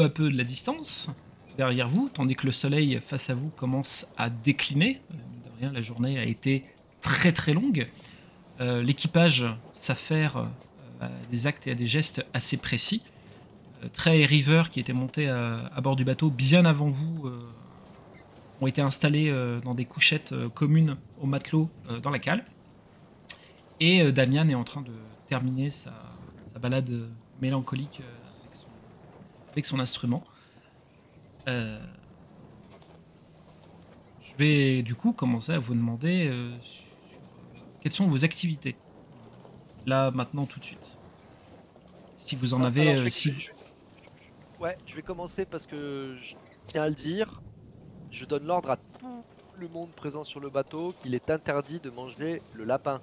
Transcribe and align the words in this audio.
peu 0.00 0.04
à 0.04 0.08
peu 0.08 0.30
de 0.30 0.36
la 0.36 0.44
distance 0.44 1.10
derrière 1.58 1.88
vous, 1.88 2.08
tandis 2.08 2.34
que 2.34 2.46
le 2.46 2.52
soleil 2.52 3.00
face 3.04 3.28
à 3.28 3.34
vous 3.34 3.50
commence 3.50 4.06
à 4.16 4.30
décliner. 4.30 5.02
Euh, 5.10 5.14
de 5.14 5.60
rien, 5.60 5.72
la 5.72 5.82
journée 5.82 6.18
a 6.18 6.24
été 6.24 6.64
très 7.02 7.32
très 7.32 7.52
longue. 7.52 7.86
Euh, 8.60 8.82
L'équipage 8.82 9.46
s'affaire 9.74 10.38
euh, 10.38 10.46
à 11.02 11.10
des 11.30 11.46
actes 11.46 11.66
et 11.66 11.72
à 11.72 11.74
des 11.74 11.84
gestes 11.84 12.24
assez 12.32 12.56
précis. 12.56 13.02
Trey 13.92 14.20
et 14.20 14.26
River, 14.26 14.64
qui 14.70 14.80
étaient 14.80 14.94
montés 14.94 15.28
à, 15.28 15.80
bord 15.82 15.96
du 15.96 16.04
bateau 16.04 16.30
bien 16.30 16.66
avant 16.66 16.90
vous, 16.90 17.30
ont 18.60 18.66
été 18.66 18.82
installés 18.82 19.32
dans 19.64 19.72
des 19.72 19.86
couchettes 19.86 20.34
communes 20.54 20.98
aux 21.22 21.26
matelots 21.26 21.70
dans 22.02 22.10
la 22.10 22.18
cale. 22.18 22.44
Et 23.80 24.12
Damian 24.12 24.46
est 24.50 24.54
en 24.54 24.64
train 24.64 24.82
de 24.82 24.92
terminer 25.30 25.70
sa, 25.70 25.94
sa 26.52 26.58
balade 26.58 27.08
mélancolique 27.40 28.02
avec, 29.52 29.66
son, 29.66 29.80
instrument. 29.80 30.22
Euh, 31.48 31.78
je 34.22 34.34
vais 34.36 34.82
du 34.82 34.94
coup 34.94 35.12
commencer 35.12 35.52
à 35.52 35.58
vous 35.58 35.74
demander 35.74 36.28
euh, 36.28 36.56
sur- 36.60 36.84
quelles 37.80 37.92
sont 37.92 38.06
vos 38.08 38.24
activités. 38.24 38.76
Là, 39.86 40.10
maintenant, 40.10 40.46
tout 40.46 40.60
de 40.60 40.64
suite. 40.64 40.96
Si 42.18 42.36
vous 42.36 42.54
en 42.54 42.62
Ah, 42.62 42.66
avez... 42.68 42.82
alors, 42.82 42.94
je 42.96 43.00
euh, 43.00 43.04
vais- 43.04 43.10
si 43.10 43.32
je- 43.32 43.50
Ouais, 44.60 44.76
je 44.86 44.94
vais 44.94 45.02
commencer 45.02 45.46
parce 45.46 45.66
que 45.66 46.16
je 46.22 46.34
tiens 46.68 46.82
à 46.82 46.88
le 46.88 46.94
dire. 46.94 47.40
Je 48.10 48.24
donne 48.26 48.44
l'ordre 48.44 48.70
à 48.70 48.76
tout 48.76 49.22
le 49.58 49.68
monde 49.68 49.88
présent 49.90 50.22
sur 50.24 50.38
le 50.40 50.50
bateau 50.50 50.92
qu'il 51.02 51.14
est 51.14 51.30
interdit 51.30 51.80
de 51.80 51.88
manger 51.90 52.42
le 52.52 52.64
lapin. 52.64 53.00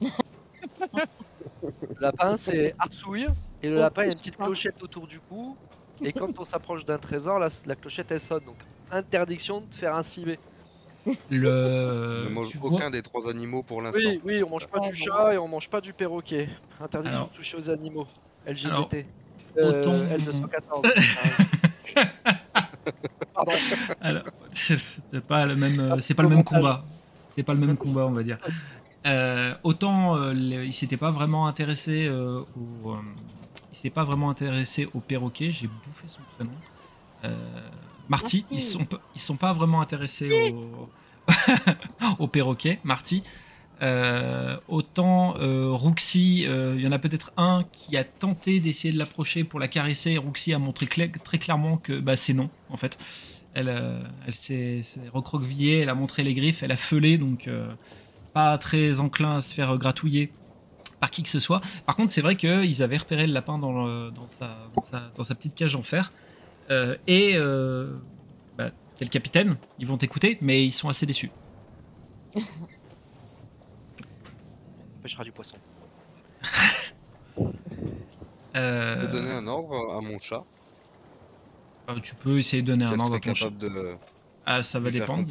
le 0.02 2.00
lapin, 2.00 2.36
c'est 2.36 2.74
Arsouille. 2.78 3.26
Et 3.62 3.68
le 3.70 3.78
lapin, 3.78 4.02
il 4.02 4.06
y 4.06 4.08
a 4.10 4.12
une 4.12 4.18
petite 4.18 4.36
clochette 4.36 4.82
autour 4.82 5.06
du 5.06 5.18
cou. 5.20 5.56
Et 6.00 6.12
quand 6.12 6.38
on 6.38 6.44
s'approche 6.44 6.84
d'un 6.84 6.98
trésor, 6.98 7.38
la, 7.38 7.48
la 7.66 7.76
clochette, 7.76 8.10
elle 8.10 8.20
sonne. 8.20 8.44
Donc, 8.44 8.56
interdiction 8.90 9.60
de 9.60 9.74
faire 9.74 9.94
un 9.94 10.02
civet. 10.02 10.38
Le... 11.30 12.26
ne 12.28 12.32
mange 12.32 12.48
tu 12.50 12.58
aucun 12.62 12.76
vois- 12.78 12.90
des 12.90 13.02
trois 13.02 13.28
animaux 13.28 13.62
pour 13.62 13.82
l'instant. 13.82 14.00
Oui, 14.04 14.20
oui, 14.24 14.42
on 14.44 14.50
mange 14.50 14.66
pas 14.68 14.78
du 14.80 14.90
bon. 14.90 14.94
chat 14.94 15.34
et 15.34 15.38
on 15.38 15.48
mange 15.48 15.68
pas 15.68 15.80
du 15.80 15.92
perroquet. 15.92 16.48
Interdiction 16.80 17.16
Alors- 17.18 17.30
de 17.30 17.36
toucher 17.36 17.56
aux 17.56 17.70
animaux. 17.70 18.06
LGBT. 18.46 18.66
Alors, 18.70 18.90
Euh, 19.58 19.80
autant- 19.80 19.92
L214. 19.92 20.82
Pardon. 23.34 23.52
Alors, 24.00 24.22
c'est 24.52 25.26
pas 25.26 25.46
le 25.46 25.56
même, 25.56 25.80
euh, 25.80 25.96
c'est 26.00 26.14
pas 26.14 26.22
le 26.22 26.28
même 26.28 26.44
combat. 26.44 26.84
C'est 27.30 27.42
pas 27.42 27.54
le 27.54 27.60
même 27.60 27.76
combat, 27.76 28.06
on 28.06 28.12
va 28.12 28.22
dire. 28.22 28.38
Euh, 29.06 29.52
autant 29.64 30.16
euh, 30.16 30.32
le- 30.32 30.64
il 30.64 30.72
s'était 30.72 30.96
pas 30.96 31.10
vraiment 31.10 31.46
intéressé 31.48 32.06
euh, 32.06 32.40
au, 32.84 32.92
euh, 32.92 32.96
il 33.72 33.76
s'était 33.76 33.90
pas 33.90 34.04
vraiment 34.04 34.30
intéressé 34.30 34.88
au 34.94 35.00
perroquet. 35.00 35.50
J'ai 35.50 35.66
bouffé 35.66 36.06
son 36.06 36.20
prénom. 36.36 36.52
Euh, 37.24 37.68
Marty, 38.08 38.44
ils 38.50 38.60
sont 38.60 38.86
ils 39.14 39.20
sont 39.20 39.36
pas 39.36 39.52
vraiment 39.52 39.80
intéressés 39.80 40.54
au, 40.54 40.88
au 42.18 42.28
perroquet. 42.28 42.78
Marty. 42.84 43.22
Euh, 43.82 44.58
autant 44.68 45.34
euh, 45.40 45.74
euh, 45.74 46.74
il 46.76 46.84
y 46.84 46.86
en 46.86 46.92
a 46.92 46.98
peut-être 47.00 47.32
un 47.36 47.64
qui 47.72 47.96
a 47.96 48.04
tenté 48.04 48.60
d'essayer 48.60 48.94
de 48.94 48.98
l'approcher 48.98 49.42
pour 49.42 49.58
la 49.58 49.66
caresser. 49.66 50.18
Roxy 50.18 50.52
a 50.52 50.58
montré 50.60 50.86
très 50.86 51.38
clairement 51.38 51.78
que 51.78 51.98
bah, 51.98 52.14
c'est 52.14 52.34
non, 52.34 52.48
en 52.70 52.76
fait. 52.76 52.98
Elle, 53.54 53.68
elle 54.26 54.34
s'est 54.34 54.82
s'est 54.82 55.00
recroquevillée, 55.12 55.80
elle 55.80 55.90
a 55.90 55.94
montré 55.94 56.22
les 56.22 56.32
griffes, 56.32 56.62
elle 56.62 56.72
a 56.72 56.76
feulé, 56.76 57.18
donc 57.18 57.50
pas 58.32 58.56
très 58.56 58.98
enclin 58.98 59.36
à 59.36 59.40
se 59.42 59.52
faire 59.52 59.76
gratouiller 59.76 60.32
par 61.02 61.10
qui 61.10 61.22
que 61.24 61.28
ce 61.28 61.40
soit. 61.40 61.60
Par 61.84 61.96
contre, 61.96 62.12
c'est 62.12 62.20
vrai 62.22 62.36
qu'ils 62.36 62.82
avaient 62.84 62.96
repéré 62.98 63.26
le 63.26 63.32
lapin 63.32 63.58
dans, 63.58 63.72
le- 63.86 64.10
dans, 64.12 64.28
sa, 64.28 64.56
dans, 64.72 64.82
sa, 64.82 65.10
dans 65.16 65.24
sa 65.24 65.34
petite 65.34 65.56
cage 65.56 65.74
en 65.74 65.82
fer. 65.82 66.12
Euh, 66.70 66.96
et 67.08 67.32
euh, 67.36 67.92
bah, 68.56 68.70
t'es 68.96 69.04
le 69.04 69.10
capitaine, 69.10 69.56
ils 69.78 69.86
vont 69.88 69.98
t'écouter, 69.98 70.38
mais 70.42 70.64
ils 70.64 70.70
sont 70.72 70.88
assez 70.88 71.04
déçus. 71.06 71.30
On 72.34 72.40
pêchera 75.02 75.24
du 75.24 75.32
poisson. 75.32 75.56
Je 78.54 78.60
Euh, 78.60 79.00
peux 79.00 79.08
donner 79.08 79.30
un 79.32 79.46
ordre 79.46 79.94
à 79.94 80.00
mon 80.00 80.18
chat 80.20 80.44
euh, 81.90 81.98
tu 82.00 82.14
peux 82.16 82.38
essayer 82.38 82.62
de 82.62 82.66
donner 82.68 82.84
un 82.84 82.98
ordre 83.00 83.16
à 83.16 83.20
ton 83.20 83.34
chat. 83.34 83.50
de 83.50 83.96
Ah, 84.44 84.62
ça 84.62 84.78
va 84.80 84.90
lui 84.90 84.98
dépendre. 85.00 85.26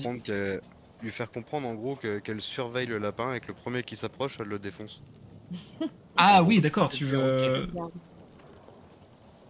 lui 1.02 1.12
faire 1.12 1.30
comprendre 1.32 1.68
en 1.68 1.76
gros 1.76 1.96
que- 1.98 2.20
qu'elle 2.20 2.40
surveille 2.42 2.88
le 2.88 2.98
lapin 2.98 3.34
et 3.34 3.40
que 3.42 3.48
le 3.50 3.54
premier 3.56 3.84
qui 3.84 3.96
s'approche, 3.98 4.38
elle 4.40 4.48
le 4.48 4.58
défonce. 4.60 5.02
Ah 6.18 6.44
oui, 6.44 6.62
d'accord, 6.62 6.90
tu 6.90 7.06
veux, 7.06 7.68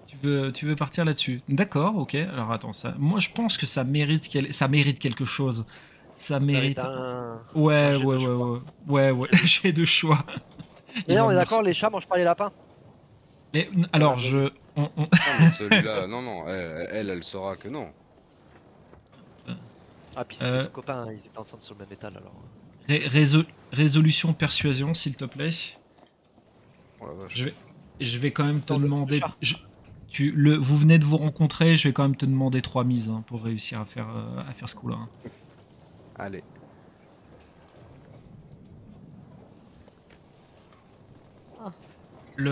tu 0.08 0.18
veux, 0.18 0.52
tu 0.52 0.66
veux 0.66 0.76
partir 0.76 1.06
là-dessus. 1.06 1.42
D'accord, 1.50 1.96
ok. 1.98 2.16
Alors 2.16 2.52
attends, 2.52 2.74
ça, 2.74 2.94
moi 2.98 3.20
je 3.20 3.30
pense 3.30 3.58
que 3.58 3.66
ça 3.66 3.84
mérite, 3.84 4.28
quel- 4.30 4.54
ça 4.54 4.68
mérite 4.68 5.00
quelque 5.00 5.26
chose. 5.26 5.66
Ça 6.14 6.40
mérite. 6.40 6.80
un... 6.80 7.42
Ouais, 7.56 7.76
un 7.94 7.98
ouais, 8.00 8.16
ouais, 8.16 8.20
choix. 8.20 8.52
ouais, 8.52 8.62
ouais, 8.88 9.12
ouais. 9.12 9.30
J'ai 9.44 9.72
de 9.74 9.86
choix. 9.86 10.24
Mais 11.08 11.16
va 11.16 11.26
on 11.26 11.32
est 11.32 11.36
d'accord, 11.36 11.62
les 11.62 11.74
chats 11.74 11.90
mangent 11.90 12.08
pas 12.08 12.18
les 12.18 12.24
lapins. 12.26 12.52
Mais, 13.54 13.70
alors 13.94 14.20
je, 14.20 14.50
on- 14.76 14.90
on- 14.98 15.02
Non, 15.02 15.08
mais 15.40 15.50
celui-là, 15.58 16.08
non, 16.08 16.22
non, 16.22 16.48
elle, 16.48 16.88
elle, 16.92 17.10
elle 17.10 17.24
saura 17.24 17.56
que 17.56 17.68
non. 17.70 17.88
Ah, 20.16 20.26
puis 20.26 20.36
c'était 20.38 20.50
Euh. 20.50 20.64
son 20.66 20.70
copain, 20.72 21.08
ils 21.12 21.26
étaient 21.26 21.38
ensemble 21.38 21.64
sur 21.64 21.74
le 21.76 21.80
même 21.86 21.94
étal 21.94 22.14
alors. 22.18 22.34
ré- 22.90 23.08
réso- 23.08 23.46
résolution 23.72 24.34
persuasion, 24.34 24.94
s'il 24.94 25.16
te 25.16 25.24
plaît. 25.26 25.50
Oh 27.02 27.08
la 27.08 27.14
vache. 27.24 27.36
Je 27.36 27.46
vais, 27.46 27.54
je 28.00 28.20
vais 28.20 28.32
quand 28.32 28.46
même 28.46 28.62
te 28.62 28.74
le- 28.74 28.80
demander. 28.80 29.20
je- 29.42 29.56
tu, 30.08 30.32
le, 30.32 30.56
vous 30.56 30.78
venez 30.78 31.00
de 31.00 31.06
vous 31.06 31.18
rencontrer, 31.18 31.76
je 31.78 31.88
vais 31.88 31.94
quand 31.94 32.04
même 32.04 32.16
te 32.18 32.26
demander 32.26 32.62
trois 32.62 32.84
mises 32.84 33.10
hein, 33.10 33.24
pour 33.28 33.44
réussir 33.44 33.80
à 33.80 33.86
faire, 33.86 34.08
euh, 34.10 34.42
à 34.48 34.54
faire 34.54 34.68
ce 34.70 34.76
coup-là. 34.76 34.98
hein. 34.98 35.10
Allez. 36.18 36.44
le 42.36 42.52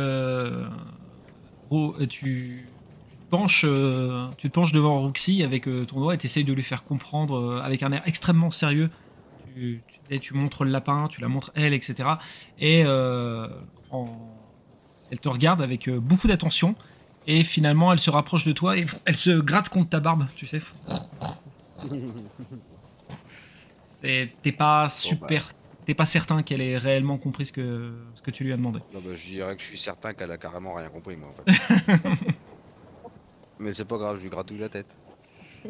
euh, 1.71 2.05
tu, 2.09 2.65
penches 3.29 3.63
euh, 3.65 4.27
tu 4.37 4.49
te 4.49 4.53
penches 4.53 4.71
devant 4.71 4.99
Roxy 5.01 5.43
avec 5.43 5.67
euh, 5.67 5.85
ton 5.85 5.99
doigt 5.99 6.15
et 6.15 6.17
tu 6.17 6.43
de 6.43 6.53
lui 6.53 6.63
faire 6.63 6.83
comprendre 6.83 7.35
euh, 7.37 7.61
avec 7.61 7.83
un 7.83 7.91
air 7.91 8.01
extrêmement 8.05 8.51
sérieux 8.51 8.89
tu, 9.55 9.81
tu, 9.87 9.99
et 10.09 10.19
tu 10.19 10.33
montres 10.33 10.63
le 10.65 10.71
lapin 10.71 11.07
tu 11.09 11.21
la 11.21 11.27
montres 11.27 11.51
elle 11.55 11.73
etc 11.73 12.09
et 12.59 12.83
euh, 12.85 13.47
en- 13.91 14.07
elle 15.11 15.19
te 15.19 15.29
regarde 15.29 15.61
avec 15.61 15.87
euh, 15.87 15.99
beaucoup 15.99 16.27
d'attention 16.27 16.75
et 17.27 17.43
finalement 17.43 17.91
elle 17.93 17.99
se 17.99 18.09
rapproche 18.09 18.45
de 18.45 18.51
toi 18.53 18.77
et 18.77 18.85
elle 19.05 19.15
se 19.17 19.31
gratte 19.39 19.69
contre 19.69 19.89
ta 19.89 19.99
barbe 19.99 20.25
tu 20.35 20.45
sais 20.47 20.61
C'est- 24.01 24.29
t'es 24.41 24.51
pas 24.51 24.87
super 24.89 25.53
t'es 25.85 25.93
pas 25.95 26.05
certain 26.05 26.43
qu'elle 26.43 26.61
ait 26.61 26.77
réellement 26.77 27.17
compris 27.17 27.47
ce 27.47 27.51
que, 27.51 27.91
ce 28.13 28.21
que 28.21 28.29
tu 28.29 28.43
lui 28.43 28.53
as 28.53 28.57
demandé 28.57 28.79
Non, 28.93 29.01
bah, 29.03 29.15
je 29.15 29.25
dirais 29.25 29.55
que 29.55 29.61
je 29.61 29.67
suis 29.67 29.77
certain 29.77 30.13
qu'elle 30.13 30.29
a 30.29 30.37
carrément 30.37 30.75
rien 30.75 30.87
compris, 30.89 31.15
moi, 31.15 31.29
en 31.29 31.33
fait. 31.33 31.99
mais 33.59 33.73
c'est 33.73 33.85
pas 33.85 33.97
grave, 33.97 34.17
je 34.17 34.21
lui 34.21 34.29
gratouille 34.29 34.59
la 34.59 34.69
tête. 34.69 34.85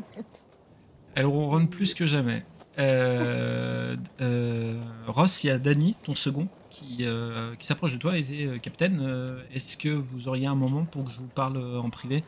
Elle 1.16 1.25
ronronne 1.25 1.69
plus 1.69 1.94
que 1.94 2.06
jamais. 2.06 2.44
Euh, 2.80 3.96
euh, 4.19 4.80
Ross, 5.08 5.44
il 5.46 5.48
y 5.48 5.50
a 5.52 5.58
Danny, 5.58 5.96
ton 6.04 6.16
second, 6.16 6.50
qui, 6.69 6.98
euh, 7.01 7.56
qui 7.56 7.66
s'approche 7.66 7.94
de 7.94 7.98
toi 7.98 8.18
et 8.18 8.24
dit 8.24 8.45
euh, 8.45 8.57
Capitaine, 8.57 9.00
euh, 9.01 9.44
est-ce 9.54 9.75
que 9.77 9.89
vous 9.89 10.27
auriez 10.27 10.48
un 10.48 10.56
moment 10.56 10.86
pour 10.86 11.06
que 11.06 11.12
je 11.12 11.19
vous 11.19 11.27
parle 11.27 11.57
en 11.57 11.89
privé? 11.89 12.24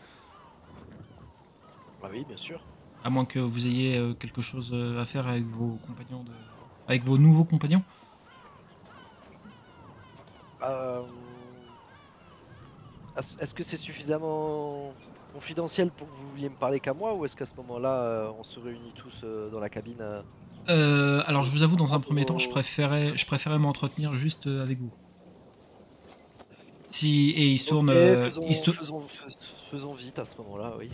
Bah 2.02 2.10
oui, 2.12 2.26
bien 2.28 2.38
sûr. 2.38 2.60
À 3.04 3.10
moins 3.10 3.26
que 3.26 3.40
vous 3.40 3.68
ayez 3.68 4.16
quelque 4.20 4.42
chose 4.42 4.76
à 5.00 5.06
faire 5.06 5.28
avec 5.28 5.44
vos 5.44 5.80
compagnons 5.88 6.24
de... 6.24 6.32
avec 6.88 7.04
vos 7.04 7.18
nouveaux 7.18 7.46
compagnons? 7.46 7.84
Euh, 10.62 11.02
Est-ce 13.40 13.54
que 13.56 13.64
c'est 13.64 13.78
suffisamment 13.78 14.94
confidentiel 15.34 15.90
pour 15.92 16.08
que 16.08 16.14
vous 16.14 16.30
vouliez 16.32 16.50
me 16.50 16.56
parler 16.56 16.80
qu'à 16.80 16.94
moi 16.94 17.16
ou 17.16 17.26
est-ce 17.26 17.36
qu'à 17.36 17.46
ce 17.46 17.56
moment-là 17.58 18.32
on 18.38 18.44
se 18.44 18.60
réunit 18.60 18.94
tous 18.94 19.24
dans 19.52 19.60
la 19.60 19.70
cabine 19.70 20.24
euh 20.70 21.24
Alors, 21.26 21.44
je 21.44 21.52
vous 21.52 21.64
avoue, 21.64 21.76
dans 21.76 21.94
un 21.94 22.00
premier 22.00 22.26
temps, 22.26 22.38
je 22.38 22.50
préférais, 22.50 23.18
je 23.18 23.26
préférais 23.26 23.60
m'entretenir 23.60 24.16
juste 24.16 24.48
euh, 24.48 24.62
avec 24.62 24.80
vous. 24.80 24.92
Si, 26.90 27.30
et 27.32 27.50
il 27.50 27.58
se 27.58 27.68
tourne, 27.70 27.90
euh, 27.90 28.30
faisons, 28.30 28.46
il 28.48 28.56
se 28.56 28.64
tourne- 28.64 28.78
faisons- 28.78 29.08
fais- 29.08 29.18
faisons 29.72 29.94
vite 29.94 30.20
à 30.20 30.26
ce 30.26 30.36
moment-là, 30.38 30.74
oui. 30.78 30.90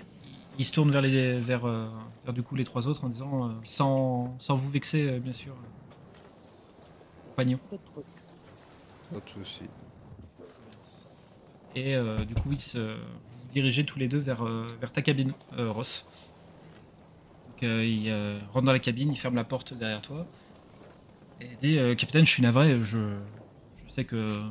il 0.59 0.65
se 0.65 0.71
tourne 0.71 0.91
vers, 0.91 1.01
les, 1.01 1.39
vers, 1.39 1.65
euh, 1.65 1.87
vers 2.23 2.33
du 2.33 2.43
coup 2.43 2.55
les 2.55 2.63
trois 2.65 2.87
autres 2.87 3.03
en 3.03 3.09
disant, 3.09 3.51
sans, 3.67 4.35
sans 4.39 4.55
vous 4.55 4.69
vexer, 4.69 5.19
bien 5.19 5.33
sûr, 5.33 5.55
compagnon. 7.29 7.59
Pas 7.69 9.19
de 9.19 9.29
soucis. 9.29 9.63
Et 11.75 11.95
euh, 11.95 12.17
du 12.19 12.33
coup, 12.35 12.49
ils 12.51 12.61
se, 12.61 12.77
vous 12.77 13.51
dirigez 13.53 13.83
tous 13.85 13.97
les 13.99 14.07
deux 14.07 14.19
vers, 14.19 14.43
vers 14.43 14.91
ta 14.91 15.01
cabine, 15.01 15.33
euh, 15.57 15.71
Ross. 15.71 16.05
Euh, 17.63 17.85
il 17.85 18.09
euh, 18.09 18.39
rentre 18.51 18.65
dans 18.65 18.71
la 18.71 18.79
cabine, 18.79 19.11
il 19.11 19.17
ferme 19.17 19.35
la 19.35 19.43
porte 19.43 19.73
derrière 19.73 20.01
toi. 20.01 20.25
Et 21.41 21.47
dit 21.61 21.77
euh, 21.77 21.95
Capitaine, 21.95 22.25
je 22.25 22.31
suis 22.31 22.43
navré, 22.43 22.79
je, 22.83 22.97
sais 23.87 24.05
que 24.05 24.41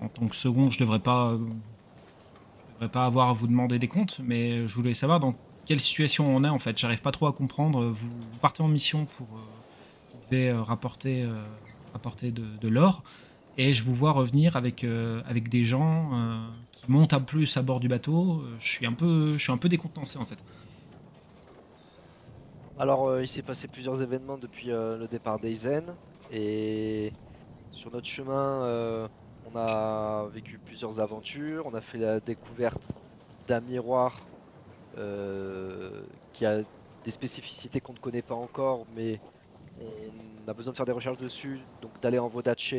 en 0.00 0.08
tant 0.08 0.26
que 0.26 0.36
second, 0.36 0.70
je 0.70 0.78
devrais 0.78 0.98
pas, 0.98 1.34
voudrais 2.74 2.88
pas 2.90 3.06
avoir 3.06 3.30
à 3.30 3.32
vous 3.32 3.46
demander 3.46 3.78
des 3.78 3.88
comptes, 3.88 4.20
mais 4.22 4.66
je 4.66 4.74
voulais 4.74 4.94
savoir 4.94 5.20
dans 5.20 5.34
quelle 5.66 5.80
situation 5.80 6.34
on 6.34 6.42
est 6.44 6.48
en 6.48 6.58
fait. 6.58 6.78
J'arrive 6.78 7.00
pas 7.00 7.12
trop 7.12 7.26
à 7.26 7.32
comprendre. 7.32 7.84
Vous, 7.86 8.10
partez 8.40 8.62
en 8.62 8.68
mission 8.68 9.06
pour 9.06 9.28
euh, 10.32 10.62
rapporter, 10.62 11.28
rapporter 11.92 12.32
de, 12.32 12.68
l'or, 12.68 13.02
et 13.58 13.72
je 13.72 13.84
vous 13.84 13.94
vois 13.94 14.12
revenir 14.12 14.56
avec, 14.56 14.84
avec 15.26 15.48
des 15.48 15.64
gens 15.64 16.10
qui 16.72 16.90
montent 16.90 17.12
à 17.12 17.20
plus 17.20 17.56
à 17.56 17.62
bord 17.62 17.80
du 17.80 17.88
bateau. 17.88 18.44
Je 18.58 18.68
suis 18.68 18.86
un 18.86 18.92
peu, 18.92 19.36
je 19.36 19.42
suis 19.42 19.52
un 19.52 19.58
peu 19.58 19.68
décontenancé 19.68 20.18
en 20.18 20.24
fait. 20.24 20.38
Alors, 22.82 23.06
euh, 23.06 23.22
il 23.22 23.28
s'est 23.28 23.42
passé 23.42 23.68
plusieurs 23.68 24.02
événements 24.02 24.36
depuis 24.36 24.72
euh, 24.72 24.98
le 24.98 25.06
départ 25.06 25.38
d'Aizen. 25.38 25.94
Et 26.32 27.12
sur 27.70 27.92
notre 27.92 28.08
chemin, 28.08 28.64
euh, 28.64 29.06
on 29.46 29.56
a 29.56 30.26
vécu 30.34 30.58
plusieurs 30.58 30.98
aventures. 30.98 31.64
On 31.64 31.74
a 31.74 31.80
fait 31.80 31.98
la 31.98 32.18
découverte 32.18 32.82
d'un 33.46 33.60
miroir 33.60 34.18
qui 36.32 36.44
a 36.44 36.62
des 37.04 37.10
spécificités 37.12 37.80
qu'on 37.80 37.92
ne 37.92 37.98
connaît 37.98 38.20
pas 38.20 38.34
encore, 38.34 38.84
mais 38.96 39.20
on 39.80 40.50
a 40.50 40.52
besoin 40.52 40.72
de 40.72 40.76
faire 40.76 40.84
des 40.84 40.92
recherches 40.92 41.18
dessus, 41.18 41.60
donc 41.82 41.92
d'aller 42.02 42.18
en 42.18 42.28
Vodache 42.28 42.74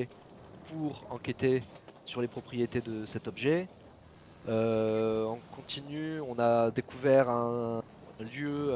pour 0.67 1.01
enquêter 1.11 1.63
sur 2.05 2.21
les 2.21 2.27
propriétés 2.27 2.81
de 2.81 3.05
cet 3.05 3.29
objet. 3.29 3.69
On 4.49 5.39
continue, 5.55 6.19
on 6.19 6.37
a 6.39 6.71
découvert 6.71 7.29
un 7.29 7.81
lieu 8.19 8.73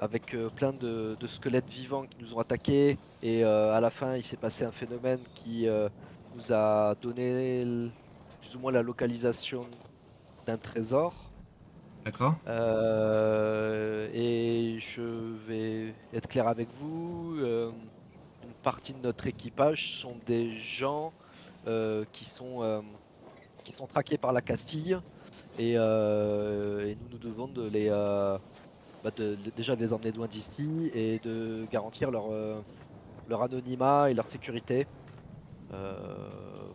avec 0.00 0.34
euh, 0.34 0.48
plein 0.48 0.72
de, 0.72 1.16
de 1.18 1.26
squelettes 1.26 1.68
vivants 1.68 2.04
qui 2.04 2.16
nous 2.20 2.34
ont 2.34 2.38
attaqués 2.38 2.98
et 3.22 3.44
euh, 3.44 3.74
à 3.74 3.80
la 3.80 3.90
fin 3.90 4.16
il 4.16 4.24
s'est 4.24 4.36
passé 4.36 4.64
un 4.64 4.72
phénomène 4.72 5.20
qui 5.34 5.68
euh, 5.68 5.88
nous 6.36 6.52
a 6.52 6.94
donné 7.00 7.64
plus 8.40 8.56
ou 8.56 8.58
moins 8.58 8.72
la 8.72 8.82
localisation 8.82 9.62
d'un 10.46 10.58
trésor. 10.58 11.14
D'accord. 12.04 12.34
Et 14.12 14.78
je 14.78 15.02
vais 15.46 15.94
être 16.12 16.28
clair 16.28 16.48
avec 16.48 16.68
vous, 16.78 17.36
une 17.38 18.52
partie 18.62 18.92
de 18.92 18.98
notre 18.98 19.26
équipage 19.26 20.00
sont 20.00 20.16
des 20.26 20.58
gens 20.58 21.14
qui, 21.64 22.26
sont, 22.26 22.84
qui 23.62 23.72
sont 23.72 23.86
traqués 23.86 24.18
par 24.18 24.32
la 24.32 24.42
Castille 24.42 24.98
et, 25.58 25.72
et 25.74 25.76
nous 25.76 27.08
nous 27.10 27.18
devons 27.18 27.46
de 27.48 27.68
les, 27.68 27.88
euh, 27.88 28.36
bah, 29.04 29.10
de- 29.16 29.36
de- 29.36 29.50
déjà 29.56 29.76
de 29.76 29.80
les 29.82 29.92
emmener 29.92 30.10
loin 30.12 30.26
d'ici 30.26 30.90
et 30.94 31.20
de 31.22 31.66
garantir 31.70 32.10
leur, 32.10 32.24
euh, 32.32 32.58
leur 33.28 33.42
anonymat 33.42 34.10
et 34.10 34.14
leur 34.14 34.28
sécurité. 34.28 34.86
Euh, 35.72 35.94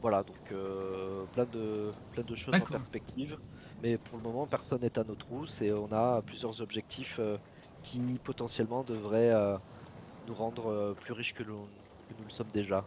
voilà, 0.02 0.24
donc 0.24 0.36
euh, 0.52 1.24
plein, 1.34 1.46
de, 1.52 1.92
plein 2.14 2.24
de 2.24 2.36
choses 2.36 2.54
en 2.54 2.60
perspective. 2.78 3.38
Mais 3.84 3.98
pour 3.98 4.18
le 4.18 4.24
moment, 4.24 4.46
personne 4.46 4.82
n'est 4.82 4.98
à 5.00 5.04
nos 5.04 5.16
trousses 5.16 5.62
et 5.62 5.72
on 5.74 5.92
a 5.92 6.22
plusieurs 6.22 6.62
objectifs 6.62 7.20
qui 7.84 8.00
potentiellement 8.24 8.84
devraient 8.84 9.34
nous 10.28 10.34
rendre 10.36 10.94
plus 11.00 11.14
riches 11.14 11.34
que, 11.34 11.44
que 11.44 11.50
nous 11.50 12.26
le 12.26 12.30
sommes 12.32 12.50
déjà. 12.54 12.84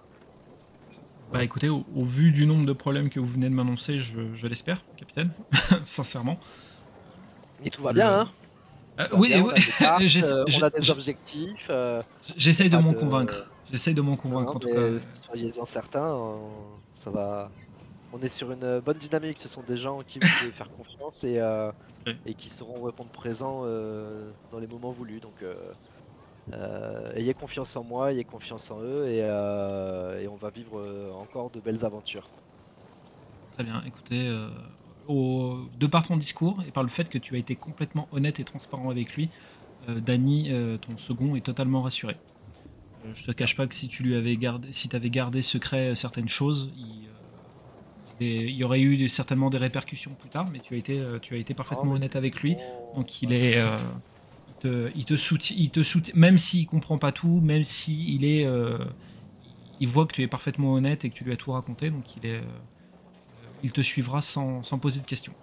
Bah 1.33 1.43
écoutez, 1.43 1.71
au, 1.71 1.83
au 1.97 2.05
vu 2.05 2.31
du 2.31 2.45
nombre 2.45 2.67
de 2.67 2.75
problèmes 2.75 3.09
que 3.09 3.19
vous 3.19 3.27
venez 3.27 3.49
de 3.49 3.55
m'annoncer, 3.55 4.01
je, 4.01 4.35
je 4.35 4.47
l'espère, 4.47 4.85
capitaine, 4.99 5.31
sincèrement. 5.87 6.39
Et 7.65 7.71
tout 7.71 7.83
va 7.83 7.95
bien, 7.95 8.21
hein 8.21 8.29
Euh, 9.01 9.07
oui, 9.15 9.33
on 9.37 9.49
a 9.49 9.55
cartes, 9.79 10.03
euh, 10.33 10.45
on 10.59 10.63
a 10.63 10.71
des 10.71 10.91
objectifs. 10.91 11.67
euh, 11.71 12.03
j'essaye 12.37 12.69
de 12.69 12.77
m'en 12.77 12.93
de- 12.93 12.99
convaincre. 12.99 13.51
J'essaye 13.71 13.95
de 13.95 14.03
m'en 14.03 14.11
non, 14.13 14.17
convaincre 14.17 14.57
en 14.57 14.59
tout 14.59 14.69
cas. 14.69 14.99
Soyez-en 15.27 15.65
certains, 15.65 16.13
on- 16.15 16.51
ça 16.97 17.11
va. 17.11 17.51
On 18.13 18.21
est 18.21 18.29
sur 18.29 18.53
une 18.53 18.81
bonne 18.81 18.99
dynamique. 18.99 19.39
Ce 19.41 19.49
sont 19.49 19.63
des 19.67 19.79
gens 19.79 20.03
qui 20.07 20.19
vous 20.19 20.27
faire 20.55 20.71
confiance 20.77 21.25
et, 21.25 21.41
Oui. 22.07 22.15
et 22.27 22.35
qui 22.35 22.51
sauront 22.51 22.83
répondre 22.83 23.09
présents 23.11 23.63
euh, 23.65 24.31
dans 24.51 24.59
les 24.59 24.67
moments 24.67 24.91
voulus. 24.93 25.21
Donc, 25.21 25.43
euh, 26.53 27.13
ayez 27.15 27.33
confiance 27.33 27.75
en 27.77 27.85
moi, 27.85 28.13
ayez 28.13 28.25
confiance 28.25 28.71
en 28.71 28.81
eux 28.83 29.07
et, 29.09 29.21
euh, 29.23 30.21
et 30.21 30.29
on 30.29 30.37
va 30.37 30.51
vivre 30.51 30.79
euh, 30.81 31.11
encore 31.13 31.49
de 31.51 31.61
belles 31.61 31.85
aventures. 31.85 32.29
Très 33.55 33.65
bien, 33.65 33.83
écoutez, 33.87 34.29
au- 35.09 35.69
de 35.79 35.87
par 35.87 36.07
ton 36.07 36.17
discours 36.17 36.63
et 36.67 36.71
par 36.71 36.83
le 36.83 36.89
fait 36.89 37.09
que 37.09 37.19
tu 37.19 37.35
as 37.35 37.39
été 37.39 37.55
complètement 37.57 38.09
honnête 38.13 38.41
et 38.41 38.45
transparent 38.45 38.91
avec 38.91 39.15
lui, 39.15 39.29
euh, 39.89 40.01
Danny, 40.01 40.51
euh, 40.51 40.77
ton 40.79 40.97
second, 40.99 41.35
est 41.37 41.41
totalement 41.45 41.83
rassuré. 41.83 42.17
Euh, 43.05 43.13
je 43.15 43.25
te 43.25 43.33
cache 43.33 43.57
pas 43.57 43.67
que 43.67 43.75
si 43.75 43.89
tu 43.89 44.03
lui 44.03 44.15
avais 44.15 44.37
gardé, 44.37 44.69
si 44.73 44.89
avais 44.95 45.11
gardé 45.11 45.43
secret 45.43 45.95
certaines 45.95 46.29
choses, 46.29 46.71
il, 46.77 47.09
euh, 47.09 48.25
il 48.25 48.55
y 48.55 48.63
aurait 48.65 48.81
eu 48.81 49.09
certainement 49.09 49.51
des 49.51 49.59
répercussions 49.59 50.13
plus 50.13 50.29
tard, 50.31 50.49
mais 50.53 50.61
tu 50.61 50.75
as 50.75 50.77
été, 50.77 51.01
euh, 51.01 51.19
tu 51.21 51.35
as 51.35 51.39
été 51.39 51.55
parfaitement 51.55 51.85
mais 51.85 51.97
honnête 51.97 52.17
avec 52.17 52.41
lui. 52.43 52.57
On- 52.95 52.99
Donc 53.01 53.23
il 53.23 53.33
est, 53.33 53.59
il 54.49 54.55
te, 54.61 54.91
il 54.95 55.05
te 55.05 55.17
soutient, 55.17 55.57
il 55.59 55.71
te 55.71 55.83
soutient, 55.83 56.15
même 56.17 56.39
s'il 56.39 56.67
comprend 56.67 56.99
pas 56.99 57.11
tout, 57.13 57.41
même 57.41 57.65
si 57.65 58.15
il 58.15 58.25
est, 58.25 58.47
il 59.81 59.89
voit 59.89 60.07
que 60.07 60.13
tu 60.15 60.23
es 60.23 60.29
parfaitement 60.29 60.75
honnête 60.75 61.05
et 61.05 61.11
que 61.11 61.15
tu 61.15 61.25
lui 61.25 61.33
as 61.33 61.37
tout 61.37 61.51
raconté, 61.53 61.91
donc 61.91 62.05
il 62.17 62.27
est, 62.27 62.43
il 63.63 63.73
te 63.73 63.81
suivra 63.81 64.21
sans, 64.21 64.63
sans 64.63 64.79
poser 64.79 65.01
de 65.01 65.07
questions. 65.07 65.35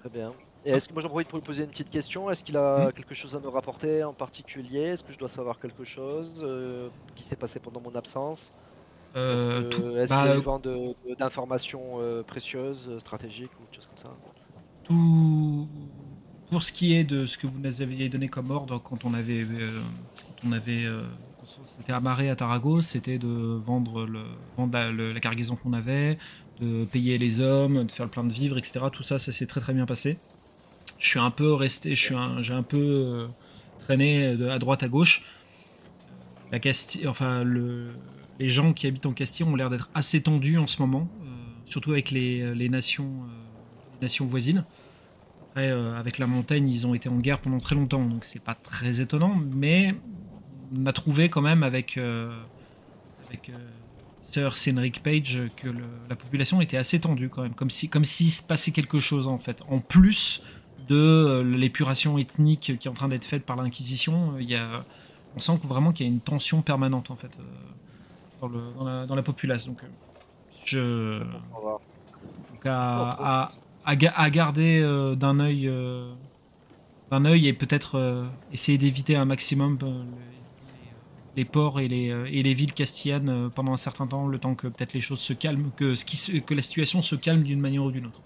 Très 0.00 0.08
bien. 0.10 0.32
Et 0.66 0.70
est-ce 0.70 0.88
que 0.88 0.94
moi 0.94 1.02
j'en 1.02 1.08
profite 1.10 1.28
pour 1.28 1.38
lui 1.38 1.44
poser 1.44 1.64
une 1.64 1.70
petite 1.70 1.90
question? 1.90 2.30
Est-ce 2.30 2.42
qu'il 2.42 2.56
a 2.56 2.88
Hmm. 2.88 2.92
quelque 2.92 3.14
chose 3.14 3.34
à 3.36 3.40
me 3.40 3.48
rapporter 3.48 4.02
en 4.02 4.14
particulier? 4.14 4.80
Est-ce 4.80 5.02
que 5.02 5.12
je 5.12 5.18
dois 5.18 5.28
savoir 5.28 5.58
quelque 5.58 5.84
chose 5.84 6.40
euh, 6.42 6.88
qui 7.14 7.24
s'est 7.24 7.36
passé 7.36 7.60
pendant 7.60 7.80
mon 7.80 7.94
absence? 7.94 8.52
Euh, 9.16 9.60
Est-ce 9.60 9.76
tout- 9.76 9.82
que- 9.82 9.96
est-ce 9.98 10.08
bah, 10.14 10.22
qu'il 10.22 10.30
y 10.30 10.34
a 10.34 10.38
eu 10.38 10.40
vent 10.40 10.58
de- 10.58 10.94
de- 11.08 11.14
d'informations 11.14 12.00
euh, 12.00 12.22
précieuses, 12.22 12.88
euh, 12.88 12.98
stratégiques 12.98 13.52
ou 13.60 13.66
des 13.70 13.76
choses 13.76 13.86
comme 13.86 13.98
ça? 13.98 14.10
Tout, 14.84 15.68
pour 16.50 16.62
ce 16.62 16.72
qui 16.72 16.94
est 16.94 17.04
de 17.04 17.26
ce 17.26 17.38
que 17.38 17.46
vous 17.46 17.58
nous 17.58 17.82
aviez 17.82 18.08
donné 18.08 18.28
comme 18.28 18.50
ordre 18.50 18.78
quand 18.78 19.04
on 19.04 19.14
avait, 19.14 19.42
euh, 19.44 19.80
quand 20.26 20.48
on 20.48 20.52
avait, 20.52 20.84
euh, 20.84 21.02
s'était 21.66 21.92
amarré 21.92 22.28
à 22.30 22.36
Tarago, 22.36 22.80
c'était 22.80 23.18
de 23.18 23.28
vendre, 23.28 24.06
le, 24.06 24.24
vendre 24.56 24.72
la, 24.74 24.90
le- 24.90 25.12
la 25.12 25.20
cargaison 25.20 25.56
qu'on 25.56 25.72
avait, 25.74 26.18
de 26.60 26.84
payer 26.84 27.18
les 27.18 27.40
hommes, 27.40 27.84
de 27.84 27.92
faire 27.92 28.06
le 28.06 28.10
plein 28.10 28.24
de 28.24 28.32
vivres, 28.32 28.58
etc. 28.58 28.86
Tout 28.92 29.02
ça, 29.02 29.18
ça 29.18 29.32
s'est 29.32 29.46
très 29.46 29.60
très 29.60 29.72
bien 29.72 29.86
passé. 29.86 30.18
Je 30.98 31.08
suis 31.08 31.18
un 31.18 31.30
peu 31.30 31.52
resté, 31.52 31.94
j'ai 31.94 32.14
un 32.14 32.62
peu 32.62 32.78
euh, 32.78 33.26
traîné 33.80 34.36
de, 34.36 34.48
à 34.48 34.58
droite 34.58 34.82
à 34.82 34.88
gauche. 34.88 35.22
La 36.52 36.58
enfin 37.08 37.42
le, 37.42 37.88
les 38.38 38.48
gens 38.48 38.72
qui 38.72 38.86
habitent 38.86 39.06
en 39.06 39.12
Castille 39.12 39.44
ont 39.44 39.56
l'air 39.56 39.70
d'être 39.70 39.90
assez 39.94 40.22
tendus 40.22 40.58
en 40.58 40.66
ce 40.66 40.80
moment, 40.80 41.08
euh, 41.22 41.26
surtout 41.66 41.92
avec 41.92 42.10
les, 42.10 42.54
les 42.54 42.68
nations, 42.68 43.24
euh, 43.24 43.96
les 44.00 44.04
nations 44.04 44.26
voisines. 44.26 44.64
Après, 45.50 45.70
avec 45.70 46.18
la 46.18 46.26
montagne, 46.26 46.68
ils 46.68 46.84
ont 46.84 46.94
été 46.94 47.08
en 47.08 47.16
guerre 47.18 47.38
pendant 47.38 47.58
très 47.58 47.76
longtemps, 47.76 48.04
donc 48.04 48.24
c'est 48.24 48.42
pas 48.42 48.56
très 48.56 49.00
étonnant, 49.00 49.40
mais 49.52 49.94
on 50.76 50.84
a 50.84 50.92
trouvé 50.92 51.28
quand 51.28 51.42
même 51.42 51.62
avec 51.62 51.96
euh, 54.38 54.50
Sir 54.50 54.56
Cédric 54.56 55.02
Page 55.02 55.40
que 55.56 55.68
le- 55.68 55.84
la 56.08 56.16
population 56.16 56.60
était 56.60 56.76
assez 56.76 57.00
tendue 57.00 57.28
quand 57.28 57.42
même, 57.42 57.54
comme 57.54 57.70
si 57.70 57.88
comme 57.88 58.04
s'il 58.04 58.30
se 58.30 58.42
passait 58.42 58.72
quelque 58.72 59.00
chose 59.00 59.26
en 59.26 59.38
fait. 59.38 59.62
En 59.68 59.80
plus 59.80 60.42
de 60.88 60.94
euh, 60.96 61.42
l'épuration 61.42 62.18
ethnique 62.18 62.60
qui 62.78 62.88
est 62.88 62.90
en 62.90 62.94
train 62.94 63.08
d'être 63.08 63.24
faite 63.24 63.44
par 63.46 63.56
l'Inquisition, 63.56 64.34
euh, 64.34 64.42
il 64.42 64.50
y 64.50 64.54
a, 64.56 64.84
on 65.36 65.40
sent 65.40 65.58
que 65.62 65.66
vraiment 65.66 65.92
qu'il 65.92 66.06
y 66.06 66.08
a 66.08 66.12
une 66.12 66.20
tension 66.20 66.62
permanente 66.62 67.10
en 67.10 67.16
fait 67.16 67.38
euh, 67.38 69.06
dans, 69.06 69.14
la, 69.14 69.22
populace. 69.22 69.66
Donc, 69.66 69.82
euh, 69.82 69.88
je, 70.66 71.18
donc 71.20 72.66
à, 72.66 73.42
à- 73.44 73.52
à 73.86 73.96
ga- 73.96 74.12
à 74.16 74.30
garder 74.30 74.80
euh, 74.82 75.14
d'un 75.14 75.40
œil 75.40 75.68
euh, 75.68 76.12
d'un 77.10 77.24
œil 77.26 77.48
et 77.48 77.52
peut-être 77.52 77.96
euh, 77.96 78.24
essayer 78.52 78.78
d'éviter 78.78 79.14
un 79.16 79.24
maximum 79.26 79.78
euh, 79.82 80.02
les, 81.36 81.44
ports 81.44 81.80
et 81.80 81.88
les, 81.88 82.10
euh, 82.10 82.26
et 82.30 82.42
les 82.42 82.54
villes 82.54 82.72
castillanes 82.72 83.28
euh, 83.28 83.48
pendant 83.48 83.72
un 83.72 83.78
certain 83.78 84.06
temps, 84.06 84.26
le 84.26 84.38
temps 84.38 84.54
que 84.54 84.66
peut-être 84.66 84.92
les 84.92 85.00
choses 85.00 85.20
se 85.20 85.32
calment, 85.32 85.70
que, 85.76 85.94
ce 85.94 86.04
qui, 86.04 86.42
que 86.42 86.54
la 86.54 86.62
situation 86.62 87.02
se 87.02 87.16
calme 87.16 87.42
d'une 87.42 87.60
manière 87.60 87.84
ou 87.84 87.90
d'une 87.90 88.06
autre. 88.06 88.20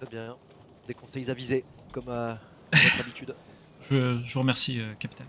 Très 0.00 0.10
bien. 0.10 0.36
Des 0.86 0.94
conseils 0.94 1.30
avisés, 1.30 1.64
comme 1.92 2.08
à 2.08 2.38
notre 2.72 3.00
habitude. 3.00 3.34
Je, 3.90 4.20
je 4.24 4.34
vous 4.34 4.40
remercie, 4.40 4.80
euh, 4.80 4.92
capitaine. 4.98 5.26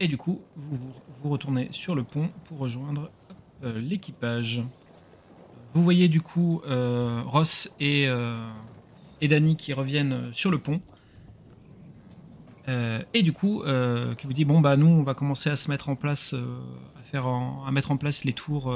Et 0.00 0.08
du 0.08 0.16
coup, 0.16 0.40
vous, 0.56 0.92
vous, 1.22 1.28
retournez 1.28 1.68
sur 1.72 1.94
le 1.94 2.02
pont 2.02 2.30
pour 2.46 2.58
rejoindre 2.58 3.10
euh, 3.62 3.78
l'équipage. 3.78 4.62
Vous 5.74 5.84
voyez 5.84 6.08
du 6.08 6.22
coup 6.22 6.62
euh, 6.66 7.22
Ross 7.26 7.70
et, 7.78 8.08
euh, 8.08 8.34
et 9.20 9.28
Danny 9.28 9.56
qui 9.56 9.74
reviennent 9.74 10.12
euh, 10.12 10.32
sur 10.32 10.50
le 10.50 10.58
pont. 10.58 10.80
Euh, 12.70 13.02
et 13.14 13.22
du 13.22 13.32
coup, 13.32 13.62
euh, 13.62 14.14
qui 14.14 14.26
vous 14.26 14.32
dit 14.32 14.44
bon 14.44 14.60
bah 14.60 14.76
nous 14.76 14.86
on 14.86 15.02
va 15.02 15.14
commencer 15.14 15.50
à 15.50 15.56
se 15.56 15.70
mettre 15.70 15.88
en 15.88 15.96
place, 15.96 16.34
euh, 16.34 16.60
à 16.98 17.02
faire 17.02 17.26
à 17.26 17.70
mettre 17.72 17.90
en 17.90 17.96
place 17.96 18.24
les 18.24 18.32
tours, 18.32 18.72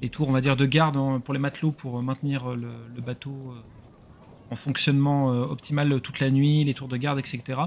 les 0.00 0.08
tours 0.08 0.28
on 0.28 0.32
va 0.32 0.40
dire 0.40 0.56
de 0.56 0.66
garde 0.66 0.96
pour 1.22 1.34
les 1.34 1.40
matelots 1.40 1.72
pour 1.72 2.00
maintenir 2.02 2.54
le, 2.54 3.00
bateau 3.04 3.54
en 4.50 4.56
fonctionnement 4.56 5.28
optimal 5.28 6.00
toute 6.00 6.20
la 6.20 6.30
nuit, 6.30 6.64
les 6.64 6.74
tours 6.74 6.88
de 6.88 6.96
garde, 6.96 7.18
etc. 7.18 7.62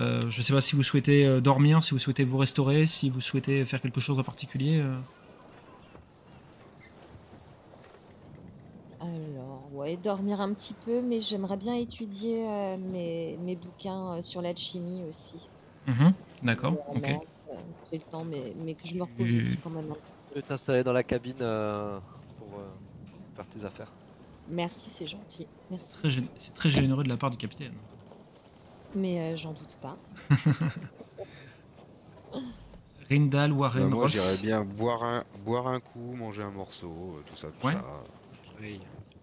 Je 0.00 0.42
sais 0.42 0.52
pas 0.52 0.60
si 0.60 0.74
vous 0.74 0.82
souhaitez 0.82 1.40
dormir, 1.40 1.82
si 1.84 1.92
vous 1.92 1.98
souhaitez 1.98 2.24
vous 2.24 2.38
restaurer, 2.38 2.86
si 2.86 3.10
vous 3.10 3.20
souhaitez 3.20 3.64
faire 3.64 3.80
quelque 3.80 4.00
chose 4.00 4.18
en 4.18 4.24
particulier. 4.24 4.82
euh. 4.82 4.98
Dormir 9.96 10.40
un 10.40 10.52
petit 10.54 10.74
peu, 10.84 11.02
mais 11.02 11.20
j'aimerais 11.20 11.56
bien 11.56 11.74
étudier 11.74 12.48
euh, 12.48 12.76
mes, 12.78 13.36
mes 13.38 13.56
bouquins 13.56 14.14
euh, 14.14 14.22
sur 14.22 14.42
l'alchimie 14.42 15.04
aussi. 15.08 15.48
Mhm, 15.86 16.12
D'accord, 16.42 16.74
ok. 16.88 17.00
merde, 17.00 17.22
euh, 17.50 17.54
le 17.92 17.98
temps, 18.00 18.24
mais, 18.24 18.52
mais 18.64 18.74
que 18.74 18.86
je 18.86 18.94
me 18.94 19.02
repose 19.02 19.26
Et- 19.26 19.56
quand 19.64 19.70
même. 19.70 19.94
Je 20.30 20.34
vais 20.36 20.42
t'installer 20.42 20.84
dans 20.84 20.92
la 20.92 21.02
cabine 21.02 21.36
euh, 21.40 21.98
pour 22.38 22.58
euh, 22.60 22.66
faire 23.36 23.46
tes 23.46 23.64
affaires. 23.64 23.90
Merci, 24.50 24.90
c'est 24.90 25.06
gentil. 25.06 25.46
Merci. 25.70 25.94
Très 25.98 26.08
gén- 26.10 26.28
C'est 26.36 26.54
très 26.54 26.70
généreux 26.70 27.02
de 27.04 27.08
la 27.08 27.16
part 27.16 27.30
du 27.30 27.36
capitaine. 27.38 27.72
Mais 28.94 29.20
euh, 29.32 29.36
j'en 29.36 29.52
doute 29.52 29.76
pas. 29.80 29.96
Rindal, 33.10 33.50
Bah, 33.52 33.56
Warren, 33.56 33.88
moi, 33.88 34.02
Ross. 34.02 34.12
j'irais 34.12 34.36
bien 34.42 34.62
boire 34.64 35.02
un, 35.02 35.24
boire 35.44 35.66
un 35.68 35.80
coup, 35.80 36.14
manger 36.14 36.42
un 36.42 36.50
morceau, 36.50 37.22
tout 37.26 37.36
ça, 37.36 37.48
tout 37.58 37.66
Ouais. 37.66 37.72
ça. 37.72 37.84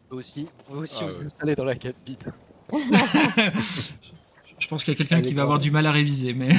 Vous 0.10 0.18
aussi, 0.20 0.48
vous 0.70 0.80
aussi 0.82 1.00
Ah 1.02 1.08
vous 1.08 1.18
ouais. 1.20 1.26
installez 1.26 1.56
dans 1.56 1.64
la 1.66 1.76
cabine. 1.76 2.18
Je 4.60 4.68
pense 4.68 4.84
qu'il 4.84 4.94
y 4.94 4.96
a 4.96 4.98
quelqu'un 4.98 5.22
qui 5.22 5.34
va 5.34 5.44
avoir 5.44 5.60
du 5.60 5.70
mal 5.72 5.86
à 5.86 5.92
réviser, 5.92 6.34
mais 6.34 6.50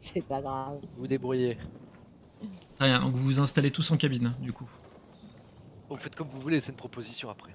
C'est 0.00 0.26
pas 0.26 0.40
grave. 0.40 0.78
Vous 0.96 1.02
vous 1.02 1.06
débrouillez. 1.06 1.58
très 2.78 2.86
bien. 2.88 3.00
Donc 3.00 3.14
vous 3.14 3.22
vous 3.24 3.40
installez 3.40 3.70
tous 3.70 3.90
en 3.90 3.96
cabine, 3.96 4.34
du 4.40 4.52
coup. 4.52 4.68
Vous 5.88 5.96
faites 5.96 6.14
comme 6.14 6.28
vous 6.28 6.40
voulez, 6.40 6.60
c'est 6.60 6.70
une 6.72 6.76
proposition 6.78 7.28
après. 7.30 7.54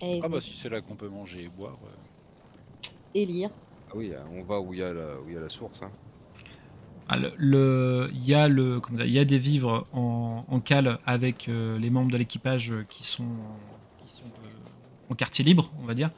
Et, 0.00 0.20
Ah 0.22 0.28
bah 0.28 0.40
si 0.40 0.54
c'est 0.54 0.68
là 0.68 0.80
qu'on 0.80 0.94
peut 0.96 1.08
manger 1.08 1.44
et 1.44 1.48
boire. 1.48 1.78
euh. 1.84 2.88
et 3.14 3.26
lire. 3.26 3.50
Ah 3.88 3.92
oui, 3.96 4.12
on 4.30 4.42
va 4.44 4.60
où 4.60 4.72
il 4.72 4.80
y 4.80 4.82
a 4.82 4.92
la, 4.92 5.20
où 5.20 5.28
il 5.28 5.34
y 5.34 5.36
a 5.36 5.40
la 5.40 5.48
source. 5.48 5.82
Hein. 5.82 5.90
Ah, 7.14 7.18
le- 7.36 8.08
Il 8.14 8.24
y, 8.24 8.34
a 8.34 8.48
le- 8.48 8.80
comment 8.80 8.96
dire, 8.98 9.06
il 9.06 9.12
y 9.12 9.18
a 9.18 9.24
des 9.24 9.38
vivres 9.38 9.84
en, 9.92 10.44
en 10.48 10.60
cale 10.60 10.98
avec 11.06 11.48
euh, 11.48 11.78
les 11.78 11.90
membres 11.90 12.10
de 12.10 12.16
l'équipage 12.16 12.70
euh, 12.70 12.84
qui 12.88 13.04
sont, 13.04 13.24
qui 14.06 14.12
sont 14.12 14.24
de- 14.24 15.12
en 15.12 15.14
quartier 15.14 15.44
libre, 15.44 15.70
on 15.82 15.86
va 15.86 15.94
dire. 15.94 16.10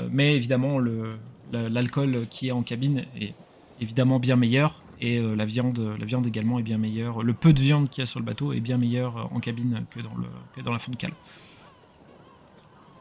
Euh, 0.00 0.08
mais 0.10 0.34
évidemment, 0.36 0.78
le- 0.78 1.18
l'alcool 1.52 2.26
qui 2.30 2.48
est 2.48 2.52
en 2.52 2.62
cabine 2.62 3.04
est 3.20 3.34
évidemment 3.80 4.18
bien 4.18 4.36
meilleur. 4.36 4.82
Et 5.00 5.18
euh, 5.18 5.34
la, 5.36 5.44
viande, 5.44 5.78
la 5.98 6.04
viande 6.04 6.26
également 6.26 6.58
est 6.58 6.62
bien 6.62 6.78
meilleure. 6.78 7.22
Le 7.22 7.32
peu 7.32 7.52
de 7.52 7.60
viande 7.60 7.88
qu'il 7.88 8.02
y 8.02 8.04
a 8.04 8.06
sur 8.06 8.18
le 8.18 8.24
bateau 8.26 8.52
est 8.52 8.60
bien 8.60 8.78
meilleur 8.78 9.16
euh, 9.16 9.22
en 9.32 9.38
cabine 9.40 9.84
que 9.90 10.00
dans, 10.00 10.14
le, 10.16 10.26
que 10.56 10.60
dans 10.60 10.72
la 10.72 10.78
fond 10.78 10.90
de 10.92 10.96
cale. 10.96 11.12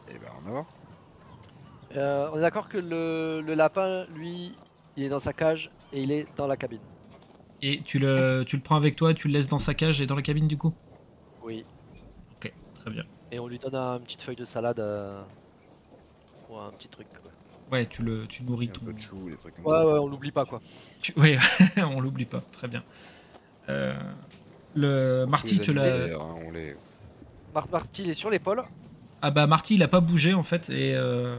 Et 0.10 0.14
ben 0.14 0.28
on 0.40 0.46
va 0.46 0.52
voir. 0.52 0.66
Euh, 1.96 2.30
on 2.34 2.38
est 2.38 2.42
d'accord 2.42 2.70
que 2.70 2.78
le, 2.78 3.42
le 3.46 3.54
lapin, 3.56 4.06
lui, 4.16 4.52
il 4.96 5.04
est 5.04 5.10
dans 5.10 5.20
sa 5.20 5.34
cage 5.34 5.72
et 5.94 6.04
il 6.04 6.12
est 6.12 6.28
dans 6.38 6.46
la 6.48 6.56
cabine. 6.58 6.80
Et 7.62 7.82
tu 7.82 7.98
le, 8.00 8.44
tu 8.46 8.56
le 8.56 8.62
prends 8.62 8.76
avec 8.76 8.96
toi, 8.96 9.14
tu 9.14 9.28
le 9.28 9.34
laisses 9.34 9.48
dans 9.48 9.58
sa 9.60 9.74
cage 9.74 10.00
et 10.02 10.06
dans 10.06 10.16
la 10.16 10.22
cabine 10.22 10.48
du 10.48 10.58
coup 10.58 10.74
Oui. 11.44 11.66
Ok, 12.36 12.52
très 12.82 12.92
bien. 12.92 13.04
Et 13.32 13.40
on 13.40 13.48
lui 13.48 13.58
donne 13.60 13.76
un- 13.76 13.98
une 13.98 14.04
petite 14.04 14.22
feuille 14.22 14.36
de 14.36 14.46
salade 14.46 14.80
euh, 14.80 15.22
ou 16.50 16.58
un 16.58 16.70
petit 16.72 16.88
truc. 16.88 17.08
quoi. 17.10 17.32
Ouais, 17.72 17.86
tu, 17.86 18.02
le, 18.04 18.28
tu 18.28 18.44
nourris 18.44 18.70
ton, 18.70 18.86
peu 18.86 18.94
de 18.94 19.00
chou, 19.00 19.30
des 19.30 19.36
trucs 19.36 19.56
comme 19.56 19.66
Ouais, 19.66 19.72
ça. 19.72 19.86
ouais, 19.86 20.00
on 20.00 20.08
l'oublie 20.08 20.32
pas 20.32 20.46
quoi. 20.46 20.62
Tu- 21.02 21.14
Ouais, 21.18 21.38
on 21.78 22.00
l'oublie 22.00 22.26
pas, 22.26 22.42
très 22.52 22.68
bien. 22.68 22.84
Euh, 23.70 23.94
le 24.76 25.26
Marty 25.26 25.60
te 25.60 25.72
l'a. 25.72 26.16
hein, 26.16 26.36
on 26.46 26.52
les... 26.52 26.76
Mar 27.54 27.68
Marty, 27.72 28.04
il 28.04 28.10
est 28.12 28.14
sur 28.14 28.30
l'épaule. 28.30 28.64
Ah 29.22 29.32
bah 29.32 29.48
Marty, 29.48 29.76
il 29.76 29.84
a 29.84 29.88
pas 29.88 30.00
bougé 30.00 30.34
en 30.36 30.44
fait 30.44 30.70
et 30.70 30.94
euh, 30.96 31.38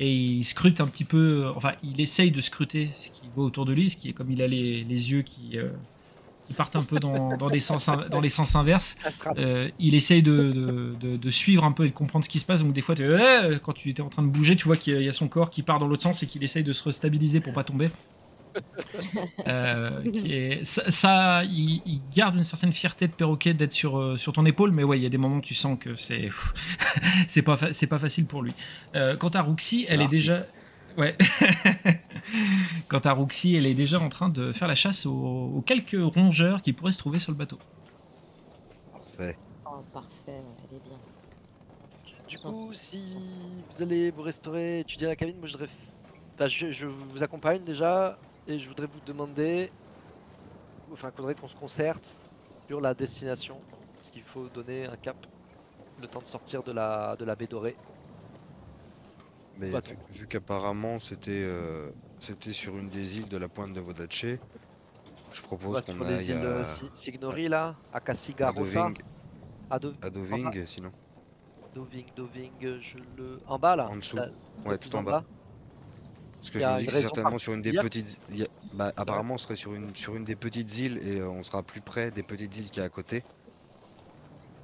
et 0.00 0.12
il 0.12 0.44
scrute 0.44 0.80
un 0.80 0.86
petit 0.88 1.04
peu. 1.04 1.46
Enfin, 1.54 1.72
il 1.84 2.00
essaye 2.00 2.32
de 2.32 2.40
scruter 2.40 2.90
ce 2.92 3.10
qui 3.10 3.22
voit 3.36 3.44
autour 3.44 3.64
de 3.66 3.72
lui, 3.72 3.90
ce 3.90 3.96
qui 3.96 4.08
est 4.08 4.12
comme 4.12 4.30
il 4.32 4.42
a 4.42 4.48
les, 4.48 4.82
les 4.82 5.10
yeux 5.12 5.22
qui, 5.22 5.56
euh, 5.58 5.68
qui 6.48 6.54
partent 6.54 6.74
un 6.74 6.82
peu 6.82 6.98
dans, 6.98 7.36
dans, 7.36 7.48
des 7.50 7.60
sens, 7.60 7.88
dans 8.10 8.20
les 8.20 8.28
sens 8.30 8.56
inverses. 8.56 8.96
Euh, 9.38 9.68
il 9.78 9.94
essaye 9.94 10.22
de, 10.22 10.52
de, 10.52 10.94
de- 11.00 11.16
de 11.16 11.30
suivre 11.30 11.62
un 11.64 11.70
peu 11.72 11.84
et 11.84 11.90
de 11.90 11.94
comprendre 11.94 12.24
ce 12.24 12.30
qui 12.30 12.40
se 12.40 12.44
passe. 12.44 12.62
Donc 12.64 12.72
des 12.72 12.80
fois, 12.82 12.94
euh, 12.98 13.58
quand 13.62 13.72
tu 13.74 13.88
étais 13.90 14.02
en 14.02 14.08
train 14.08 14.22
de 14.22 14.28
bouger, 14.28 14.56
tu 14.56 14.64
vois 14.64 14.76
qu'il 14.76 15.00
y 15.00 15.08
a 15.08 15.12
son 15.12 15.28
corps 15.28 15.50
qui 15.50 15.62
part 15.62 15.78
dans 15.78 15.86
l'autre 15.86 16.02
sens 16.02 16.22
et 16.22 16.26
qu'il 16.26 16.42
essaye 16.42 16.64
de 16.64 16.72
se 16.72 16.82
restabiliser 16.82 17.40
pour 17.40 17.52
pas 17.52 17.62
tomber. 17.62 17.90
Euh, 19.46 20.02
qui 20.12 20.32
est- 20.34 20.64
ça, 20.64 20.90
ça, 20.90 21.44
il, 21.44 21.82
il 21.86 22.00
garde 22.14 22.36
une 22.36 22.44
certaine 22.44 22.72
fierté 22.72 23.06
de 23.08 23.12
perroquet 23.12 23.54
d'être 23.54 23.72
sur, 23.72 23.98
euh, 23.98 24.16
sur 24.16 24.32
ton 24.32 24.44
épaule, 24.46 24.72
mais 24.72 24.82
ouais, 24.84 24.98
il 24.98 25.02
y 25.02 25.06
a 25.06 25.08
des 25.10 25.18
moments 25.18 25.36
où 25.36 25.40
tu 25.40 25.54
sens 25.54 25.78
que 25.78 25.94
c'est 25.94 26.28
c'est 27.28 27.42
pas 27.42 27.56
fa- 27.56 27.72
c'est 27.72 27.86
pas 27.86 27.98
facile 27.98 28.26
pour 28.26 28.42
lui. 28.42 28.52
Euh, 28.96 29.16
quant 29.16 29.28
à 29.28 29.42
Roxy, 29.42 29.86
elle 29.88 30.02
est 30.02 30.08
déjà 30.08 30.46
ouais. 30.98 31.16
quant 32.88 32.98
à 32.98 33.12
Roxy, 33.12 33.54
elle 33.56 33.66
est 33.66 33.74
déjà 33.74 34.00
en 34.00 34.08
train 34.08 34.28
de 34.28 34.52
faire 34.52 34.68
la 34.68 34.74
chasse 34.74 35.06
aux, 35.06 35.12
aux 35.56 35.62
quelques 35.62 35.96
rongeurs 36.14 36.62
qui 36.62 36.72
pourraient 36.72 36.92
se 36.92 36.98
trouver 36.98 37.18
sur 37.18 37.32
le 37.32 37.38
bateau. 37.38 37.58
Parfait. 38.92 39.36
Oh, 39.66 39.82
parfait, 39.92 40.08
elle 40.28 40.76
est 40.76 40.82
bien. 40.82 40.98
Du 42.28 42.38
coup, 42.38 42.70
si 42.74 43.00
vous 43.76 43.82
allez 43.82 44.10
vous 44.10 44.22
restaurer, 44.22 44.80
étudier 44.80 45.06
la 45.08 45.16
cabine, 45.16 45.36
moi 45.38 45.48
je. 45.48 45.56
Enfin, 45.56 46.48
je, 46.48 46.72
je 46.72 46.86
vous 46.86 47.22
accompagne 47.22 47.64
déjà 47.64 48.18
et 48.46 48.58
je 48.58 48.68
voudrais 48.68 48.86
vous 48.86 49.00
demander. 49.06 49.70
Enfin, 50.92 51.08
il 51.12 51.16
faudrait 51.16 51.34
qu'on 51.34 51.48
se 51.48 51.56
concerte 51.56 52.18
sur 52.66 52.80
la 52.80 52.94
destination. 52.94 53.60
Parce 53.96 54.10
qu'il 54.10 54.22
faut 54.22 54.48
donner 54.48 54.86
un 54.86 54.96
cap. 54.96 55.16
Le 56.00 56.06
temps 56.08 56.20
de 56.22 56.26
sortir 56.26 56.62
de 56.62 56.72
la, 56.72 57.14
de 57.16 57.24
la 57.26 57.34
baie 57.36 57.46
dorée. 57.46 57.76
Mais 59.58 59.68
vu, 59.68 59.96
vu 60.10 60.26
qu'apparemment 60.26 60.98
c'était 60.98 61.42
euh, 61.44 61.90
c'était 62.18 62.52
sur 62.54 62.78
une 62.78 62.88
des 62.88 63.18
îles 63.18 63.28
de 63.28 63.36
la 63.36 63.46
pointe 63.48 63.74
de 63.74 63.80
Vodache, 63.80 64.24
je 65.32 65.42
propose 65.42 65.82
qu'on 65.82 65.92
sur 65.92 66.04
les 66.04 66.14
aille 66.14 66.24
îles 66.30 66.36
euh, 66.42 66.62
à, 66.62 66.64
Si- 66.64 66.90
Signori 66.94 67.48
là, 67.48 67.76
à 67.92 68.00
Doving, 68.00 68.96
à 69.68 69.78
Do- 69.78 69.92
à 70.00 70.08
Doving, 70.08 70.64
sinon. 70.64 70.90
Doving, 71.74 72.06
Doving, 72.16 72.52
je 72.80 72.96
le. 73.18 73.40
En 73.46 73.58
bas 73.58 73.76
là 73.76 73.88
En 73.90 73.96
dessous. 73.96 74.16
là, 74.16 74.28
Ouais, 74.64 74.78
tout 74.78 74.96
en 74.96 75.02
bas. 75.02 75.24
Parce 76.40 76.50
que 76.50 76.60
je 76.60 76.68
me 76.70 76.76
dis 76.76 76.86
que 76.86 76.92
c'est 76.92 77.00
certainement 77.00 77.38
sur 77.38 77.52
une 77.54 77.62
des 77.62 77.74
petites. 77.74 78.20
Bah, 78.72 78.92
apparemment, 78.96 79.34
on 79.34 79.38
serait 79.38 79.56
sur 79.56 79.74
une 79.74 79.94
sur 79.96 80.16
une 80.16 80.24
des 80.24 80.36
petites 80.36 80.74
îles 80.78 80.98
et 80.98 81.20
euh, 81.20 81.28
on 81.30 81.42
sera 81.42 81.62
plus 81.62 81.82
près 81.82 82.10
des 82.12 82.22
petites 82.22 82.56
îles 82.56 82.70
qui 82.70 82.80
est 82.80 82.82
à 82.82 82.88
côté. 82.90 83.24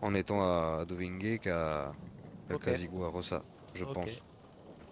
En 0.01 0.15
étant 0.15 0.41
à 0.43 0.87
Dovingue 0.87 1.39
qu'à 1.39 1.89
à 2.49 2.55
Ok. 2.55 2.65
Kazigou, 2.65 3.05
à 3.05 3.09
Rossa, 3.09 3.45
je 3.75 3.85
pense. 3.85 4.11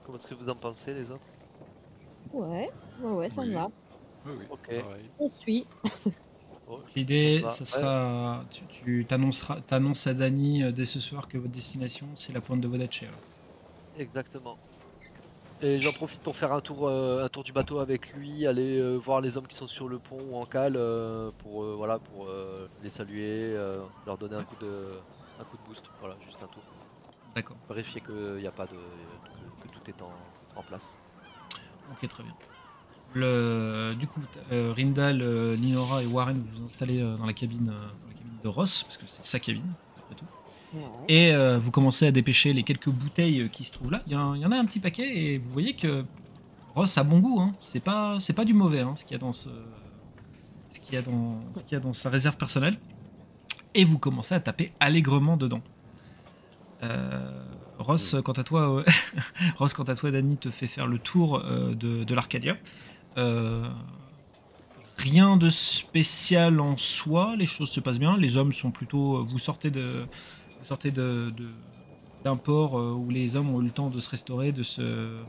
Comment 0.02 0.18
est-ce 0.18 0.26
que 0.26 0.34
vous 0.34 0.48
en 0.48 0.56
pensez 0.56 0.94
les 0.94 1.10
autres? 1.10 1.24
Ouais, 2.32 2.68
ouais, 2.98 3.12
ouais, 3.12 3.28
ça 3.30 3.42
me 3.44 3.52
va. 3.54 3.68
Oui, 4.24 4.46
oui. 4.70 5.12
On 5.18 5.30
suit. 5.30 5.68
Oh, 6.66 6.82
L'idée, 6.96 7.44
ça 7.48 7.64
ouais. 7.64 7.66
sera, 7.66 8.46
tu, 8.50 8.66
tu 8.66 9.06
t'annonceras, 9.06 9.60
t'annonces 9.62 10.06
à 10.06 10.14
Dany 10.14 10.62
euh, 10.62 10.72
dès 10.72 10.84
ce 10.86 10.98
soir 11.00 11.28
que 11.28 11.36
votre 11.38 11.52
destination 11.52 12.14
c'est 12.16 12.32
la 12.32 12.40
pointe 12.40 12.60
de 12.60 12.68
Vodache. 12.68 13.04
Exactement. 13.94 14.58
Et 15.64 15.80
j'en 15.80 15.92
profite 15.92 16.20
pour 16.20 16.36
faire 16.36 16.52
un 16.52 16.60
tour, 16.60 16.86
euh, 16.86 17.24
un 17.24 17.28
tour 17.30 17.42
du 17.42 17.52
bateau 17.52 17.78
avec 17.78 18.12
lui, 18.12 18.46
aller 18.46 18.78
euh, 18.78 18.96
voir 18.96 19.22
les 19.22 19.38
hommes 19.38 19.46
qui 19.46 19.56
sont 19.56 19.66
sur 19.66 19.88
le 19.88 19.98
pont 19.98 20.18
ou 20.30 20.36
en 20.36 20.44
cale 20.44 20.76
euh, 20.76 21.30
pour, 21.38 21.64
voilà, 21.64 21.98
pour 21.98 22.28
les 22.82 22.90
saluer, 22.90 23.56
leur 24.06 24.18
donner 24.18 24.36
un 24.36 24.44
coup 24.44 24.56
de, 24.60 25.00
un 25.40 25.44
coup 25.44 25.56
de 25.56 25.66
boost. 25.66 25.82
Voilà, 26.00 26.16
juste 26.26 26.36
un 26.42 26.48
tour. 26.48 26.62
D'accord. 27.34 27.56
Vérifier 27.70 28.02
qu'il 28.02 28.42
n'y 28.42 28.46
a 28.46 28.50
pas 28.50 28.66
de, 28.66 28.72
que, 28.72 29.66
que 29.66 29.74
tout 29.74 29.90
est 29.90 30.02
en, 30.02 30.12
en 30.54 30.62
place. 30.62 30.86
Ok, 31.92 32.06
très 32.08 32.22
bien. 32.22 32.34
Le, 33.14 33.94
du 33.98 34.06
coup, 34.06 34.20
Rindal, 34.50 35.54
Linora 35.54 36.02
et 36.02 36.06
Warren 36.06 36.42
vous 36.42 36.58
vous 36.58 36.64
installez 36.64 37.00
dans 37.00 37.24
la 37.24 37.32
cabine, 37.32 37.64
dans 37.64 37.72
la 37.72 38.14
cabine 38.14 38.38
de 38.42 38.48
Ross 38.48 38.82
parce 38.82 38.98
que 38.98 39.06
c'est 39.06 39.24
sa 39.24 39.40
cabine. 39.40 39.72
Et 41.08 41.32
euh, 41.32 41.58
vous 41.58 41.70
commencez 41.70 42.06
à 42.06 42.10
dépêcher 42.10 42.52
les 42.52 42.62
quelques 42.62 42.88
bouteilles 42.88 43.42
euh, 43.42 43.48
qui 43.48 43.64
se 43.64 43.72
trouvent 43.72 43.90
là. 43.90 44.02
Il 44.06 44.12
y, 44.12 44.16
en- 44.16 44.32
a 44.52 44.56
un 44.56 44.64
petit 44.64 44.80
paquet 44.80 45.16
et 45.16 45.38
vous 45.38 45.50
voyez 45.50 45.74
que 45.74 46.04
Ross 46.74 46.96
a 46.98 47.04
bon 47.04 47.18
goût. 47.18 47.40
Hein. 47.40 47.52
C'est 47.60 47.82
pas, 47.82 48.18
c'est 48.20 48.32
pas 48.32 48.44
du 48.44 48.54
mauvais 48.54 48.80
hein, 48.80 48.94
ce 48.96 49.04
qu'il 49.04 49.12
y 49.12 49.16
a 49.16 49.18
dans 49.18 49.32
ce, 49.32 49.48
ce 50.70 50.80
qu'il 50.80 50.94
y 50.94 50.96
a 50.96 51.02
dans, 51.02 51.40
ce 51.54 51.62
qu'il 51.62 51.72
y 51.72 51.76
a 51.76 51.80
dans 51.80 51.92
sa 51.92 52.10
réserve 52.10 52.36
personnelle. 52.36 52.78
Et 53.74 53.84
vous 53.84 53.98
commencez 53.98 54.34
à 54.34 54.40
taper 54.40 54.72
allègrement 54.80 55.36
dedans. 55.36 55.62
Euh, 56.82 57.20
Ross, 57.78 58.16
quant 58.24 58.32
à 58.32 58.44
toi, 58.44 58.78
euh, 58.78 58.84
Ross, 59.56 59.74
quant 59.74 59.84
à 59.84 59.94
toi, 59.96 60.10
Dany 60.10 60.36
te 60.36 60.50
fait 60.50 60.66
faire 60.66 60.86
le 60.86 60.98
tour 60.98 61.42
de, 61.42 62.04
de 62.04 62.14
l'Arcadia. 62.14 62.56
Rien 64.96 65.36
de 65.36 65.50
spécial 65.50 66.60
en 66.60 66.76
soi, 66.76 67.34
les 67.36 67.46
choses 67.46 67.68
se 67.70 67.80
passent 67.80 67.98
bien. 67.98 68.16
Les 68.16 68.36
hommes 68.36 68.52
sont 68.52 68.70
plutôt. 68.70 69.24
Vous 69.24 69.40
sortez 69.40 69.70
de, 69.70 70.06
vous 70.64 70.68
sortez 70.68 70.90
d'un 70.90 72.36
port 72.36 72.78
euh, 72.78 72.92
où 72.92 73.10
les 73.10 73.36
hommes 73.36 73.54
ont 73.54 73.60
eu 73.60 73.66
le 73.66 73.70
temps 73.70 73.90
de 73.90 74.00
se 74.00 74.08
restaurer, 74.08 74.50
de 74.50 74.62
se, 74.62 75.20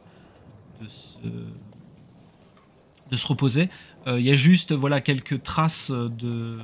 reposer. 3.28 3.70
Euh, 4.08 4.18
Il 4.18 4.26
y 4.26 4.32
a 4.32 4.38
juste 4.38 4.72
voilà 4.72 5.02
quelques 5.02 5.44
traces 5.44 5.92
de, 5.92 6.58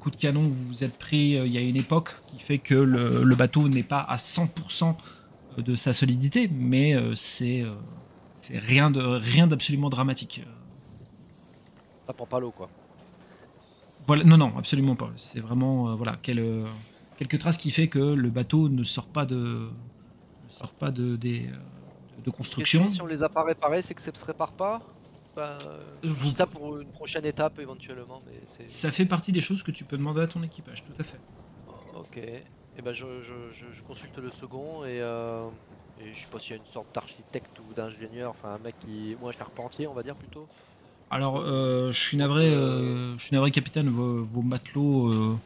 coups 0.00 0.16
de 0.16 0.20
canon 0.20 0.40
où 0.40 0.50
vous 0.50 0.66
vous 0.66 0.84
êtes 0.84 0.98
pris. 0.98 1.36
euh, 1.36 1.46
Il 1.46 1.52
y 1.52 1.58
a 1.58 1.60
une 1.60 1.76
époque 1.76 2.20
qui 2.26 2.40
fait 2.40 2.58
que 2.58 2.74
le, 2.74 3.34
bateau 3.36 3.68
n'est 3.68 3.84
pas 3.84 4.00
à 4.00 4.16
100% 4.16 4.96
de 5.58 5.76
sa 5.76 5.92
solidité, 5.92 6.50
mais 6.52 6.96
c'est 7.14 7.64
rien 8.52 8.90
rien 8.96 9.46
d'absolument 9.46 9.88
dramatique. 9.88 10.42
Ça 12.08 12.12
prend 12.12 12.26
pas 12.26 12.40
l'eau 12.40 12.50
quoi. 12.50 12.68
Voilà, 14.08 14.24
non, 14.24 14.38
non, 14.38 14.56
absolument 14.56 14.96
pas. 14.96 15.10
C'est 15.16 15.38
vraiment, 15.38 15.90
euh, 15.90 15.94
voilà, 15.94 16.16
quel, 16.22 16.38
euh, 16.38 16.64
quelques 17.18 17.38
traces 17.38 17.58
qui 17.58 17.70
fait 17.70 17.88
que 17.88 17.98
le 17.98 18.30
bateau 18.30 18.70
ne 18.70 18.82
sort 18.82 19.06
pas 19.06 19.26
de, 19.26 19.36
ne 19.36 20.50
sort 20.50 20.72
pas 20.72 20.90
de, 20.90 21.14
des, 21.16 21.46
euh, 21.48 22.22
de, 22.24 22.30
construction. 22.30 22.88
Si 22.88 23.02
on 23.02 23.06
les 23.06 23.22
a 23.22 23.28
pas 23.28 23.44
réparés, 23.44 23.82
c'est 23.82 23.92
que 23.92 24.00
ça 24.00 24.10
se 24.14 24.24
répare 24.24 24.52
pas? 24.52 24.80
Vous- 26.02 26.30
dis 26.30 26.34
ça 26.34 26.46
pour 26.46 26.78
une 26.80 26.88
prochaine 26.88 27.26
étape 27.26 27.58
éventuellement, 27.58 28.18
mais. 28.26 28.66
Ça 28.66 28.90
fait 28.90 29.04
partie 29.04 29.30
des 29.30 29.42
choses 29.42 29.62
que 29.62 29.70
tu 29.70 29.84
peux 29.84 29.98
demander 29.98 30.22
à 30.22 30.26
ton 30.26 30.42
équipage, 30.42 30.82
tout 30.82 30.98
à 30.98 31.04
fait. 31.04 31.20
Ok. 31.94 32.16
Et 32.16 32.82
ben 32.82 32.92
je, 32.94 33.04
je- 33.04 33.52
je- 33.52 33.72
je 33.72 33.82
consulte 33.82 34.16
le 34.18 34.30
second 34.30 34.84
et, 34.84 35.00
euh, 35.02 35.48
et 36.00 36.12
je 36.14 36.20
sais 36.24 36.30
pas 36.32 36.40
s'il 36.40 36.52
y 36.52 36.54
a 36.54 36.56
une 36.56 36.72
sorte 36.72 36.92
d'architecte 36.94 37.56
ou 37.60 37.74
d'ingénieur, 37.74 38.30
enfin 38.30 38.54
un 38.54 38.58
mec 38.58 38.74
qui. 38.80 39.16
ou 39.20 39.28
un 39.28 39.32
charpentier 39.32 39.86
on 39.86 39.94
va 39.94 40.02
dire 40.02 40.16
plutôt. 40.16 40.48
Alors, 41.10 41.40
euh, 41.40 41.90
je 41.90 41.98
suis 41.98 42.16
navré, 42.18 42.50
euh, 42.52 43.16
capitaine. 43.52 43.88
Vos, 43.88 44.42
matelots, 44.42 45.08
euh, 45.08 45.38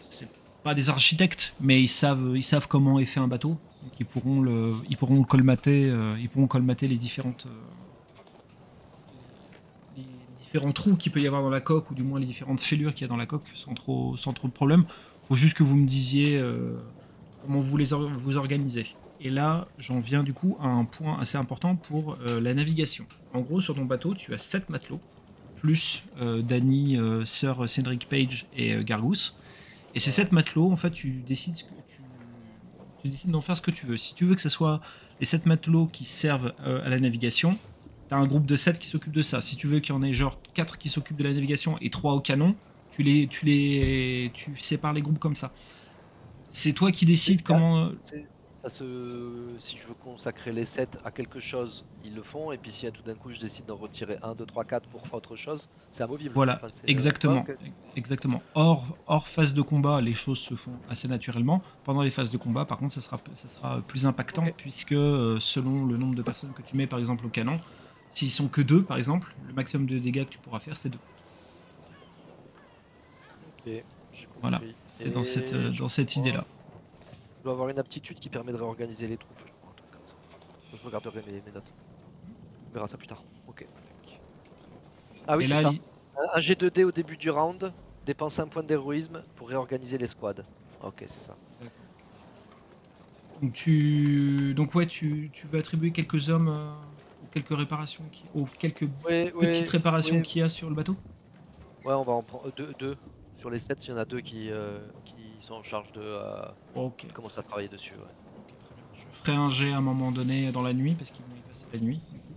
c'est 0.00 0.28
pas 0.62 0.74
des 0.74 0.88
architectes, 0.88 1.54
mais 1.60 1.82
ils 1.82 1.88
savent, 1.88 2.32
ils 2.36 2.44
savent 2.44 2.68
comment 2.68 2.98
est 3.00 3.04
fait 3.04 3.20
un 3.20 3.26
bateau. 3.26 3.56
Ils 3.98 4.06
pourront 4.06 4.40
le, 4.40 4.72
ils 4.88 4.96
pourront 4.96 5.22
colmater, 5.24 5.88
euh, 5.90 6.14
ils 6.20 6.28
pourront 6.28 6.46
colmater 6.46 6.86
les 6.86 6.96
différentes, 6.96 7.46
euh, 7.46 7.60
les 9.96 10.04
différents 10.44 10.72
trous 10.72 10.96
qu'il 10.96 11.10
peut 11.10 11.20
y 11.20 11.26
avoir 11.26 11.42
dans 11.42 11.50
la 11.50 11.60
coque, 11.60 11.90
ou 11.90 11.94
du 11.94 12.02
moins 12.02 12.20
les 12.20 12.26
différentes 12.26 12.60
fêlures 12.60 12.94
qu'il 12.94 13.02
y 13.02 13.04
a 13.06 13.08
dans 13.08 13.16
la 13.16 13.26
coque, 13.26 13.50
sans 13.54 13.74
trop, 13.74 14.16
sans 14.16 14.32
trop 14.32 14.48
de 14.48 14.52
problème. 14.52 14.84
Faut 15.24 15.34
juste 15.34 15.56
que 15.56 15.62
vous 15.62 15.76
me 15.76 15.86
disiez 15.86 16.42
comment 17.42 17.60
vous 17.60 17.76
les 17.76 17.92
vous 17.92 18.36
organisez. 18.36 18.86
Et 19.22 19.28
là, 19.28 19.68
j'en 19.78 20.00
viens 20.00 20.22
du 20.22 20.32
coup 20.32 20.56
à 20.60 20.66
un 20.66 20.84
point 20.84 21.18
assez 21.20 21.36
important 21.36 21.76
pour 21.76 22.16
euh, 22.22 22.40
la 22.40 22.54
navigation. 22.54 23.04
En 23.34 23.40
gros, 23.40 23.60
sur 23.60 23.74
ton 23.74 23.84
bateau, 23.84 24.14
tu 24.14 24.32
as 24.32 24.38
7 24.38 24.70
matelots, 24.70 25.00
plus 25.60 26.04
euh, 26.22 26.40
Danny, 26.40 26.96
euh, 26.96 27.26
Sir 27.26 27.68
Cedric 27.68 28.08
Page 28.08 28.46
et 28.56 28.82
Gargus. 28.82 29.36
Et 29.94 30.00
ces 30.00 30.10
7 30.10 30.32
matelots, 30.32 30.72
en 30.72 30.76
fait, 30.76 30.90
tu 30.90 31.22
décides, 31.26 31.54
ce 31.54 31.64
que 31.64 31.68
tu, 31.68 32.02
tu 33.02 33.08
décides 33.08 33.30
d'en 33.30 33.42
faire 33.42 33.58
ce 33.58 33.62
que 33.62 33.70
tu 33.70 33.84
veux. 33.84 33.98
Si 33.98 34.14
tu 34.14 34.24
veux 34.24 34.34
que 34.34 34.40
ce 34.40 34.48
soit 34.48 34.80
les 35.18 35.26
7 35.26 35.44
matelots 35.44 35.86
qui 35.86 36.06
servent 36.06 36.54
à 36.64 36.88
la 36.88 36.98
navigation, 36.98 37.58
tu 38.08 38.14
as 38.14 38.16
un 38.16 38.26
groupe 38.26 38.46
de 38.46 38.56
7 38.56 38.78
qui 38.78 38.88
s'occupe 38.88 39.12
de 39.12 39.22
ça. 39.22 39.42
Si 39.42 39.56
tu 39.56 39.66
veux 39.66 39.80
qu'il 39.80 39.94
y 39.94 39.98
en 39.98 40.02
ait 40.02 40.14
genre 40.14 40.40
4 40.54 40.78
qui 40.78 40.88
s'occupent 40.88 41.18
de 41.18 41.24
la 41.24 41.34
navigation 41.34 41.76
et 41.82 41.90
3 41.90 42.14
au 42.14 42.20
canon, 42.20 42.56
tu 42.90 43.02
les, 43.02 43.26
tu 43.26 43.44
les, 43.44 44.30
tu 44.32 44.56
sépares 44.56 44.94
les 44.94 45.02
groupes 45.02 45.18
comme 45.18 45.36
ça. 45.36 45.52
C'est 46.48 46.72
toi 46.72 46.90
qui 46.90 47.04
décides 47.04 47.42
comment. 47.42 47.90
Ça 48.62 48.68
se... 48.68 48.84
Si 49.58 49.78
je 49.78 49.88
veux 49.88 49.94
consacrer 49.94 50.52
les 50.52 50.66
7 50.66 50.98
à 51.04 51.10
quelque 51.10 51.40
chose, 51.40 51.84
ils 52.04 52.14
le 52.14 52.22
font. 52.22 52.52
Et 52.52 52.58
puis 52.58 52.70
si 52.70 52.90
tout 52.92 53.02
d'un 53.02 53.14
coup 53.14 53.30
je 53.32 53.40
décide 53.40 53.64
d'en 53.66 53.76
retirer 53.76 54.18
1, 54.22 54.34
2, 54.34 54.44
3, 54.44 54.64
4 54.64 54.88
pour 54.88 55.02
autre 55.14 55.34
chose, 55.34 55.68
c'est 55.92 56.02
amovible. 56.02 56.34
Voilà, 56.34 56.56
Enfin, 56.56 56.66
euh, 56.66 56.86
Exactement, 56.86 57.44
exactement. 57.96 58.42
Hors, 58.54 58.98
hors 59.06 59.28
phase 59.28 59.54
de 59.54 59.62
combat, 59.62 60.00
les 60.02 60.12
choses 60.14 60.38
se 60.38 60.54
font 60.54 60.72
assez 60.90 61.08
naturellement. 61.08 61.62
Pendant 61.84 62.02
les 62.02 62.10
phases 62.10 62.30
de 62.30 62.36
combat, 62.36 62.66
par 62.66 62.76
contre, 62.78 62.92
ça 62.92 63.00
sera, 63.00 63.18
ça 63.34 63.48
sera 63.48 63.80
plus 63.80 64.04
impactant 64.04 64.44
puisque 64.56 64.92
euh, 64.92 65.38
selon 65.40 65.86
le 65.86 65.96
nombre 65.96 66.14
de 66.14 66.22
personnes 66.22 66.52
que 66.52 66.62
tu 66.62 66.76
mets, 66.76 66.86
par 66.86 66.98
exemple, 66.98 67.24
au 67.24 67.30
canon, 67.30 67.58
s'ils 68.10 68.30
sont 68.30 68.48
que 68.48 68.60
deux, 68.60 68.82
par 68.82 68.98
exemple, 68.98 69.34
le 69.46 69.54
maximum 69.54 69.86
de 69.86 69.98
dégâts 69.98 70.24
que 70.24 70.30
tu 70.30 70.38
pourras 70.38 70.58
faire, 70.58 70.76
c'est 70.76 70.90
deux. 70.90 70.98
Ok, 73.66 73.72
j'ai 74.12 74.28
Voilà. 74.42 74.60
C'est 74.88 75.10
dans 75.10 75.22
Et 75.22 75.24
cette, 75.24 75.52
euh, 75.54 75.70
dans 75.70 75.88
cette 75.88 76.16
idée-là. 76.16 76.44
Je 77.40 77.44
dois 77.44 77.52
avoir 77.54 77.68
une 77.70 77.78
aptitude 77.78 78.18
qui 78.18 78.28
permet 78.28 78.52
de 78.52 78.58
réorganiser 78.58 79.06
les 79.08 79.16
troupes. 79.16 79.38
je 80.72 80.84
regarderai 80.84 81.22
mes, 81.26 81.32
mes 81.40 81.52
notes. 81.52 81.72
On 82.70 82.74
verra 82.74 82.86
ça 82.86 82.96
plus 82.98 83.06
tard. 83.06 83.22
Ok. 83.48 83.66
Ah 85.26 85.36
oui, 85.36 85.46
c'est 85.48 85.62
ça. 85.62 85.68
Un- 85.70 85.74
Un 86.34 86.38
G2D 86.40 86.84
au 86.84 86.92
début 86.92 87.16
du 87.16 87.30
round, 87.30 87.72
dépense 88.04 88.38
un 88.38 88.46
point 88.46 88.62
d'héroïsme 88.62 89.22
pour 89.36 89.48
réorganiser 89.48 89.96
les 89.96 90.06
squads. 90.06 90.42
Ok, 90.82 91.04
c'est 91.08 91.20
ça. 91.20 91.34
donc, 93.42 93.52
tu, 93.54 94.52
donc 94.54 94.74
ouais, 94.74 94.86
tu, 94.86 95.30
tu 95.32 95.46
veux 95.46 95.58
attribuer 95.58 95.92
quelques 95.92 96.28
hommes 96.28 96.48
euh, 96.48 97.22
ou 97.22 97.26
quelques 97.32 97.56
réparations, 97.56 98.04
qui, 98.12 98.24
aux 98.34 98.44
quelques 98.44 98.88
Oui, 99.08 99.30
petites 99.30 99.68
réparations 99.70 100.16
oui. 100.16 100.22
qu'il 100.22 100.40
y 100.40 100.44
a 100.44 100.48
sur 100.50 100.68
le 100.68 100.74
bateau? 100.74 100.94
Ouais, 101.86 101.94
on 101.94 102.02
va 102.02 102.12
en 102.12 102.22
prendre 102.22 102.52
deux, 102.54 102.72
deux. 102.78 102.96
Sur 103.38 103.48
les 103.48 103.58
7, 103.58 103.86
il 103.86 103.90
y 103.90 103.92
en 103.94 103.96
a 103.96 104.04
deux 104.04 104.20
qui, 104.20 104.50
euh, 104.50 104.78
qui 105.06 105.09
sont 105.42 105.54
en 105.54 105.62
charge 105.62 105.92
de 105.92 106.00
euh, 106.02 106.42
Ok. 106.74 107.06
commencer 107.12 107.38
à 107.40 107.42
travailler 107.42 107.68
dessus. 107.68 107.92
ouais. 107.94 107.98
Ok, 108.00 108.54
très 108.64 108.74
bien. 108.74 108.84
Je 108.94 109.04
ferai 109.24 109.36
un 109.36 109.48
jet 109.48 109.72
à 109.72 109.78
un 109.78 109.80
moment 109.80 110.10
donné 110.12 110.50
dans 110.52 110.62
la 110.62 110.72
nuit, 110.72 110.94
parce 110.94 111.10
qu'ils 111.10 111.24
vont 111.24 111.36
y 111.36 111.40
passer 111.40 111.66
la 111.72 111.78
nuit, 111.80 112.00
du 112.12 112.18
coup, 112.18 112.34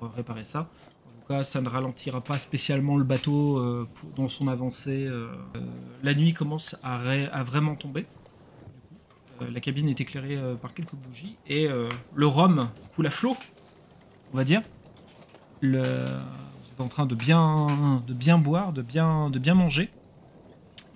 pour 0.00 0.10
réparer 0.12 0.44
ça. 0.44 0.60
En 0.60 1.20
tout 1.22 1.28
cas, 1.28 1.42
ça 1.44 1.60
ne 1.60 1.68
ralentira 1.68 2.20
pas 2.20 2.38
spécialement 2.38 2.96
le 2.96 3.04
bateau 3.04 3.58
euh, 3.58 3.88
pour- 3.94 4.10
dans 4.10 4.28
son 4.28 4.48
avancée. 4.48 5.04
euh. 5.06 5.28
Euh, 5.56 5.60
la 6.02 6.14
nuit 6.14 6.32
commence 6.32 6.76
à, 6.82 7.42
vraiment 7.42 7.74
tomber. 7.74 8.02
Du 8.02 9.46
coup, 9.46 9.52
la 9.52 9.60
cabine 9.60 9.88
est 9.88 10.00
éclairée 10.00 10.38
par 10.60 10.74
quelques 10.74 10.94
bougies, 10.94 11.36
et 11.46 11.68
le 12.14 12.26
rhum 12.26 12.68
coule 12.94 13.06
à 13.06 13.10
flot, 13.10 13.36
on 14.32 14.36
va 14.36 14.44
dire. 14.44 14.62
Le... 15.60 15.82
Vous 15.82 16.70
êtes 16.72 16.80
en 16.80 16.88
train 16.88 17.06
de 17.06 17.14
bien, 17.16 18.02
de 18.06 18.14
bien 18.14 18.38
boire, 18.38 18.72
de 18.72 18.82
bien, 18.82 19.30
de 19.30 19.38
bien 19.40 19.54
manger, 19.54 19.90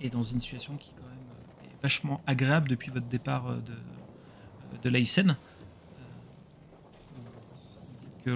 et 0.00 0.08
dans 0.08 0.22
une 0.22 0.40
situation 0.40 0.76
qui 0.76 0.90
quand 0.96 1.02
même 1.08 1.18
euh, 1.30 1.66
est 1.66 1.71
vachement 1.82 2.20
agréable 2.26 2.68
depuis 2.68 2.90
votre 2.90 3.06
départ 3.06 3.48
euh, 3.48 3.56
de, 3.56 3.72
de 4.82 4.88
l'Aïsen. 4.90 5.30
Euh, 5.30 5.34
que 8.24 8.30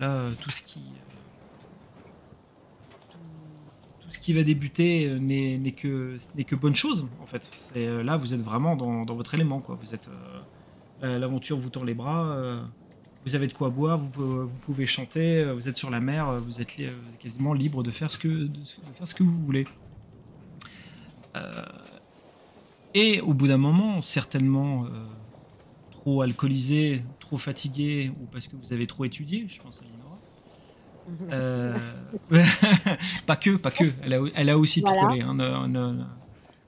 là, 0.00 0.08
euh, 0.10 0.32
tout 0.40 0.50
ce 0.50 0.62
qui 0.62 0.80
euh, 0.80 1.08
qui 4.22 4.32
va 4.32 4.44
débuter 4.44 5.06
euh, 5.08 5.18
n'est 5.18 5.72
que 5.72 6.16
que 6.46 6.54
bonne 6.54 6.76
chose 6.76 7.08
en 7.20 7.26
fait. 7.26 7.50
Euh, 7.76 8.02
là, 8.04 8.16
vous 8.16 8.34
êtes 8.34 8.40
vraiment 8.42 8.76
dans, 8.76 9.02
dans 9.02 9.16
votre 9.16 9.34
élément 9.34 9.60
quoi. 9.60 9.74
Vous 9.74 9.94
êtes 9.94 10.08
euh, 10.08 10.40
la- 11.02 11.18
l'aventure 11.18 11.58
vous 11.58 11.70
tend 11.70 11.82
les 11.82 11.94
bras. 11.94 12.26
euh, 12.26 12.62
vous 13.24 13.34
avez 13.36 13.46
de 13.46 13.52
quoi 13.52 13.70
boire, 13.70 13.98
vous, 13.98 14.46
vous 14.48 14.56
pouvez 14.66 14.84
chanter, 14.86 15.42
euh, 15.42 15.54
vous 15.54 15.68
êtes 15.68 15.76
sur 15.76 15.90
la 15.90 16.00
mer, 16.00 16.28
euh, 16.28 16.38
vous 16.40 16.60
êtes, 16.60 16.68
quasiment 17.20 17.52
libre 17.52 17.84
de 17.84 17.90
faire 17.92 18.10
ce 18.10 18.18
que, 18.18 18.26
de, 18.28 18.58
faire 18.96 19.06
ce 19.06 19.14
que 19.14 19.22
vous 19.22 19.38
voulez. 19.44 19.64
Euh, 21.36 21.64
et 22.94 23.20
au 23.20 23.32
bout 23.34 23.48
d'un 23.48 23.56
moment, 23.58 24.00
certainement 24.00 24.84
euh, 24.84 24.88
trop 25.90 26.22
alcoolisé, 26.22 27.02
trop 27.20 27.38
fatigué, 27.38 28.10
ou 28.20 28.26
parce 28.26 28.48
que 28.48 28.56
vous 28.56 28.72
avez 28.72 28.86
trop 28.86 29.04
étudié, 29.04 29.46
je 29.48 29.60
pense 29.60 29.80
à 29.80 29.84
Linora. 29.84 30.18
Euh, 31.32 31.76
pas 33.26 33.34
que, 33.36 33.56
pas 33.56 33.72
que. 33.72 33.84
Elle 34.02 34.14
a, 34.14 34.20
elle 34.36 34.50
a 34.50 34.56
aussi 34.58 34.80
Voilà. 34.82 35.00
picolé. 35.00 35.20
hein, 35.22 35.34
ne- 35.34 35.66
ne- 35.66 35.92
ne- 35.94 36.04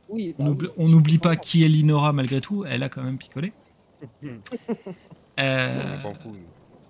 Oui, 0.08 0.34
on 0.38 0.44
bah 0.44 0.50
n'oublie- 0.76 1.12
oui, 1.14 1.18
pas 1.18 1.36
qui 1.36 1.64
est 1.64 1.68
Linora 1.68 2.12
malgré 2.12 2.40
tout. 2.40 2.64
Elle 2.64 2.82
a 2.82 2.88
quand 2.88 3.02
même 3.04 3.16
picolé. 3.18 3.52
Euh, 5.40 5.96
On 5.98 6.02
s'en 6.02 6.14
fout. 6.14 6.32
nous. 6.32 6.38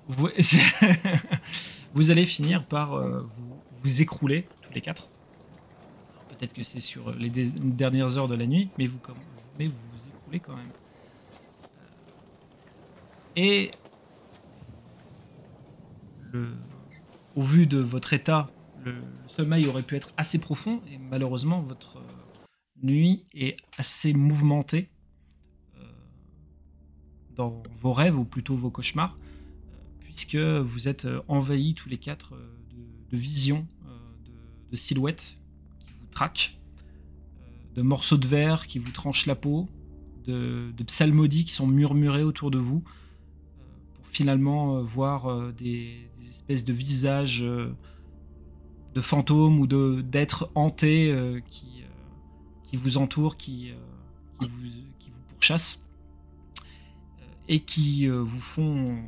vous, 0.08 0.28
vous 1.94 2.10
allez 2.10 2.26
finir 2.26 2.66
par 2.66 2.92
euh, 2.94 3.20
vous, 3.22 3.56
vous 3.82 4.02
écrouler 4.02 4.46
tous 4.62 4.72
les 4.74 4.80
quatre. 4.82 5.08
Peut-être 6.44 6.56
que 6.58 6.62
c'est 6.62 6.80
sur 6.80 7.14
les 7.14 7.30
dernières 7.30 8.18
heures 8.18 8.28
de 8.28 8.34
la 8.34 8.44
nuit, 8.44 8.68
mais 8.76 8.86
vous, 8.86 9.00
mais 9.58 9.68
vous 9.68 10.08
écroulez 10.14 10.40
quand 10.40 10.54
même. 10.54 10.68
Et 13.34 13.70
le, 16.32 16.50
au 17.34 17.40
vu 17.40 17.66
de 17.66 17.78
votre 17.78 18.12
état, 18.12 18.50
le 18.84 18.94
sommeil 19.26 19.66
aurait 19.68 19.84
pu 19.84 19.96
être 19.96 20.10
assez 20.18 20.38
profond, 20.38 20.82
et 20.92 20.98
malheureusement, 20.98 21.62
votre 21.62 21.96
euh, 21.96 22.02
nuit 22.82 23.24
est 23.32 23.56
assez 23.78 24.12
mouvementée 24.12 24.90
euh, 25.78 25.82
dans 27.36 27.62
vos 27.78 27.94
rêves, 27.94 28.18
ou 28.18 28.26
plutôt 28.26 28.54
vos 28.54 28.70
cauchemars, 28.70 29.16
euh, 29.16 29.76
puisque 30.00 30.36
vous 30.36 30.88
êtes 30.88 31.06
euh, 31.06 31.22
envahis 31.26 31.72
tous 31.72 31.88
les 31.88 31.96
quatre 31.96 32.34
euh, 32.34 32.54
de, 33.10 33.16
visions, 33.16 33.66
euh, 33.86 33.98
de 34.70 34.76
silhouettes 34.76 35.38
de 37.74 37.82
morceaux 37.82 38.16
de 38.16 38.26
verre 38.26 38.66
qui 38.66 38.78
vous 38.78 38.92
tranchent 38.92 39.26
la 39.26 39.34
peau, 39.34 39.68
de, 40.26 40.72
psalmodies 40.86 41.44
qui 41.44 41.52
sont 41.52 41.66
murmurés 41.66 42.22
autour 42.22 42.50
de 42.50 42.58
vous, 42.58 42.82
euh, 42.84 43.62
pour 43.94 44.06
finalement 44.06 44.76
euh, 44.76 44.82
voir 44.82 45.26
euh, 45.26 45.52
des, 45.52 46.08
espèces 46.28 46.64
de 46.64 46.72
visages 46.72 47.42
de 47.42 49.00
fantômes 49.00 49.60
ou 49.60 49.66
d'êtres 49.66 50.50
hantés 50.54 51.40
qui, 51.48 52.76
vous 52.76 52.98
entourent, 52.98 53.36
qui, 53.38 53.72
qui, 54.40 54.48
vous, 54.48 55.20
pourchassent 55.28 55.86
et 57.48 57.60
qui 57.60 58.08
vous 58.08 58.40
font, 58.40 58.98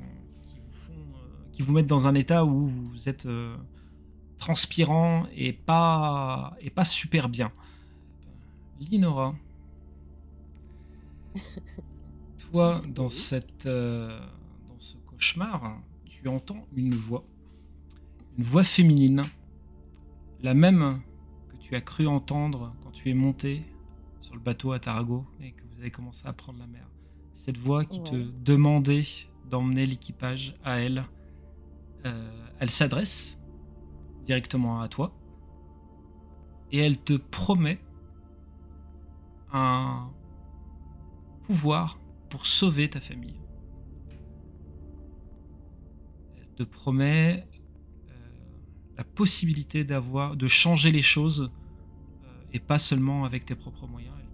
qui 1.52 1.62
vous 1.62 1.72
mettent 1.72 1.88
dans 1.88 2.06
un 2.06 2.14
état 2.14 2.46
où 2.46 2.68
vous 2.68 3.08
êtes 3.08 3.28
transpirant 4.38 5.26
et 5.34 5.52
pas 5.52 6.56
et 6.60 6.70
pas 6.70 6.84
super 6.84 7.28
bien. 7.28 7.50
Linora, 8.80 9.34
toi 12.38 12.82
dans 12.88 13.08
cette 13.08 13.66
euh, 13.66 14.08
dans 14.68 14.80
ce 14.80 14.96
cauchemar, 15.06 15.80
tu 16.04 16.28
entends 16.28 16.66
une 16.74 16.94
voix, 16.94 17.24
une 18.36 18.44
voix 18.44 18.62
féminine, 18.62 19.22
la 20.42 20.54
même 20.54 21.00
que 21.48 21.56
tu 21.56 21.74
as 21.74 21.80
cru 21.80 22.06
entendre 22.06 22.74
quand 22.82 22.90
tu 22.90 23.10
es 23.10 23.14
monté 23.14 23.62
sur 24.20 24.34
le 24.34 24.40
bateau 24.40 24.72
à 24.72 24.78
Tarago 24.78 25.24
et 25.40 25.52
que 25.52 25.62
vous 25.72 25.80
avez 25.80 25.90
commencé 25.90 26.26
à 26.26 26.32
prendre 26.32 26.58
la 26.58 26.66
mer. 26.66 26.86
Cette 27.34 27.58
voix 27.58 27.84
qui 27.84 28.02
te 28.02 28.16
demandait 28.16 29.04
d'emmener 29.48 29.86
l'équipage 29.86 30.56
à 30.64 30.80
elle, 30.80 31.04
euh, 32.04 32.48
elle 32.58 32.70
s'adresse 32.70 33.38
directement 34.26 34.80
à 34.80 34.88
toi 34.88 35.12
et 36.72 36.78
elle 36.78 36.98
te 36.98 37.14
promet 37.14 37.78
un 39.52 40.10
pouvoir 41.44 41.98
pour 42.28 42.46
sauver 42.46 42.90
ta 42.90 43.00
famille. 43.00 43.40
Elle 46.36 46.48
te 46.56 46.62
promet 46.64 47.46
euh, 48.08 48.12
la 48.96 49.04
possibilité 49.04 49.84
d'avoir, 49.84 50.36
de 50.36 50.48
changer 50.48 50.90
les 50.90 51.02
choses 51.02 51.50
euh, 52.24 52.52
et 52.52 52.58
pas 52.58 52.78
seulement 52.78 53.24
avec 53.24 53.46
tes 53.46 53.54
propres 53.54 53.86
moyens. 53.86 54.14
Elle 54.18 54.26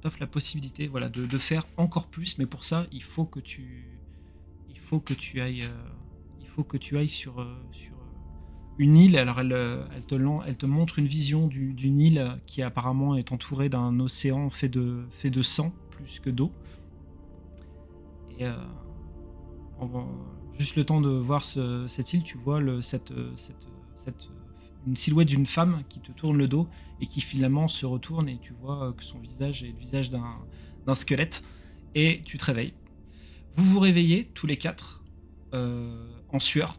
t'offre, 0.00 0.18
la 0.18 0.26
possibilité, 0.26 0.88
voilà, 0.88 1.08
de, 1.08 1.38
faire 1.38 1.64
encore 1.76 2.08
plus. 2.08 2.36
Mais 2.38 2.46
pour 2.46 2.64
ça, 2.64 2.86
il 2.90 3.04
faut 3.04 3.26
que 3.26 3.38
tu, 3.38 3.86
ailles, 5.40 5.62
euh, 5.62 5.88
faut 6.54 6.64
que 6.64 6.76
tu 6.76 6.98
ailles 6.98 7.08
sur, 7.08 7.40
euh, 7.40 7.54
sur 7.72 7.94
euh, 7.94 8.76
une 8.78 8.96
île. 8.96 9.16
Alors 9.16 9.40
elle, 9.40 9.52
euh, 9.52 9.84
elle 9.94 10.04
te, 10.04 10.14
elle 10.46 10.56
te 10.56 10.66
montre 10.66 10.98
une 10.98 11.06
vision 11.06 11.46
du- 11.46 11.72
d'une 11.72 12.00
île 12.00 12.40
qui 12.46 12.62
apparemment 12.62 13.14
est 13.16 13.32
entourée 13.32 13.68
d'un 13.68 13.98
océan 14.00 14.50
fait 14.50 14.68
de, 14.68 15.04
fait 15.10 15.30
de 15.30 15.42
sang 15.42 15.72
plus 15.90 16.20
que 16.20 16.30
d'eau. 16.30 16.52
Et 18.38 18.46
juste 20.58 20.76
le 20.76 20.84
temps 20.84 21.00
de 21.00 21.10
voir 21.10 21.44
ce- 21.44 21.86
cette 21.86 22.12
île, 22.12 22.22
tu 22.22 22.38
vois 22.38 22.60
le, 22.60 22.82
cette, 22.82 23.12
cette, 23.36 23.68
cette, 23.94 24.28
une 24.86 24.96
silhouette 24.96 25.28
d'une 25.28 25.46
femme 25.46 25.82
qui 25.88 26.00
te 26.00 26.10
tourne 26.12 26.36
le 26.36 26.48
dos 26.48 26.66
et 27.00 27.06
qui 27.06 27.20
finalement 27.20 27.68
se 27.68 27.86
retourne 27.86 28.28
et 28.28 28.38
tu 28.38 28.52
vois 28.52 28.92
que 28.96 29.04
son 29.04 29.18
visage 29.20 29.62
est 29.62 29.72
le 29.72 29.78
visage 29.78 30.10
d'un 30.10 30.94
squelette 30.94 31.44
et 31.94 32.20
tu 32.24 32.36
te 32.38 32.44
réveilles. 32.44 32.74
Vous 33.54 33.64
vous 33.64 33.80
réveillez 33.80 34.30
tous 34.34 34.46
les 34.46 34.56
quatre 34.56 35.01
en 35.52 36.38
sueur. 36.38 36.78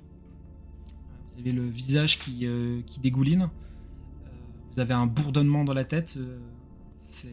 Vous 1.33 1.39
avez 1.39 1.51
le 1.51 1.67
visage 1.67 2.19
qui, 2.19 2.45
euh, 2.45 2.81
qui 2.85 2.99
dégouline. 2.99 3.43
Euh, 3.43 4.29
vous 4.73 4.79
avez 4.79 4.93
un 4.93 5.05
bourdonnement 5.07 5.63
dans 5.63 5.73
la 5.73 5.83
tête. 5.85 6.15
euh, 6.17 6.39
c'est- 7.01 7.27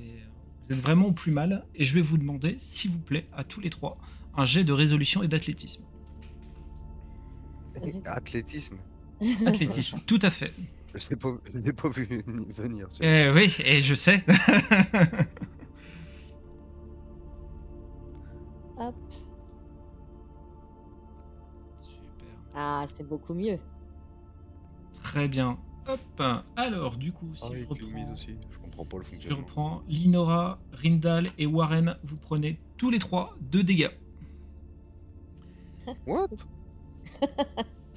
vous 0.64 0.72
êtes 0.72 0.80
vraiment 0.80 1.06
au 1.08 1.12
plus 1.12 1.32
mal. 1.32 1.64
Et 1.74 1.84
je 1.84 1.94
vais 1.94 2.00
vous 2.00 2.16
demander, 2.18 2.56
s'il 2.60 2.90
vous 2.92 2.98
plaît, 2.98 3.26
à 3.32 3.44
tous 3.44 3.60
les 3.60 3.70
trois, 3.70 3.98
un 4.36 4.44
jet 4.44 4.64
de 4.64 4.72
résolution 4.72 5.22
et 5.22 5.28
d'athlétisme. 5.28 5.82
Athlétisme. 8.04 8.76
Athlétisme, 9.46 10.00
tout 10.06 10.18
à 10.22 10.30
fait. 10.30 10.52
Je 10.94 11.08
l'ai 11.10 11.16
pas, 11.16 11.28
je 11.52 11.58
l'ai 11.58 11.72
pas 11.72 11.88
vu 11.88 12.24
venir. 12.56 12.88
Euh, 13.02 13.32
oui, 13.34 13.54
et 13.64 13.80
je 13.80 13.94
sais. 13.94 14.24
Ah, 22.62 22.84
c'est 22.94 23.08
beaucoup 23.08 23.32
mieux. 23.32 23.58
Très 25.02 25.28
bien. 25.28 25.58
Hop. 25.88 26.22
Alors, 26.56 26.96
du 26.96 27.10
coup, 27.10 27.30
si 27.34 27.42
Ah 27.46 27.56
je 27.56 27.64
reprends, 27.64 28.12
aussi. 28.12 28.36
Je 28.50 28.58
comprends 28.58 28.84
pas 28.84 28.98
le 28.98 29.04
si 29.04 29.12
je 29.12 29.16
fonctionnement. 29.16 29.38
reprends 29.46 29.82
Linora, 29.88 30.58
Rindal 30.72 31.30
et 31.38 31.46
Warren, 31.46 31.96
vous 32.04 32.16
prenez 32.16 32.58
tous 32.76 32.90
les 32.90 32.98
trois 32.98 33.34
deux 33.40 33.62
dégâts. 33.62 33.88
What? 36.06 36.28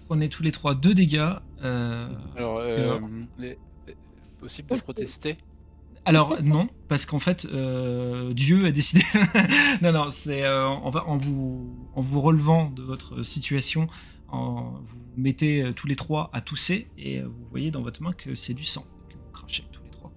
Prenez 0.07 0.29
tous 0.29 0.43
les 0.43 0.51
trois 0.53 0.75
deux 0.75 0.93
dégâts. 0.93 1.29
euh, 1.63 2.09
Alors, 2.37 2.59
que- 2.61 2.65
euh, 2.69 2.99
les- 3.37 3.57
les- 3.87 3.97
possible 4.39 4.69
de 4.69 4.79
protester? 4.81 5.37
Alors 6.05 6.41
non, 6.41 6.67
parce 6.89 7.05
qu'en 7.05 7.19
fait, 7.19 7.45
euh, 7.45 8.33
Dieu 8.33 8.65
a 8.65 8.71
décidé. 8.71 9.03
non, 9.81 9.91
non, 9.93 10.09
c'est 10.09 10.43
euh, 10.43 10.67
en 10.67 11.17
vous 11.17 11.73
en 11.95 12.01
vous 12.01 12.19
relevant 12.21 12.69
de 12.71 12.81
votre 12.81 13.23
situation, 13.23 13.87
en, 14.33 14.71
vous 14.81 14.97
mettez 15.17 15.63
euh, 15.63 15.73
tous 15.73 15.87
les 15.87 15.95
trois 15.95 16.29
à 16.33 16.41
tousser 16.41 16.89
et 16.97 17.19
euh, 17.21 17.27
vous 17.27 17.45
voyez 17.49 17.71
dans 17.71 17.81
votre 17.81 18.01
main 18.01 18.13
que 18.13 18.35
c'est 18.35 18.53
du 18.53 18.63
sang 18.63 18.85
que 19.09 19.15
vous 19.15 19.31
crachez 19.31 19.63
tous 19.71 19.83
les 19.83 19.89
trois. 19.91 20.11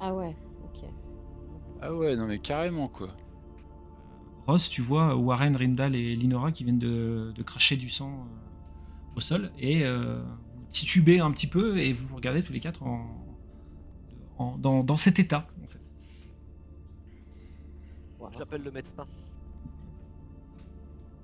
Ah 0.00 0.14
ouais, 0.14 0.36
ok. 0.64 0.84
Ah 1.80 1.94
ouais, 1.94 2.16
non 2.16 2.26
mais 2.26 2.38
carrément 2.40 2.88
quoi. 2.88 3.16
Ross, 4.46 4.68
tu 4.70 4.80
vois 4.82 5.14
Warren, 5.16 5.56
Rindal 5.56 5.94
et 5.94 6.16
Linora 6.16 6.52
qui 6.52 6.64
viennent 6.64 6.78
de, 6.78 7.32
de 7.34 7.42
cracher 7.42 7.76
du 7.76 7.88
sang 7.90 8.10
euh, 8.10 9.16
au 9.16 9.20
sol 9.20 9.52
et 9.58 9.84
euh, 9.84 10.22
vous 10.56 10.66
titubez 10.70 11.20
un 11.20 11.30
petit 11.30 11.46
peu 11.46 11.78
et 11.78 11.92
vous 11.92 12.06
vous 12.06 12.16
regardez 12.16 12.42
tous 12.42 12.52
les 12.52 12.60
quatre 12.60 12.82
en, 12.82 13.36
en- 14.38 14.56
dans, 14.58 14.82
dans 14.82 14.96
cet 14.96 15.18
état 15.18 15.46
en 15.62 15.68
fait. 15.68 15.78
J'appelle 18.38 18.62
le 18.62 18.70
médecin. 18.70 19.06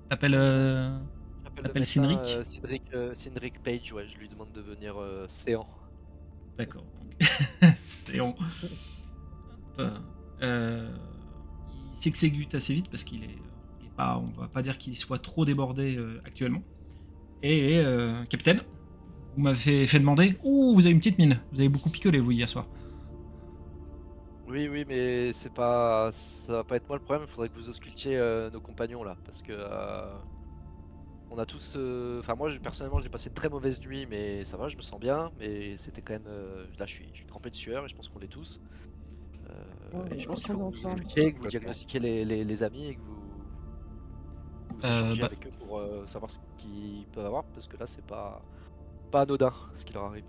T'appelles 0.09 0.35
euh, 0.35 0.97
J'appelle 0.99 1.14
T'appelles 1.61 1.85
Cynric 1.85 2.19
euh, 2.25 2.43
Cynric, 2.43 2.83
euh, 2.93 3.15
Cynric 3.15 3.63
Page, 3.63 3.93
ouais, 3.93 4.07
je 4.07 4.17
lui 4.17 4.29
demande 4.29 4.51
de 4.51 4.61
venir 4.61 4.99
euh, 4.99 5.25
séant. 5.29 5.67
D'accord. 6.57 6.83
euh, 10.41 10.89
il 11.91 11.97
s'exécute 11.97 12.55
assez 12.55 12.73
vite 12.73 12.89
parce 12.89 13.03
qu'il 13.03 13.23
est, 13.23 13.37
il 13.81 13.87
est 13.87 13.95
pas, 13.95 14.17
on 14.17 14.39
va 14.39 14.47
pas 14.47 14.61
dire 14.61 14.77
qu'il 14.77 14.97
soit 14.97 15.19
trop 15.19 15.45
débordé 15.45 15.97
euh, 15.97 16.21
actuellement. 16.25 16.61
Et 17.43 17.77
euh, 17.77 18.23
capitaine, 18.25 18.61
vous 19.35 19.43
m'avez 19.43 19.55
fait, 19.55 19.87
fait 19.87 19.99
demander. 19.99 20.37
Ouh, 20.43 20.73
vous 20.73 20.81
avez 20.81 20.91
une 20.91 20.99
petite 20.99 21.17
mine. 21.17 21.39
Vous 21.51 21.59
avez 21.59 21.69
beaucoup 21.69 21.89
picolé 21.89 22.19
vous 22.19 22.31
hier 22.31 22.49
soir. 22.49 22.67
Oui, 24.47 24.67
oui, 24.67 24.85
mais 24.87 25.33
c'est 25.33 25.53
pas, 25.53 26.11
ça 26.11 26.53
va 26.53 26.63
pas 26.63 26.77
être 26.77 26.87
moi 26.87 26.97
le 26.97 27.03
problème. 27.03 27.27
Il 27.27 27.31
faudrait 27.31 27.49
que 27.49 27.55
vous 27.55 27.69
auscultiez 27.69 28.19
nos 28.53 28.61
compagnons 28.61 29.03
là, 29.03 29.17
parce 29.25 29.41
que 29.41 29.53
on 31.31 31.37
a 31.37 31.45
tous, 31.45 31.73
euh, 31.75 32.19
enfin 32.19 32.35
moi 32.35 32.49
personnellement 32.61 32.99
j'ai 33.01 33.09
passé 33.09 33.29
de 33.29 33.35
très 33.35 33.49
mauvaises 33.49 33.79
nuits, 33.81 34.05
mais 34.09 34.45
ça 34.45 34.57
va, 34.57 34.69
je 34.69 34.77
me 34.77 34.81
sens 34.81 34.99
bien. 34.99 35.31
Mais 35.39 35.75
c'était 35.77 36.01
quand 36.01 36.13
même, 36.13 36.27
euh, 36.27 36.65
là 36.79 36.85
je 36.85 36.93
suis, 36.93 37.07
je 37.11 37.17
suis 37.17 37.25
trempé 37.25 37.49
de 37.49 37.55
sueur 37.55 37.85
et 37.85 37.89
je 37.89 37.95
pense 37.95 38.07
qu'on 38.09 38.19
l'est 38.19 38.27
tous. 38.27 38.59
Euh, 39.49 39.53
Ouais, 39.93 40.17
et 40.17 40.19
je 40.21 40.27
pense 40.27 40.43
qu'il 40.43 40.47
se 40.53 40.57
faut 40.59 40.69
que 40.71 40.75
vous 40.75 40.85
auscultiez, 40.87 41.23
que 41.31 41.37
vous 41.37 41.43
Complètement. 41.43 41.49
diagnostiquiez 41.49 41.99
les, 41.99 42.25
les- 42.25 42.43
les 42.43 42.63
amis 42.63 42.87
et 42.87 42.95
que 42.95 43.01
vous, 43.01 43.15
vous 44.79 44.85
Euh, 44.85 45.15
bah- 45.19 45.25
avec 45.27 45.45
eux 45.47 45.51
pour 45.59 45.79
euh, 45.79 46.05
savoir 46.07 46.29
ce 46.31 46.39
qu'ils 46.57 47.05
peuvent 47.13 47.25
avoir, 47.25 47.43
parce 47.45 47.67
que 47.67 47.77
là 47.77 47.85
c'est 47.87 48.05
pas, 48.05 48.41
pas 49.11 49.21
anodin 49.21 49.53
ce 49.75 49.85
qui 49.85 49.93
leur 49.93 50.03
arrive. 50.05 50.25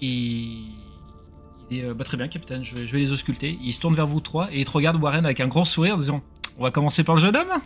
Et 0.00 0.06
il 1.70 1.78
est 1.78 1.84
euh, 1.84 1.94
bah, 1.94 2.04
très 2.04 2.16
bien, 2.16 2.28
capitaine. 2.28 2.64
Je 2.64 2.74
vais, 2.76 2.86
je 2.86 2.92
vais 2.92 2.98
les 3.00 3.12
ausculter. 3.12 3.58
Il 3.62 3.72
se 3.72 3.80
tourne 3.80 3.94
vers 3.94 4.06
vous 4.06 4.20
trois 4.20 4.50
et 4.52 4.60
il 4.60 4.64
te 4.64 4.70
regarde 4.70 5.00
Warren 5.02 5.24
avec 5.24 5.40
un 5.40 5.48
grand 5.48 5.64
sourire, 5.64 5.94
en 5.94 5.98
disant 5.98 6.22
On 6.58 6.62
va 6.62 6.70
commencer 6.70 7.04
par 7.04 7.14
le 7.14 7.20
jeune 7.20 7.36
homme? 7.36 7.60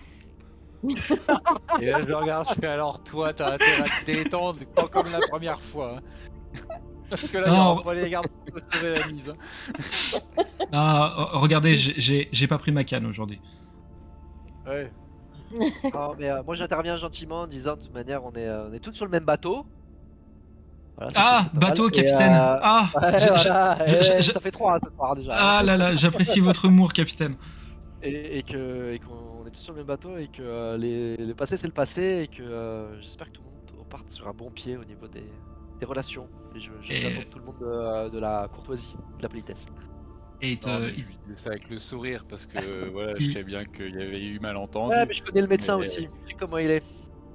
Et 1.81 1.87
là 1.87 2.01
je 2.07 2.13
regarde, 2.13 2.49
je 2.55 2.61
fais 2.61 2.67
alors 2.67 3.03
toi 3.05 3.33
t'as 3.33 3.55
intérêt 3.55 3.83
à 3.83 3.85
te 3.85 4.07
détendre, 4.07 4.59
pas 4.75 4.89
comme 4.89 5.11
la 5.11 5.21
première 5.31 5.61
fois. 5.61 5.97
hein. 5.99 6.01
Parce 7.09 7.23
que 7.29 7.39
là 7.39 7.49
Non. 7.51 7.73
aura 7.73 7.83
pas 7.83 7.95
les 7.95 8.11
pour 8.51 8.61
te 8.69 8.77
sauver 8.77 8.99
la 8.99 9.07
mise. 9.09 9.33
Ah, 10.75 11.29
regardez, 11.35 11.75
j'ai- 11.77 12.47
pas 12.47 12.57
pris 12.57 12.73
ma 12.73 12.83
canne 12.85 13.05
aujourd'hui. 13.07 13.41
Ouais. 14.67 14.91
Non, 15.93 16.15
mais 16.19 16.31
euh, 16.31 16.43
moi 16.43 16.55
j'interviens 16.55 16.97
gentiment 16.97 17.43
en 17.43 17.47
disant 17.47 17.77
de 17.77 17.83
toute 17.83 17.93
manière 17.95 18.25
on 18.25 18.33
est, 18.33 18.47
euh, 18.49 18.69
on 18.71 18.73
est 18.73 18.79
tous 18.81 18.93
sur 18.93 19.05
le 19.05 19.11
même 19.11 19.25
bateau. 19.25 19.67
Voilà, 20.97 21.13
Ah, 21.15 21.47
bateau, 21.53 21.89
Et, 21.89 21.93
capitaine. 21.93 22.33
euh, 22.35 22.59
Ah, 22.63 22.89
ouais, 23.03 23.19
je- 23.19 23.25
je- 23.27 23.49
voilà, 23.49 23.87
je- 23.87 23.95
et 23.97 24.03
je- 24.03 24.23
je- 24.23 24.33
ça 24.33 24.41
fait 24.41 24.51
trois 24.51 24.77
hein, 24.77 24.79
ce 24.83 24.91
soir 24.95 25.15
déjà. 25.15 25.33
ah 25.39 25.63
là 25.63 25.77
là, 25.77 25.95
j'apprécie 25.95 26.41
votre 26.41 26.65
humour, 26.65 26.93
capitaine. 26.95 27.37
Et, 28.05 28.39
et 28.39 28.43
que 28.43 28.93
et 28.95 28.99
qu'on 28.99 29.47
est 29.47 29.51
tous 29.51 29.61
sur 29.61 29.73
le 29.73 29.79
même 29.79 29.87
bateau 29.87 30.17
et 30.17 30.27
que 30.27 30.43
euh, 30.43 30.77
les, 30.77 31.17
le 31.17 31.35
passé 31.35 31.57
c'est 31.57 31.69
le 31.69 31.73
passé 31.73 32.23
et 32.25 32.27
que 32.29 32.43
euh, 32.43 33.01
j'espère 33.01 33.29
que 33.29 33.35
tout 33.37 33.43
le 33.43 33.51
monde 33.51 33.79
reparte 33.85 34.11
sur 34.13 34.27
un 34.29 34.33
bon 34.33 34.51
pied 34.51 34.77
au 34.77 34.85
niveau 34.85 35.07
des, 35.07 35.23
des 35.79 35.87
relations. 35.87 36.27
Et 36.57 36.61
je, 36.61 36.71
je 36.83 36.93
Et- 36.93 37.25
tout 37.31 37.39
le 37.39 37.45
monde 37.45 37.59
de, 37.61 38.11
de 38.11 38.19
la 38.19 38.49
courtoisie, 38.53 38.95
de 39.19 39.23
la 39.23 39.29
politesse. 39.29 39.67
Et 40.41 40.53
il 40.53 40.59
te- 40.59 40.69
Non, 40.69 40.81
mais 40.81 40.93
il- 40.97 41.37
ça 41.37 41.51
avec 41.51 41.71
le 41.71 41.79
sourire 41.79 42.25
parce 42.29 42.47
que 42.47 42.89
voilà, 42.93 43.15
je 43.19 43.31
sais 43.31 43.45
bien 43.45 43.65
qu'il 43.65 43.95
y 43.95 44.03
avait 44.03 44.21
eu 44.25 44.41
malentendu. 44.41 44.93
Ouais, 44.95 45.07
mais 45.07 45.15
je 45.15 45.23
connais 45.23 45.41
le 45.43 45.47
médecin 45.47 45.79
Mais- 45.79 45.87
aussi, 45.87 46.09
je 46.25 46.29
sais 46.31 46.37
comment 46.39 46.59
il 46.59 46.71
est. 46.71 46.83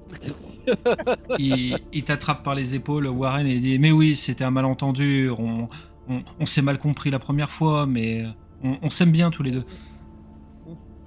il, 1.39 1.77
il 1.93 2.03
t'attrape 2.03 2.43
par 2.43 2.55
les 2.55 2.75
épaules, 2.75 3.07
Warren, 3.07 3.45
et 3.47 3.53
il 3.55 3.61
dit 3.61 3.79
Mais 3.79 3.91
oui, 3.91 4.15
c'était 4.15 4.43
un 4.43 4.51
malentendu. 4.51 5.29
On, 5.37 5.67
on, 6.09 6.23
on 6.39 6.45
s'est 6.45 6.61
mal 6.61 6.77
compris 6.77 7.09
la 7.11 7.19
première 7.19 7.49
fois, 7.49 7.85
mais 7.85 8.23
on, 8.63 8.77
on 8.81 8.89
s'aime 8.89 9.11
bien 9.11 9.29
tous 9.31 9.43
les 9.43 9.51
deux. 9.51 9.63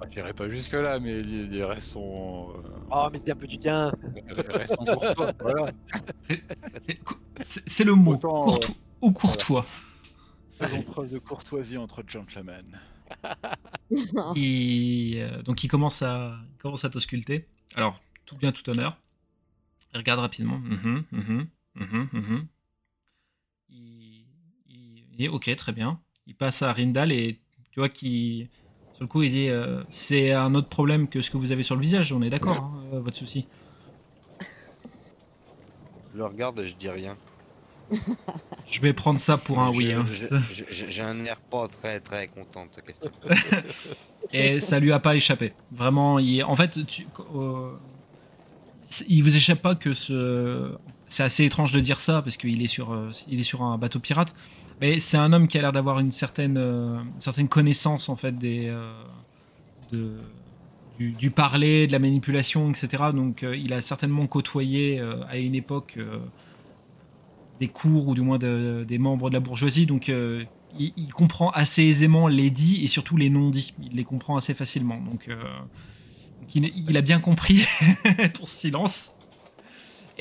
Bah, 0.01 0.07
J'irai 0.11 0.33
pas 0.33 0.49
jusque 0.49 0.73
là, 0.73 0.99
mais 0.99 1.21
les, 1.21 1.47
les 1.47 1.63
restons, 1.63 2.49
Oh, 2.91 3.07
mais 3.11 3.19
c'est 3.23 3.31
un 3.31 3.35
peu 3.35 3.47
du 3.47 3.57
tien. 3.59 3.91
euh, 4.03 4.65
courtois. 4.95 5.31
Voilà. 5.39 5.71
C'est 7.45 7.83
le 7.83 7.93
mot, 7.93 8.15
Autant, 8.15 8.43
courtois 8.43 8.75
ou 9.01 9.11
courtois. 9.13 9.65
Faisons 10.59 10.81
preuve 10.83 11.09
de 11.09 11.19
courtoisie 11.19 11.77
entre 11.77 12.03
gentlemen. 12.07 12.79
Il, 14.35 15.19
euh, 15.19 15.41
donc 15.43 15.63
il 15.63 15.67
commence 15.67 16.01
à, 16.01 16.37
il 16.55 16.61
commence 16.61 16.85
à 16.85 16.89
t'ausculter. 16.89 17.47
Alors, 17.75 17.99
tout 18.25 18.37
bien, 18.37 18.51
tout 18.51 18.67
honneur. 18.69 18.97
Il 19.93 19.97
regarde 19.97 20.19
rapidement. 20.21 20.57
Mhm, 20.59 21.03
mhm, 21.11 21.47
mhm. 21.75 22.47
Il, 23.69 24.25
il 24.69 25.05
dit 25.17 25.27
Ok, 25.27 25.53
très 25.55 25.73
bien. 25.73 25.99
il 26.25 26.35
passe 26.35 26.61
à 26.61 26.71
Rindal 26.73 27.11
et 27.11 27.39
tu 27.71 27.79
vois 27.79 27.89
qu'il 27.89 28.49
sur 29.01 29.05
le 29.05 29.07
coup 29.07 29.23
il 29.23 29.31
dit 29.31 29.49
euh, 29.49 29.81
c'est 29.89 30.31
un 30.31 30.53
autre 30.53 30.67
problème 30.69 31.07
que 31.07 31.21
ce 31.21 31.31
que 31.31 31.37
vous 31.37 31.51
avez 31.51 31.63
sur 31.63 31.75
le 31.75 31.81
visage. 31.81 32.13
On 32.13 32.21
est 32.21 32.29
d'accord, 32.29 32.57
hein, 32.57 32.71
euh, 32.93 32.99
votre 32.99 33.17
souci. 33.17 33.47
Je 36.13 36.17
le 36.19 36.25
regarde 36.25 36.59
et 36.59 36.67
je 36.67 36.75
dis 36.75 36.87
rien. 36.89 37.17
Je 38.69 38.79
vais 38.79 38.93
prendre 38.93 39.17
ça 39.19 39.37
pour 39.37 39.59
un 39.59 39.71
oui. 39.71 39.91
Hein. 39.91 40.05
je- 40.07 40.27
je- 40.51 40.85
J'ai 40.89 41.01
un 41.01 41.25
air 41.25 41.37
pas 41.37 41.67
très 41.67 41.99
très 41.99 42.27
content 42.27 42.67
de 42.67 42.71
sa 42.71 42.81
question. 42.81 43.09
Et 44.33 44.59
ça 44.61 44.79
lui 44.79 44.91
a 44.93 44.99
pas 44.99 45.15
échappé. 45.15 45.51
Vraiment, 45.71 46.19
il, 46.19 46.41
en 46.43 46.55
fait, 46.55 46.85
tu, 46.85 47.05
euh, 47.35 47.71
il 49.07 49.23
vous 49.23 49.35
échappe 49.35 49.61
pas 49.63 49.73
que 49.75 49.93
ce. 49.93 50.73
C'est 51.11 51.23
assez 51.23 51.43
étrange 51.43 51.73
de 51.73 51.81
dire 51.81 51.99
ça 51.99 52.21
parce 52.21 52.37
qu'il 52.37 52.61
est 52.61 52.67
sur, 52.67 52.93
euh, 52.93 53.11
il 53.29 53.41
est 53.41 53.43
sur 53.43 53.63
un 53.63 53.77
bateau 53.77 53.99
pirate. 53.99 54.33
Mais 54.79 55.01
c'est 55.01 55.17
un 55.17 55.33
homme 55.33 55.49
qui 55.49 55.57
a 55.57 55.61
l'air 55.61 55.73
d'avoir 55.73 55.99
une 55.99 56.11
certaine, 56.11 56.57
euh, 56.57 56.99
certaine 57.19 57.49
connaissance 57.49 58.07
en 58.07 58.15
fait 58.15 58.33
des, 58.33 58.71
euh, 59.91 60.17
du, 60.97 61.29
parler, 61.31 61.85
de 61.85 61.91
la 61.91 61.99
manipulation, 61.99 62.69
etc. 62.69 63.11
Donc, 63.13 63.43
il 63.43 63.73
a 63.73 63.81
certainement 63.81 64.25
côtoyé 64.25 65.01
à 65.29 65.37
une 65.37 65.53
époque 65.55 65.99
des 67.59 67.67
cours 67.67 68.07
ou 68.07 68.13
du 68.13 68.21
moins 68.21 68.37
de- 68.37 68.85
des 68.87 68.97
membres 68.97 69.29
de 69.29 69.33
la 69.33 69.41
bourgeoisie. 69.41 69.85
Donc, 69.85 70.09
il, 70.79 71.07
comprend 71.13 71.49
assez 71.49 71.83
aisément 71.83 72.29
les 72.29 72.51
dits 72.51 72.85
et 72.85 72.87
surtout 72.87 73.17
les 73.17 73.29
non-dits. 73.29 73.73
Il 73.81 73.97
les 73.97 74.03
comprend 74.05 74.37
assez 74.37 74.53
facilement. 74.53 75.01
Donc, 75.01 75.27
il 76.55 76.95
a 76.95 77.01
bien 77.01 77.19
compris 77.19 77.65
ton 78.39 78.45
silence. 78.45 79.15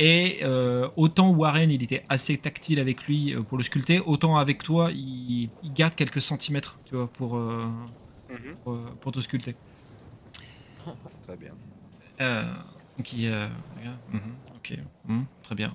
Et 0.02 0.38
euh, 0.42 0.88
autant 0.96 1.30
Warren, 1.30 1.70
il 1.70 1.82
était 1.82 2.04
assez 2.08 2.38
tactile 2.38 2.78
avec 2.80 3.04
lui 3.06 3.34
euh, 3.34 3.42
pour 3.42 3.58
le 3.58 3.64
sculpter, 3.64 4.00
autant 4.00 4.38
avec 4.38 4.62
toi, 4.62 4.90
il, 4.92 5.50
il 5.62 5.72
garde 5.74 5.94
quelques 5.94 6.22
centimètres, 6.22 6.78
tu 6.86 6.96
vois, 6.96 7.06
pour, 7.06 7.36
euh, 7.36 7.60
pour, 8.64 8.72
euh, 8.72 8.86
pour 9.02 9.12
te 9.12 9.20
sculpter. 9.20 9.54
Très 11.26 11.36
bien. 11.36 11.52
Euh, 12.22 12.42
donc 12.96 13.12
il, 13.12 13.26
euh, 13.26 13.46
regarde, 13.76 13.98
mhm, 14.10 14.34
ok, 14.56 14.78
mhm, 15.06 15.26
très 15.42 15.54
bien. 15.54 15.70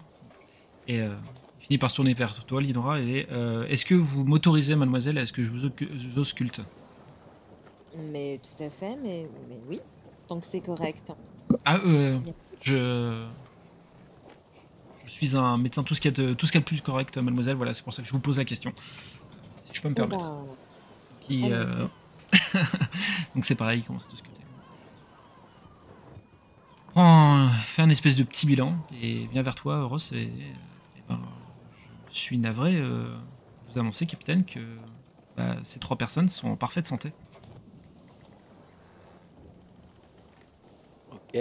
Et 0.87 1.01
euh, 1.01 1.13
il 1.59 1.65
finit 1.67 1.77
par 1.77 1.91
se 1.91 1.95
tourner 1.95 2.15
vers 2.15 2.33
toi, 2.45 2.61
Linora, 2.61 2.99
et 3.01 3.27
euh, 3.31 3.67
est-ce 3.67 3.85
que 3.85 3.93
vous 3.93 4.25
m'autorisez, 4.25 4.75
mademoiselle, 4.75 5.19
est-ce 5.19 5.33
que 5.33 5.43
je 5.43 5.51
vous, 5.51 5.65
occu- 5.67 5.89
je 5.99 6.07
vous 6.09 6.17
ausculte? 6.19 6.61
Mais 7.95 8.39
tout 8.39 8.63
à 8.63 8.71
fait, 8.71 8.95
mais, 9.03 9.27
mais 9.47 9.59
oui, 9.69 9.79
tant 10.27 10.39
que 10.39 10.47
c'est 10.47 10.61
correct. 10.61 11.11
Ah, 11.63 11.77
euh, 11.85 12.19
je. 12.61 13.27
Je 15.05 15.11
suis 15.11 15.37
un 15.37 15.57
médecin 15.57 15.83
tout 15.83 15.93
ce 15.95 16.01
qu'il 16.01 16.17
y 16.17 16.21
a 16.21 16.27
de, 16.27 16.33
tout 16.33 16.45
ce 16.47 16.51
qu'il 16.51 16.59
y 16.59 16.61
a 16.61 16.63
de 16.63 16.67
plus 16.67 16.81
correct, 16.81 17.17
mademoiselle, 17.17 17.55
voilà, 17.55 17.73
c'est 17.73 17.83
pour 17.83 17.93
ça 17.93 18.01
que 18.01 18.07
je 18.07 18.13
vous 18.13 18.19
pose 18.19 18.37
la 18.37 18.45
question. 18.45 18.73
Si 19.59 19.71
je 19.73 19.81
peux 19.81 19.89
me 19.89 19.95
Oh 19.95 19.95
permettre. 19.95 20.33
Qui, 21.21 21.51
allez-y. 21.51 21.53
euh, 21.53 21.87
Donc 23.35 23.45
c'est 23.45 23.55
pareil, 23.55 23.79
il 23.81 23.83
commence 23.85 24.05
à 24.07 24.09
discuter. 24.09 24.41
Prends, 26.87 27.49
fais 27.65 27.81
un 27.81 27.89
espèce 27.89 28.15
de 28.15 28.23
petit 28.23 28.45
bilan 28.47 28.77
et 29.01 29.27
viens 29.27 29.41
vers 29.43 29.55
toi, 29.55 29.83
Ross, 29.85 30.11
et, 30.13 30.23
et 30.95 31.03
ben, 31.09 31.19
je 32.11 32.17
suis 32.17 32.37
navré 32.37 32.75
euh, 32.77 33.15
vous 33.67 33.79
annoncer, 33.79 34.05
capitaine, 34.07 34.45
que 34.45 34.59
bah, 35.35 35.57
ces 35.63 35.79
trois 35.79 35.97
personnes 35.97 36.29
sont 36.29 36.47
en 36.49 36.55
parfaite 36.57 36.85
santé. 36.85 37.13
Ok. 41.09 41.35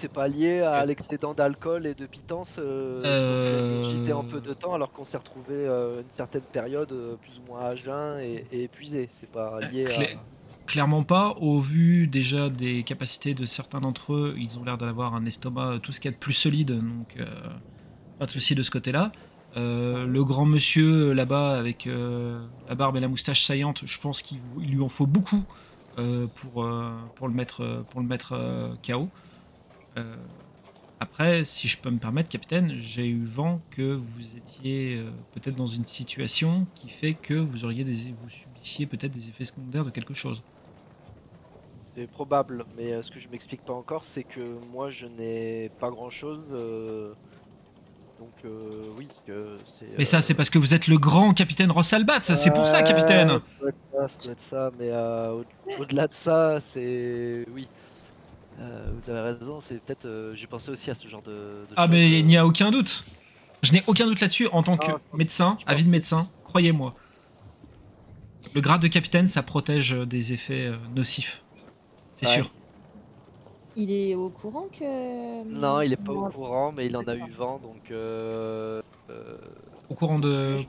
C'est 0.00 0.08
pas 0.08 0.28
lié 0.28 0.60
à 0.60 0.86
l'excédent 0.86 1.34
d'alcool 1.34 1.86
et 1.86 1.92
de 1.92 2.06
pitance 2.06 2.56
euh, 2.58 3.02
Euh, 3.04 3.82
j'étais 3.82 4.12
un 4.12 4.24
peu 4.24 4.40
de 4.40 4.54
temps 4.54 4.72
alors 4.72 4.92
qu'on 4.92 5.04
s'est 5.04 5.18
retrouvé 5.18 5.50
euh, 5.50 6.00
une 6.00 6.12
certaine 6.12 6.40
période 6.40 6.88
plus 7.20 7.38
ou 7.38 7.46
moins 7.46 7.60
à 7.60 7.74
jeun 7.74 8.18
et, 8.18 8.46
et 8.50 8.62
épuisé. 8.62 9.08
C'est 9.10 9.30
pas 9.30 9.60
lié 9.60 9.84
à. 9.92 10.20
Clairement 10.66 11.02
pas, 11.02 11.34
au 11.40 11.60
vu 11.60 12.06
déjà 12.06 12.48
des 12.48 12.82
capacités 12.82 13.34
de 13.34 13.44
certains 13.44 13.80
d'entre 13.80 14.14
eux, 14.14 14.34
ils 14.38 14.58
ont 14.58 14.64
l'air 14.64 14.78
d'avoir 14.78 15.14
un 15.14 15.26
estomac 15.26 15.80
tout 15.82 15.92
ce 15.92 16.00
qu'il 16.00 16.10
y 16.10 16.14
a 16.14 16.16
de 16.16 16.20
plus 16.20 16.32
solide, 16.32 16.78
donc 16.78 17.16
euh, 17.18 17.26
pas 18.18 18.24
de 18.26 18.30
souci 18.30 18.54
de 18.54 18.62
ce 18.62 18.70
côté-là. 18.70 19.12
Le 19.56 20.22
grand 20.22 20.46
monsieur 20.46 21.12
là-bas 21.12 21.58
avec 21.58 21.88
la 22.68 22.74
barbe 22.74 22.96
et 22.96 23.00
la 23.00 23.08
moustache 23.08 23.42
saillante, 23.42 23.82
je 23.84 23.98
pense 23.98 24.22
qu'il 24.22 24.38
lui 24.58 24.80
en 24.80 24.88
faut 24.88 25.08
beaucoup 25.08 25.42
pour, 25.96 26.70
pour 27.16 27.28
le 27.28 27.34
mettre, 27.34 27.84
pour 27.90 28.00
le 28.00 28.06
mettre 28.06 28.38
KO. 28.86 29.08
Euh, 29.96 30.16
après, 31.00 31.44
si 31.44 31.66
je 31.68 31.78
peux 31.78 31.90
me 31.90 31.98
permettre, 31.98 32.28
capitaine, 32.28 32.74
j'ai 32.78 33.06
eu 33.08 33.24
vent 33.24 33.60
que 33.70 33.82
vous 33.94 34.36
étiez 34.36 34.96
euh, 34.98 35.10
peut-être 35.34 35.56
dans 35.56 35.66
une 35.66 35.84
situation 35.86 36.66
qui 36.74 36.88
fait 36.90 37.14
que 37.14 37.34
vous 37.34 37.64
auriez 37.64 37.84
des, 37.84 37.92
vous 38.20 38.28
subissiez 38.28 38.86
peut-être 38.86 39.12
des 39.12 39.28
effets 39.28 39.44
secondaires 39.46 39.84
de 39.84 39.90
quelque 39.90 40.14
chose. 40.14 40.42
C'est 41.96 42.06
probable, 42.06 42.64
mais 42.76 42.92
euh, 42.92 43.02
ce 43.02 43.10
que 43.10 43.18
je 43.18 43.28
m'explique 43.28 43.62
pas 43.64 43.72
encore, 43.72 44.04
c'est 44.04 44.24
que 44.24 44.40
moi 44.72 44.90
je 44.90 45.06
n'ai 45.06 45.70
pas 45.80 45.90
grand 45.90 46.10
chose. 46.10 46.40
donc 48.18 48.52
oui, 48.98 49.08
c'est. 49.24 49.86
Mais 49.98 50.04
ça, 50.04 50.20
c'est 50.22 50.34
parce 50.34 50.50
que 50.50 50.58
vous 50.58 50.74
êtes 50.74 50.86
le 50.86 50.98
grand 50.98 51.32
capitaine 51.32 51.70
Ross 51.72 51.92
Albat, 51.94 52.20
ça, 52.22 52.36
c'est 52.36 52.50
pour 52.52 52.68
ça, 52.68 52.82
capitaine. 52.82 53.28
Ça 53.28 53.42
doit 53.60 53.68
être 53.70 53.76
ça, 53.92 54.08
ça 54.08 54.22
doit 54.22 54.32
être 54.32 54.40
ça, 54.40 54.70
mais 54.78 54.92
au- 54.92 55.44
au-delà 55.80 56.06
de 56.06 56.12
ça, 56.12 56.60
c'est. 56.60 57.46
Oui. 57.52 57.66
Euh, 58.60 58.90
vous 58.94 59.10
avez 59.10 59.20
raison, 59.20 59.60
c'est 59.60 59.80
peut-être. 59.82 60.04
euh, 60.04 60.34
J'ai 60.34 60.46
pensé 60.46 60.70
aussi 60.70 60.90
à 60.90 60.94
ce 60.94 61.08
genre 61.08 61.22
de. 61.22 61.30
de 61.30 61.66
Ah, 61.76 61.84
choses, 61.84 61.90
mais 61.92 62.04
euh, 62.04 62.18
il 62.18 62.24
n'y 62.26 62.36
a 62.36 62.46
aucun 62.46 62.70
doute. 62.70 63.04
Je 63.62 63.72
n'ai 63.72 63.82
aucun 63.86 64.06
doute 64.06 64.20
là-dessus 64.20 64.48
en 64.52 64.62
tant 64.62 64.76
que 64.76 64.90
Ah, 64.90 65.00
médecin, 65.14 65.56
je 65.60 65.64
pense 65.64 65.72
avis 65.72 65.82
de 65.82 65.88
que- 65.88 65.92
médecin, 65.92 66.26
croyez-moi. 66.44 66.94
Le 68.54 68.60
grade 68.60 68.80
de 68.82 68.88
capitaine, 68.88 69.26
ça 69.26 69.42
protège 69.42 69.92
euh, 69.92 70.06
des 70.06 70.32
effets 70.32 70.66
euh, 70.66 70.76
nocifs. 70.94 71.42
C'est 72.16 72.26
Ouais. 72.26 72.32
sûr. 72.34 72.50
Il 73.76 73.90
est 73.92 74.14
au 74.14 74.30
courant 74.30 74.66
que. 74.68 75.44
Non, 75.44 75.80
il 75.80 75.92
est 75.92 75.96
pas 75.96 76.12
au 76.12 76.28
courant, 76.28 76.72
mais 76.72 76.86
il 76.86 76.96
en 76.96 77.02
a 77.06 77.14
eu 77.14 77.30
vent, 77.32 77.58
donc. 77.58 77.90
euh, 77.90 78.82
euh, 79.10 79.38
Au 79.88 79.94
courant 79.94 80.18
de 80.18 80.58
si- 80.60 80.68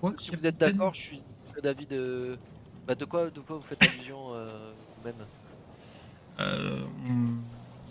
quoi 0.00 0.12
Si 0.18 0.30
vous 0.36 0.46
êtes 0.46 0.58
d'accord, 0.58 0.94
je 0.94 1.00
suis 1.00 1.22
d'avis 1.62 1.86
de. 1.86 2.38
Bah, 2.86 2.94
de 2.94 3.04
quoi, 3.04 3.30
de 3.30 3.40
quoi 3.40 3.56
vous 3.56 3.62
faites 3.62 3.82
allusion 3.82 4.34
euh, 4.34 4.46
vous-même? 4.98 5.14
Euh, 5.20 5.24
Il 6.38 6.46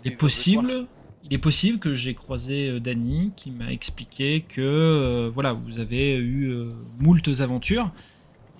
Et 0.04 0.08
est 0.08 0.16
possible. 0.16 0.86
Il 1.24 1.32
est 1.32 1.38
possible 1.38 1.78
que 1.78 1.94
j'ai 1.94 2.14
croisé 2.14 2.68
euh, 2.68 2.80
Danny 2.80 3.30
qui 3.36 3.52
m'a 3.52 3.72
expliqué 3.72 4.40
que 4.40 4.60
euh, 4.60 5.30
voilà 5.32 5.52
vous 5.52 5.78
avez 5.78 6.16
eu 6.16 6.50
euh, 6.50 6.72
moultes 6.98 7.40
aventures 7.40 7.92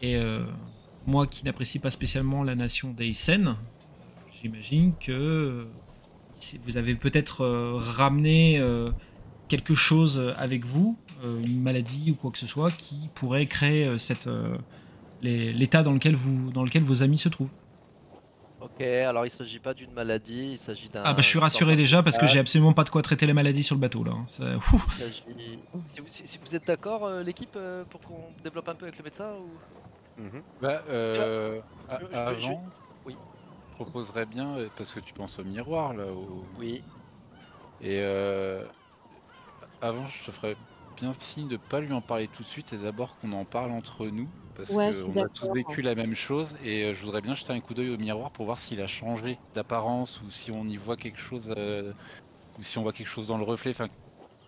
et 0.00 0.16
euh, 0.16 0.44
moi 1.06 1.26
qui 1.26 1.44
n'apprécie 1.44 1.80
pas 1.80 1.90
spécialement 1.90 2.44
la 2.44 2.54
nation 2.54 2.92
d'Eisen, 2.92 3.56
j'imagine 4.40 4.92
que 4.98 5.10
euh, 5.12 5.64
vous 6.62 6.76
avez 6.76 6.94
peut-être 6.94 7.40
euh, 7.42 7.72
ramené 7.74 8.58
euh, 8.58 8.90
quelque 9.48 9.74
chose 9.74 10.32
avec 10.38 10.64
vous, 10.64 10.96
euh, 11.24 11.42
une 11.44 11.60
maladie 11.60 12.12
ou 12.12 12.14
quoi 12.14 12.30
que 12.30 12.38
ce 12.38 12.46
soit 12.46 12.70
qui 12.70 13.10
pourrait 13.14 13.46
créer 13.46 13.86
euh, 13.86 13.98
cette 13.98 14.28
euh, 14.28 14.56
l'état 15.22 15.82
dans 15.82 15.92
lequel 15.92 16.14
vous 16.14 16.52
dans 16.52 16.64
lequel 16.64 16.82
vos 16.84 17.02
amis 17.02 17.18
se 17.18 17.28
trouvent. 17.28 17.50
Ok, 18.62 18.80
alors 18.80 19.26
il 19.26 19.30
s'agit 19.30 19.58
pas 19.58 19.74
d'une 19.74 19.92
maladie, 19.92 20.52
il 20.52 20.58
s'agit 20.58 20.88
d'un. 20.88 21.02
Ah 21.04 21.14
bah 21.14 21.20
je 21.22 21.26
suis 21.28 21.38
rassuré 21.40 21.74
déjà 21.74 22.02
parce 22.02 22.16
que 22.18 22.26
j'ai 22.28 22.38
absolument 22.38 22.72
pas 22.72 22.84
de 22.84 22.90
quoi 22.90 23.02
traiter 23.02 23.26
les 23.26 23.32
maladies 23.32 23.62
sur 23.64 23.74
le 23.74 23.80
bateau 23.80 24.04
là. 24.04 24.12
hein. 24.12 24.24
Ça- 24.28 24.44
Si 25.00 26.00
vous, 26.00 26.06
si- 26.08 26.26
si 26.28 26.38
vous 26.38 26.54
êtes 26.54 26.66
d'accord, 26.66 27.04
euh, 27.06 27.22
l'équipe, 27.22 27.54
euh, 27.56 27.84
pour 27.84 28.00
qu'on 28.00 28.32
développe 28.44 28.68
un 28.68 28.74
peu 28.74 28.84
avec 28.86 28.98
le 28.98 29.04
médecin 29.04 29.32
ou... 29.36 30.22
Mhm. 30.22 30.42
Bah, 30.60 30.82
euh, 30.88 31.60
a- 31.88 31.98
je- 32.00 32.04
je- 32.06 32.10
je- 32.12 32.16
avant, 32.16 32.64
oui. 33.04 33.16
je 33.70 33.74
proposerais 33.74 34.26
bien, 34.26 34.56
euh, 34.58 34.68
parce 34.76 34.92
que 34.92 35.00
tu 35.00 35.12
penses 35.12 35.38
au 35.38 35.44
miroir 35.44 35.94
là, 35.94 36.06
au- 36.06 36.44
Oui. 36.58 36.82
et 37.80 37.98
euh, 38.00 38.64
avant 39.80 40.06
je 40.06 40.24
te 40.24 40.30
ferais 40.30 40.56
bien 40.96 41.12
signe 41.18 41.48
de 41.48 41.56
pas 41.56 41.80
lui 41.80 41.92
en 41.92 42.00
parler 42.02 42.28
tout 42.28 42.42
de 42.42 42.48
suite 42.48 42.72
et 42.72 42.78
d'abord 42.78 43.16
qu'on 43.18 43.32
en 43.32 43.44
parle 43.44 43.72
entre 43.72 44.06
nous, 44.06 44.28
parce 44.54 44.70
Ouais, 44.70 44.92
qu'on 44.92 45.16
a 45.16 45.28
tous 45.28 45.48
vécu 45.52 45.82
la 45.82 45.94
même 45.94 46.14
chose 46.14 46.56
et 46.62 46.84
euh, 46.84 46.94
je 46.94 47.04
voudrais 47.04 47.20
bien 47.22 47.34
jeter 47.34 47.52
un 47.52 47.60
coup 47.60 47.74
d'œil 47.74 47.90
au 47.90 47.98
miroir 47.98 48.32
pour 48.32 48.44
voir 48.46 48.58
s'il 48.58 48.80
a 48.80 48.86
changé 48.86 49.40
d'apparence 49.54 50.20
ou 50.22 50.30
si 50.30 50.50
on 50.50 50.64
y 50.66 50.76
voit 50.76 50.96
quelque 50.96 51.18
chose, 51.18 51.52
euh, 51.56 51.92
ou 52.58 52.62
si 52.62 52.78
on 52.78 52.82
voit 52.82 52.92
quelque 52.92 53.08
chose 53.08 53.28
dans 53.28 53.38
le 53.38 53.44
reflet. 53.44 53.70
Enfin, 53.72 53.88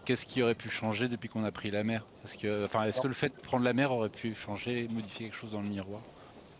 qu'est-ce 0.04 0.26
qui 0.26 0.42
aurait 0.42 0.54
pu 0.56 0.70
changer 0.70 1.08
depuis 1.08 1.28
qu'on 1.28 1.44
a 1.44 1.52
pris 1.52 1.70
la 1.70 1.84
mer? 1.84 2.10
Parce 2.22 2.36
que, 2.36 2.64
enfin, 2.64 2.84
est-ce 2.84 3.00
que 3.00 3.08
le 3.08 3.14
fait 3.14 3.30
de 3.30 3.40
prendre 3.42 3.64
la 3.64 3.74
mer 3.74 3.92
aurait 3.92 4.10
pu 4.10 4.34
changer, 4.34 4.88
modifier 4.88 5.26
quelque 5.26 5.36
chose 5.36 5.52
dans 5.52 5.62
le 5.62 5.68
miroir? 5.68 6.08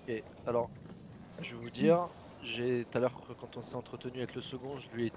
Et 0.07 0.25
alors, 0.47 0.71
je 1.41 1.53
vais 1.57 1.61
vous 1.63 1.71
dire, 1.71 2.11
j'ai 2.41 2.87
tout 2.87 2.99
à 2.99 3.01
l'heure 3.01 3.15
quand 3.39 3.57
on 3.57 3.63
s'est 3.65 3.77
entretenu 3.77 4.19
avec 4.19 4.35
le 4.35 4.43
second, 4.43 4.79
je 4.79 4.89
lui 4.91 5.09
ai 5.09 5.13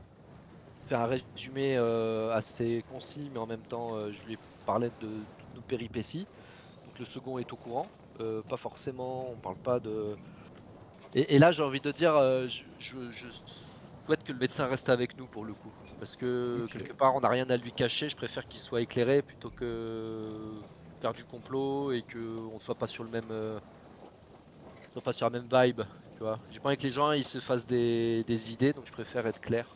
fait 0.87 0.95
un 0.95 1.07
résumé 1.07 1.77
euh, 1.77 2.31
assez 2.33 2.83
concis, 2.87 3.29
mais 3.31 3.39
en 3.39 3.47
même 3.47 3.67
temps, 3.67 3.95
euh, 3.95 4.11
je 4.11 4.23
lui 4.23 4.35
ai 4.35 4.39
parlé 4.65 4.91
de 4.99 5.27
toutes 5.37 5.53
nos 5.55 5.63
péripéties. 5.63 6.29
Donc 6.85 6.99
le 6.99 7.05
second 7.05 7.37
est 7.39 7.51
au 7.53 7.57
courant, 7.57 7.95
euh, 8.21 8.41
pas 8.43 8.57
forcément, 8.57 9.29
on 9.31 9.35
parle 9.35 9.57
pas 9.57 9.79
de. 9.79 10.15
Et, 11.15 11.35
et 11.35 11.39
là, 11.39 11.51
j'ai 11.51 11.63
envie 11.63 11.81
de 11.81 11.91
dire, 11.91 12.15
euh, 12.15 12.47
je, 12.47 12.63
je- 12.79 13.11
je 13.11 13.25
souhaite 14.05 14.23
que 14.23 14.31
le 14.31 14.39
médecin 14.39 14.65
reste 14.67 14.89
avec 14.89 15.17
nous 15.17 15.25
pour 15.27 15.45
le 15.45 15.53
coup, 15.53 15.71
parce 15.99 16.15
que 16.15 16.65
quelque 16.79 16.93
part, 16.93 17.15
on 17.15 17.21
n'a 17.21 17.29
rien 17.29 17.49
à 17.49 17.57
lui 17.57 17.71
cacher. 17.71 18.09
Je 18.09 18.15
préfère 18.15 18.47
qu'il 18.47 18.59
soit 18.59 18.81
éclairé 18.81 19.21
plutôt 19.21 19.49
que 19.49 20.31
faire 21.01 21.13
du 21.13 21.23
complot 21.23 21.91
et 21.91 22.01
que 22.03 22.37
on 22.53 22.59
soit 22.59 22.75
pas 22.75 22.87
sur 22.87 23.03
le 23.03 23.09
même, 23.09 23.29
euh, 23.31 23.59
soit 24.93 25.01
pas 25.01 25.13
sur 25.13 25.29
la 25.29 25.39
même 25.39 25.47
vibe. 25.51 25.81
Tu 26.15 26.23
vois, 26.23 26.39
j'ai 26.51 26.59
pas 26.59 26.69
envie 26.69 26.77
que 26.77 26.83
les 26.83 26.91
gens 26.91 27.11
ils 27.11 27.25
se 27.25 27.39
fassent 27.39 27.67
des, 27.67 28.23
des 28.25 28.51
idées, 28.51 28.73
donc 28.73 28.85
je 28.87 28.91
préfère 28.91 29.27
être 29.27 29.39
clair 29.39 29.67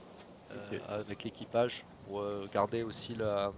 euh, 0.51 0.79
avec 0.87 1.23
l'équipage 1.23 1.85
pour 2.07 2.23
garder 2.51 2.81
aussi 2.83 3.13
la, 3.15 3.53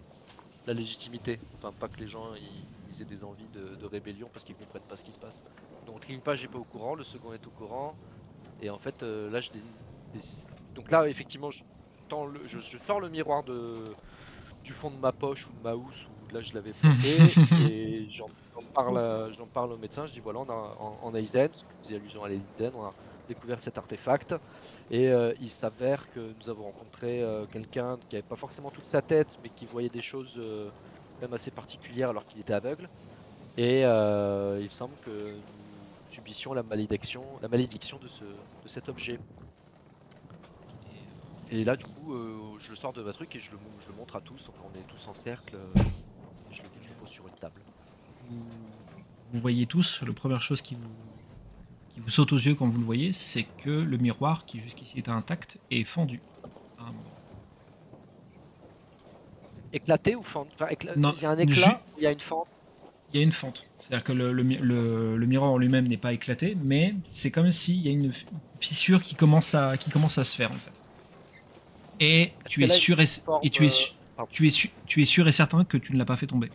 la 0.68 0.74
légitimité. 0.74 1.40
Enfin, 1.58 1.72
pas 1.72 1.88
que 1.88 1.98
les 2.00 2.08
gens 2.10 2.34
ils, 2.36 2.66
ils 2.96 3.02
aient 3.02 3.06
des 3.06 3.24
envies 3.24 3.48
de, 3.54 3.76
de 3.76 3.86
rébellion 3.86 4.30
parce 4.32 4.46
qu'ils 4.46 4.56
comprennent 4.56 4.84
pas 4.84 4.96
ce 4.98 5.04
qui 5.04 5.12
se 5.12 5.20
passe. 5.20 5.42
Donc 5.86 6.08
l'équipage 6.08 6.44
est 6.44 6.48
pas 6.48 6.60
au 6.60 6.64
courant, 6.64 6.96
le 6.96 7.04
second 7.04 7.34
est 7.34 7.46
au 7.48 7.50
courant, 7.52 7.96
et 8.62 8.70
en 8.70 8.80
fait 8.80 9.02
euh, 9.04 9.30
là 9.30 9.42
je 9.42 9.50
donc 10.76 10.90
là 10.92 11.08
effectivement 11.08 11.52
je, 11.52 11.64
tends 12.10 12.26
le- 12.26 12.42
je, 12.48 12.60
je 12.60 12.78
sors 12.78 13.00
le 13.00 13.10
miroir 13.10 13.44
de 13.44 13.94
du 14.64 14.74
fond 14.74 14.90
de 14.92 14.96
ma 14.98 15.12
poche 15.12 15.48
ou 15.48 15.52
de 15.58 15.64
ma 15.64 15.76
housse 15.76 16.08
ou 16.30 16.34
là 16.34 16.42
je 16.42 16.54
l'avais 16.54 16.72
planté 16.82 17.18
et 17.70 18.08
j'en 18.10 18.28
parle, 18.74 18.98
à- 18.98 19.28
parle 19.54 19.74
au 19.74 19.78
médecin, 19.78 20.06
je 20.06 20.14
dis 20.14 20.20
voilà 20.20 20.40
on 20.40 20.50
a 20.50 20.54
en, 20.80 21.00
en 21.02 21.16
Aizen, 21.16 21.50
parce 21.50 21.64
que 21.64 21.68
vous 21.90 21.96
allusion 21.96 22.24
à 22.24 22.30
l'Aiden, 22.30 22.72
on 22.76 22.84
a 22.86 22.92
découvert 23.28 23.62
cet 23.62 23.78
artefact 23.78 24.36
et 24.92 25.10
euh, 25.10 25.34
il 25.42 25.50
s'avère 25.50 26.10
que 26.14 26.34
nous 26.40 26.50
avons 26.50 26.64
rencontré 26.66 27.22
euh, 27.24 27.46
quelqu'un 27.46 27.98
qui 28.10 28.18
avait 28.18 28.28
pas 28.28 28.36
forcément 28.36 28.70
toute 28.70 28.86
sa 28.86 29.02
tête 29.02 29.38
mais 29.44 29.50
qui 29.50 29.66
voyait 29.66 29.90
des 29.90 30.02
choses 30.02 30.34
même 31.22 31.34
assez 31.34 31.52
particulières 31.52 32.10
alors 32.10 32.26
qu'il 32.26 32.40
était 32.42 32.54
aveugle 32.54 32.90
et 33.58 33.86
euh, 33.86 34.60
il 34.62 34.70
semble 34.70 34.96
que 35.06 35.12
nous 35.36 36.12
subissions 36.12 36.54
la 36.54 36.64
malédiction, 36.64 37.24
la 37.42 37.48
malédiction 37.48 38.00
de, 38.00 38.08
ce, 38.08 38.24
de 38.24 38.68
cet 38.68 38.90
objet. 38.90 39.20
Et 41.52 41.64
là, 41.64 41.76
du 41.76 41.86
coup, 41.86 42.14
euh, 42.14 42.58
je 42.60 42.72
le 42.72 42.76
sors 42.76 42.94
de 42.94 43.04
ma 43.04 43.14
truc 43.14 43.36
et 43.36 43.40
je 43.40 43.52
le, 43.52 43.58
je 43.82 43.88
le 43.90 43.96
montre 43.96 44.16
à 44.16 44.22
tous. 44.22 44.42
Enfin, 44.50 44.62
on 44.74 44.78
est 44.78 44.84
tous 44.88 45.08
en 45.08 45.14
cercle. 45.14 45.56
euh, 45.56 45.80
et 46.52 46.56
je, 46.56 46.64
le, 46.64 46.70
je 46.82 46.90
le 46.90 46.96
pose 46.96 47.10
sur 47.10 47.28
une 47.28 47.36
table. 47.36 47.62
vous, 48.30 48.44
vous 49.34 49.40
voyez 49.40 49.68
tous, 49.68 50.02
la 50.02 50.14
première 50.14 50.42
chose 50.42 50.62
qui 50.62 50.74
vous, 50.76 50.90
qui 51.94 52.00
vous 52.00 52.10
saute 52.10 52.34
aux 52.34 52.38
yeux 52.38 52.56
quand 52.56 52.68
vous 52.68 52.80
le 52.80 52.86
voyez, 52.86 53.12
c'est 53.14 53.44
que 53.44 53.70
le 53.70 53.98
miroir, 53.98 54.46
qui 54.46 54.60
jusqu'ici 54.60 54.98
était 55.00 55.12
intact, 55.12 55.60
est 55.70 55.84
fendu. 55.84 56.22
à 56.80 56.84
un 56.84 56.92
moment. 56.92 57.13
Éclaté 59.74 60.16
ou 60.16 60.24
fente 60.24 60.48
enfin, 60.56 60.68
écla- 60.72 60.96
Non, 60.96 61.14
Il 61.18 61.24
y 61.24 61.26
a 61.26 61.32
un 61.32 61.38
éclat, 61.38 61.82
il 61.98 62.04
y 62.04 62.08
a 62.08 62.12
une 62.12 62.20
fente. 62.20 62.48
Il 63.14 63.18
y 63.18 63.20
a 63.20 63.24
une 63.24 63.32
fente. 63.32 63.68
C'est-à-dire 63.80 64.04
que 64.04 64.14
le, 64.14 64.32
le 64.32 64.44
mi- 64.44 64.58
le- 64.58 65.18
le 65.18 65.26
miroir 65.26 65.52
en 65.52 65.58
lui-même 65.58 65.88
n'est 65.88 65.98
pas 65.98 66.14
éclaté, 66.14 66.56
mais 66.64 66.96
c'est 67.06 67.32
comme 67.32 67.52
s'il 67.52 67.82
y 67.82 67.88
a 67.90 67.92
une 67.92 68.12
fissure 68.60 69.02
qui 69.04 69.16
commence 69.16 69.54
à, 69.56 69.78
qui 69.78 69.90
commence 69.90 70.18
à 70.18 70.24
se 70.24 70.36
faire 70.36 70.52
en 70.52 70.56
fait. 70.58 70.82
Et 72.00 72.34
tu 72.48 72.64
es 72.64 72.68
sûr 72.70 73.00
et, 73.00 73.06
forme, 73.06 73.40
et 73.44 73.50
tu 73.50 73.66
es 73.66 73.70
su- 73.70 73.92
pardon. 74.16 74.30
tu 74.32 74.48
es 74.48 74.50
su- 74.50 74.72
tu 74.86 75.02
es 75.02 75.06
sûr 75.06 75.28
et 75.28 75.32
certain 75.32 75.64
que 75.64 75.78
tu 75.78 75.94
ne 75.94 75.98
l'as 75.98 76.06
pas 76.06 76.16
fait 76.18 76.28
tomber. 76.28 76.50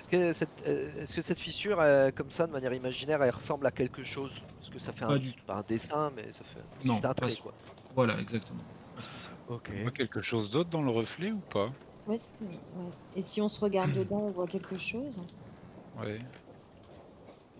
Est-ce 0.00 0.08
que 0.08 0.32
cette, 0.32 0.48
euh, 0.66 1.02
est-ce 1.02 1.14
que 1.14 1.22
cette 1.22 1.38
fissure, 1.38 1.78
euh, 1.80 2.10
comme 2.10 2.30
ça, 2.30 2.46
de 2.46 2.52
manière 2.52 2.72
imaginaire, 2.74 3.22
elle 3.22 3.30
ressemble 3.30 3.66
à 3.66 3.70
quelque 3.70 4.02
chose? 4.02 4.32
Parce 4.58 4.70
que 4.70 4.78
ça 4.80 4.92
fait 4.92 5.04
Pas 5.06 5.12
un, 5.14 5.18
du 5.18 5.32
tout. 5.32 5.44
pas 5.46 5.54
un 5.54 5.64
dessin, 5.68 6.10
mais 6.16 6.24
ça 6.32 6.40
fait 6.52 6.86
Non, 6.86 7.00
un 7.04 7.14
trait, 7.14 7.28
quoi. 7.42 7.52
Voilà, 7.94 8.18
exactement. 8.20 8.60
Ok. 9.48 9.70
On 9.78 9.82
voit 9.82 9.90
quelque 9.90 10.22
chose 10.22 10.50
d'autre 10.50 10.70
dans 10.70 10.82
le 10.82 10.90
reflet 10.90 11.32
ou 11.32 11.40
pas? 11.40 11.70
Ouais. 12.06 12.18
Et 13.16 13.22
si 13.22 13.40
on 13.40 13.48
se 13.48 13.60
regarde 13.60 13.92
dedans, 13.92 14.20
on 14.20 14.30
voit 14.30 14.46
quelque 14.46 14.78
chose? 14.78 15.20
Ouais. 16.00 16.20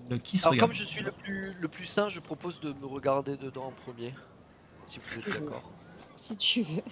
Le 0.08 0.18
qui 0.18 0.38
se 0.38 0.44
Alors, 0.44 0.52
regarde 0.52 0.70
comme 0.70 0.76
je 0.76 0.84
suis 0.84 1.02
le 1.02 1.12
plus, 1.12 1.52
le 1.60 1.68
plus 1.68 1.84
sain, 1.84 2.08
je 2.08 2.20
propose 2.20 2.60
de 2.60 2.72
me 2.72 2.86
regarder 2.86 3.36
dedans 3.36 3.66
en 3.66 3.72
premier. 3.72 4.14
Si 4.88 4.98
vous 4.98 5.18
êtes 5.18 5.40
d'accord. 5.40 5.70
Si 6.16 6.36
tu 6.36 6.62
veux. 6.62 6.82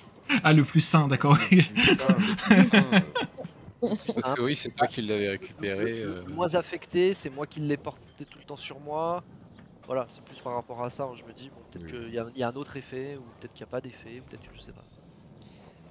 Ah, 0.45 0.53
le 0.53 0.63
plus 0.65 0.81
sain, 0.81 1.09
d'accord. 1.09 1.37
Parce 3.81 4.35
que 4.35 4.41
oui, 4.41 4.57
c'est 4.57 4.71
toi 4.71 4.87
qui 4.87 5.03
l'avais 5.03 5.31
récupéré. 5.31 6.01
euh, 6.01 6.23
Le 6.27 6.33
moins 6.35 6.55
affecté, 6.55 7.15
c'est 7.15 7.31
moi 7.31 7.47
qui 7.47 7.61
l'ai 7.61 7.77
porté 7.77 8.25
tout 8.25 8.39
le 8.39 8.45
temps 8.45 8.57
sur 8.57 8.81
moi. 8.81 9.23
Voilà, 9.89 10.07
c'est 10.09 10.23
plus 10.23 10.41
par 10.41 10.55
rapport 10.55 10.85
à 10.85 10.91
ça. 10.91 11.03
hein, 11.07 11.17
Je 11.17 11.25
me 11.25 11.35
dis, 11.35 11.51
bon, 11.51 11.65
peut-être 11.65 11.85
Oui. 11.85 11.91
qu'il 11.91 12.11
y, 12.15 12.19
a- 12.21 12.31
il 12.33 12.39
y 12.39 12.45
a 12.45 12.49
un 12.49 12.55
autre 12.55 12.77
effet, 12.77 13.17
ou 13.17 13.33
peut-être 13.33 13.53
qu'il 13.55 13.65
n'y 13.65 13.69
a 13.69 13.71
pas 13.71 13.81
d'effet, 13.81 14.21
ou 14.21 14.25
peut-être 14.25 14.47
que 14.47 14.55
je 14.55 14.61
sais 14.61 14.73
pas. 14.73 14.87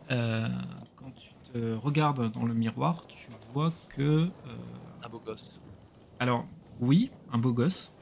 Euh, 0.10 0.48
quand 0.96 1.12
tu 1.12 1.36
te 1.52 1.74
regardes 1.76 2.32
dans 2.32 2.46
le 2.46 2.54
miroir, 2.54 3.06
tu 3.08 3.34
vois 3.52 3.74
que. 3.90 4.34
euh, 4.46 4.58
Un 5.02 5.10
beau 5.10 5.20
gosse. 5.20 5.60
alors, 6.20 6.48
oui, 6.80 7.12
un 7.30 7.38
beau 7.38 7.54
gosse. 7.54 7.96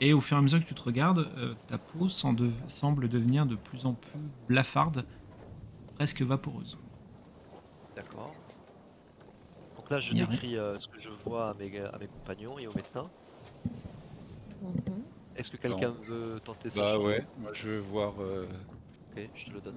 Et 0.00 0.12
au 0.14 0.20
fur 0.20 0.36
et 0.36 0.40
à 0.40 0.42
mesure 0.42 0.60
que 0.60 0.66
tu 0.66 0.74
te 0.74 0.82
regardes, 0.82 1.20
euh, 1.20 1.56
ta 1.68 1.78
peau 1.78 2.08
semble 2.08 3.08
devenir 3.08 3.46
de 3.46 3.56
plus 3.56 3.86
en 3.86 3.94
plus 3.94 4.30
blafarde, 4.48 5.06
presque 5.94 6.22
vaporeuse. 6.22 6.78
D'accord. 7.94 8.38
Donc 9.76 9.88
là, 9.88 9.98
je 9.98 10.12
décris 10.12 10.56
euh, 10.58 10.78
ce 10.78 10.88
que 10.88 11.00
je 11.00 11.08
vois 11.08 11.48
à 11.50 11.54
mes, 11.54 11.78
à 11.78 11.96
mes 11.98 12.08
compagnons 12.08 12.58
et 12.58 12.66
aux 12.66 12.74
médecins. 12.74 13.10
Est-ce 15.36 15.50
que 15.50 15.56
quelqu'un 15.56 15.94
veut 16.06 16.40
tenter 16.44 16.70
ça 16.70 16.80
Bah 16.80 16.98
ouais, 16.98 17.24
moi 17.40 17.50
je 17.52 17.68
veux 17.68 17.78
voir. 17.78 18.14
euh, 18.20 18.46
Ok, 19.16 19.28
je 19.34 19.46
te 19.46 19.50
le 19.52 19.60
donne. 19.60 19.74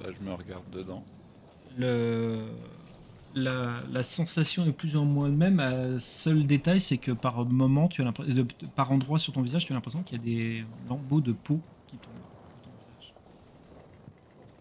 Là, 0.00 0.08
je 0.18 0.24
me 0.24 0.32
regarde 0.34 0.68
dedans. 0.70 1.04
Le... 1.78 2.38
La, 3.36 3.82
la 3.90 4.02
sensation 4.04 4.64
est 4.66 4.72
plus 4.72 4.96
ou 4.96 5.02
moins 5.04 5.28
le 5.28 5.34
même. 5.34 5.58
Un 5.58 5.98
seul 5.98 6.46
détail, 6.46 6.80
c'est 6.80 6.98
que 6.98 7.10
par 7.10 7.44
moment, 7.46 7.88
tu 7.88 8.00
as 8.00 8.04
l'impression, 8.04 8.32
de- 8.32 8.46
par 8.76 8.92
endroit 8.92 9.18
sur 9.18 9.32
ton 9.32 9.42
visage, 9.42 9.64
tu 9.66 9.72
as 9.72 9.74
l'impression 9.76 10.02
qu'il 10.04 10.18
y 10.18 10.20
a 10.20 10.24
des 10.24 10.64
lambeaux 10.88 11.20
de 11.20 11.32
peau 11.32 11.60
qui 11.88 11.98
tombent 11.98 12.12
sur 12.48 12.60
ton 12.62 12.70
visage. 12.70 13.14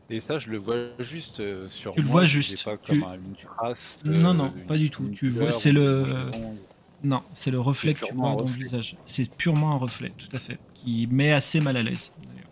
Et 0.10 0.19
ça, 0.22 0.39
je 0.39 0.50
le 0.50 0.58
vois 0.58 0.78
juste 1.00 1.39
euh, 1.39 1.69
sur 1.69 1.93
Tu 1.93 2.02
le 2.02 2.06
moi, 2.08 2.12
vois 2.12 2.26
j'ai 2.26 2.41
juste, 2.41 2.65
pas 2.65 2.78
tu- 2.78 3.00
comme 3.00 3.04
un- 3.10 3.15
une 3.15 3.36
trace. 3.36 4.00
Non, 4.06 4.34
non, 4.34 4.52
pas 4.67 4.78
du 4.78 4.89
tout. 4.89 5.08
Tu 5.10 5.30
vois, 5.30 5.52
c'est 5.52 5.72
le-. 5.72 6.32
Non, 7.04 7.22
c'est 7.34 7.52
le 7.52 7.60
reflet 7.60 7.94
que 7.94 8.06
tu 8.06 8.13
vois 8.13 8.36
dans 8.36 8.46
le 8.46 8.52
visage. 8.52 8.96
C'est 9.06 9.30
purement 9.36 9.72
un 9.74 9.78
reflet, 9.78 10.13
tout 10.18 10.30
à 10.34 10.39
fait, 10.39 10.58
qui 10.74 11.06
met 11.08 11.32
assez 11.34 11.60
mal 11.60 11.76
à 11.78 11.84
l'aise. 11.84 12.13
d'ailleurs. 12.22 12.50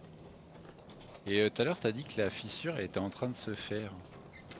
Et 1.28 1.42
euh, 1.46 1.50
tout 1.50 1.62
à 1.62 1.66
l'heure, 1.66 1.80
t'as 1.80 1.92
dit 1.92 2.04
que 2.04 2.20
la 2.22 2.30
fissure 2.30 2.80
était 2.80 3.00
en 3.00 3.10
train 3.10 3.30
de 3.30 3.36
se 3.36 3.54
faire. 3.54 3.94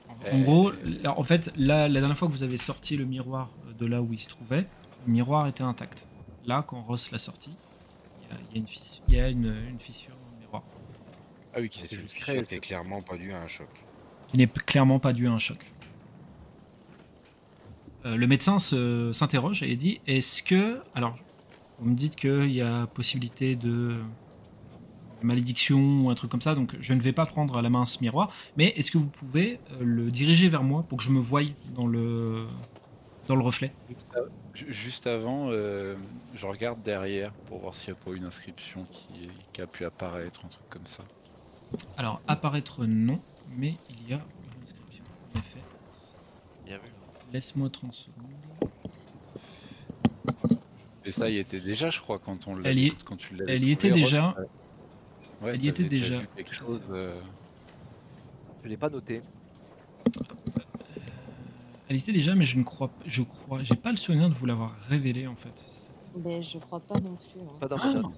En 0.08 0.14
Euh, 0.26 0.42
gros, 0.42 0.72
là, 1.02 1.18
en 1.18 1.22
fait, 1.22 1.52
là, 1.56 1.88
la 1.88 2.00
dernière 2.00 2.16
fois 2.16 2.28
que 2.28 2.32
vous 2.32 2.42
avez 2.42 2.56
sorti 2.56 2.96
le 2.96 3.04
miroir 3.04 3.50
de 3.78 3.86
là 3.86 4.00
où 4.00 4.12
il 4.12 4.18
se 4.20 4.28
trouvait, 4.28 4.66
le 5.06 5.12
miroir 5.12 5.46
était 5.46 5.62
intact. 5.62 6.06
Là, 6.46 6.64
quand 6.66 6.80
Ross 6.82 7.10
l'a 7.10 7.18
sorti, 7.18 7.50
il 8.22 8.28
y 8.28 8.32
a, 8.32 8.38
il 8.50 8.56
y 8.56 8.58
a 8.58 8.60
une 8.60 8.66
fissure, 8.68 9.02
il 9.08 9.14
y 9.14 9.20
a 9.20 9.28
une, 9.28 9.54
une 9.70 9.78
fissure 9.80 10.14
dans 10.14 10.30
le 10.34 10.40
miroir, 10.40 10.62
Ah 11.54 11.58
oui, 11.60 11.68
qui 11.68 11.80
C'est 11.80 11.88
s'est 11.96 12.06
créée. 12.18 12.42
qui 12.44 12.54
est 12.54 12.60
clairement 12.60 13.02
pas 13.02 13.16
due 13.18 13.32
à 13.32 13.40
un 13.40 13.48
choc. 13.48 13.68
qui 14.28 14.38
n'est 14.38 14.46
clairement 14.46 14.98
pas 14.98 15.12
dû 15.12 15.26
à 15.28 15.32
un 15.32 15.38
choc. 15.38 15.70
Euh, 18.04 18.16
le 18.16 18.26
médecin 18.26 18.58
s'interroge 18.58 19.62
et 19.62 19.76
dit 19.76 20.00
Est-ce 20.06 20.42
que. 20.42 20.80
Alors, 20.94 21.16
vous 21.78 21.90
me 21.90 21.94
dites 21.96 22.16
qu'il 22.16 22.50
y 22.52 22.60
a 22.62 22.86
possibilité 22.86 23.54
de 23.56 23.96
malédiction 25.22 26.02
ou 26.04 26.10
un 26.10 26.14
truc 26.16 26.30
comme 26.30 26.40
ça, 26.42 26.54
donc 26.56 26.76
je 26.80 26.94
ne 26.94 27.00
vais 27.00 27.12
pas 27.12 27.26
prendre 27.26 27.56
à 27.56 27.62
la 27.62 27.70
main 27.70 27.86
ce 27.86 28.00
miroir, 28.00 28.30
mais 28.56 28.66
est-ce 28.76 28.90
que 28.90 28.98
vous 28.98 29.08
pouvez 29.08 29.60
euh, 29.70 29.76
le 29.80 30.10
diriger 30.10 30.48
vers 30.48 30.64
moi 30.64 30.82
pour 30.82 30.98
que 30.98 31.04
je 31.04 31.10
me 31.10 31.20
voie 31.20 31.42
dans 31.76 31.86
le, 31.86 32.44
dans 33.28 33.36
le 33.36 33.42
reflet? 33.42 33.72
Ju- 34.52 34.66
Juste 34.72 35.06
avant, 35.06 35.46
euh, 35.50 35.94
je 36.34 36.44
regarde 36.44 36.82
derrière 36.82 37.30
pour 37.48 37.60
voir 37.60 37.72
s'il 37.74 37.92
n'y 37.94 38.00
a 38.00 38.04
pas 38.04 38.12
une 38.16 38.24
inscription 38.24 38.84
qui, 38.90 39.28
qui 39.52 39.62
a 39.62 39.66
pu 39.68 39.84
apparaître, 39.84 40.44
un 40.44 40.48
truc 40.48 40.68
comme 40.68 40.86
ça. 40.86 41.04
Alors, 41.96 42.20
apparaître 42.26 42.84
non, 42.84 43.20
mais 43.56 43.76
il 43.90 44.08
y 44.10 44.12
a 44.14 44.16
une 44.16 44.62
inscription. 44.64 45.04
En 45.34 45.38
effet, 45.38 45.62
Bien 46.66 46.76
vu. 46.78 46.90
Laisse-moi 47.32 47.68
30 47.70 47.94
secondes. 47.94 48.26
Et 51.04 51.10
ça 51.10 51.28
y 51.28 51.38
était 51.38 51.60
déjà, 51.60 51.90
je 51.90 52.00
crois, 52.00 52.18
quand 52.18 52.46
on 52.46 52.54
l'a 52.56 52.70
Elle 52.70 52.78
y- 52.78 52.92
quand 53.04 53.16
tu 53.16 53.34
elle 53.48 53.64
y 53.64 53.72
était 53.72 53.90
déjà. 53.90 54.36
ouais. 55.42 55.52
Elle 55.54 55.64
y 55.64 55.68
était 55.68 55.84
déjà. 55.84 56.20
quelque 56.36 56.54
chose. 56.54 56.80
euh, 56.90 57.20
Je 58.62 58.68
l'ai 58.68 58.76
pas 58.76 58.88
noté. 58.88 59.22
Elle 61.88 61.96
était 61.96 62.12
déjà, 62.12 62.34
mais 62.34 62.44
je 62.46 62.56
ne 62.58 62.62
crois, 62.62 62.90
je 63.06 63.22
crois, 63.22 63.62
j'ai 63.62 63.74
pas 63.74 63.90
le 63.90 63.96
souvenir 63.96 64.28
de 64.28 64.34
vous 64.34 64.46
l'avoir 64.46 64.74
révélé 64.88 65.26
en 65.26 65.34
fait. 65.34 65.64
Ben, 66.16 66.42
je 66.42 66.58
crois 66.58 66.80
pas 66.80 67.00
non 67.00 67.16
plus. 67.16 67.40
hein. 67.40 67.56
Pas 67.60 67.68
dans 67.68 67.76
mes 67.78 67.94
notes. 67.94 68.12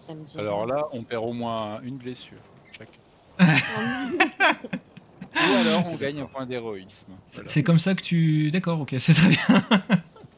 Ça 0.00 0.14
me 0.14 0.24
dit 0.24 0.36
Alors 0.38 0.66
là, 0.66 0.86
on 0.92 1.02
perd 1.04 1.24
au 1.24 1.32
moins 1.32 1.80
une 1.82 1.96
blessure 1.96 2.38
chacun. 2.72 2.98
Ah 5.58 5.68
alors, 5.68 5.82
on 5.92 5.96
gagne 5.96 6.20
un 6.20 6.26
point 6.26 6.46
d'héroïsme. 6.46 7.12
C'est 7.26 7.34
Voilà. 7.36 7.48
c'est 7.50 7.62
comme 7.62 7.78
ça 7.78 7.94
que 7.94 8.02
tu. 8.02 8.50
D'accord, 8.50 8.80
ok, 8.80 8.94
c'est 8.98 9.14
très 9.14 9.28
bien. 9.28 9.64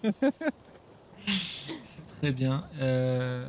c'est 1.85 2.19
très 2.21 2.33
bien. 2.33 2.65
Euh, 2.81 3.47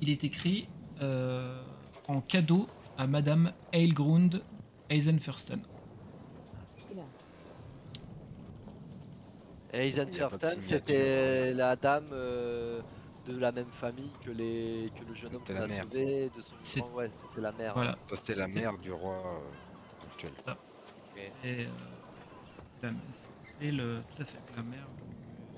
Il 0.00 0.08
est 0.10 0.24
écrit 0.24 0.68
euh, 1.02 1.60
en 2.08 2.20
cadeau 2.20 2.66
à 2.98 3.06
Madame 3.06 3.52
Eilgrund 3.72 4.42
Eisenfursten. 4.88 5.60
Oula. 6.92 7.02
Aizen 9.72 10.08
Il 10.12 10.16
y 10.16 10.20
a 10.20 10.28
pas 10.28 10.36
de 10.36 10.40
Firsten, 10.40 10.62
signature. 10.62 10.86
c'était 10.86 11.54
la 11.54 11.76
dame 11.76 12.06
euh, 12.12 12.80
de 13.28 13.36
la 13.38 13.52
même 13.52 13.70
famille 13.80 14.10
que, 14.24 14.30
les, 14.30 14.90
que 14.98 15.04
le 15.08 15.14
jeune 15.14 15.36
homme 15.36 15.42
qu'on 15.46 15.54
a 15.56 15.82
sauvé. 15.82 16.30
De 16.36 16.42
son. 16.62 16.80
Ouais, 16.94 17.10
c'était 17.28 17.40
la 17.40 17.52
mère. 17.52 17.74
Voilà. 17.74 17.96
C'était 18.14 18.34
la 18.34 18.48
mère 18.48 18.78
du 18.78 18.90
roi 18.92 19.42
Ok. 20.26 21.16
Et, 21.44 21.64
euh, 21.64 21.68
la, 22.82 22.90
le, 23.72 24.02
tout 24.14 24.22
à 24.22 24.24
fait, 24.24 24.38
la 24.56 24.62
mère 24.62 24.86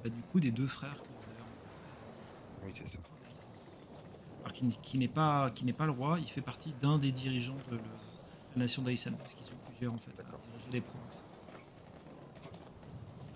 bah, 0.03 0.11
du 0.11 0.23
coup 0.23 0.41
des 0.41 0.51
deux 0.51 0.67
frères 0.67 0.95
que 1.01 1.07
vous 1.09 1.31
avez 1.31 1.41
rencontrés. 1.41 2.67
Oui, 2.67 2.73
c'est 2.75 2.89
ça. 2.89 2.99
Alors 4.41 4.53
qui, 4.53 4.99
n'est 4.99 5.09
pas 5.09 5.51
qui 5.53 5.65
n'est 5.65 5.73
pas 5.73 5.87
le 5.87 5.93
roi, 5.93 6.19
il 6.19 6.29
fait 6.29 6.41
partie 6.41 6.73
d'un 6.81 6.99
des 6.99 7.13
dirigeants 7.13 7.57
de 7.71 7.77
le- 7.77 7.83
la 8.55 8.59
nation 8.63 8.83
d'Aïsan, 8.83 9.13
parce 9.19 9.35
qu'ils 9.35 9.47
sont 9.47 9.53
plusieurs 9.67 9.93
en 9.95 9.99
fait 9.99 10.11
à 10.19 10.23
diriger 10.25 10.71
les 10.73 10.81
provinces. 10.81 11.25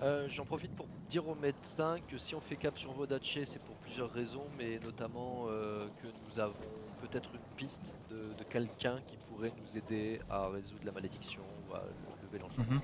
Euh, 0.02 0.28
J'en 0.28 0.44
profite 0.44 0.74
pour 0.74 0.86
dire 1.08 1.26
aux 1.28 1.34
médecins 1.34 1.98
que 2.08 2.18
si 2.18 2.34
on 2.34 2.40
fait 2.40 2.56
cap 2.56 2.76
sur 2.78 2.92
Vodache, 2.92 3.38
c'est 3.46 3.62
pour 3.62 3.76
plusieurs 3.76 4.10
raisons, 4.12 4.44
mais 4.58 4.78
notamment 4.80 5.46
euh, 5.48 5.86
que 6.02 6.06
nous 6.08 6.40
avons 6.40 6.54
peut-être 7.00 7.30
une 7.34 7.56
piste 7.56 7.94
de, 8.10 8.16
de 8.16 8.44
quelqu'un 8.48 9.00
qui 9.06 9.16
pourrait 9.28 9.52
nous 9.60 9.76
aider 9.78 10.20
à 10.30 10.48
résoudre 10.48 10.84
la 10.84 10.92
malédiction 10.92 11.42
ou 11.68 11.74
à 11.74 11.80
le- 11.80 12.26
lever 12.26 12.38
l'enchantement. 12.38 12.74
Mhm. 12.76 12.80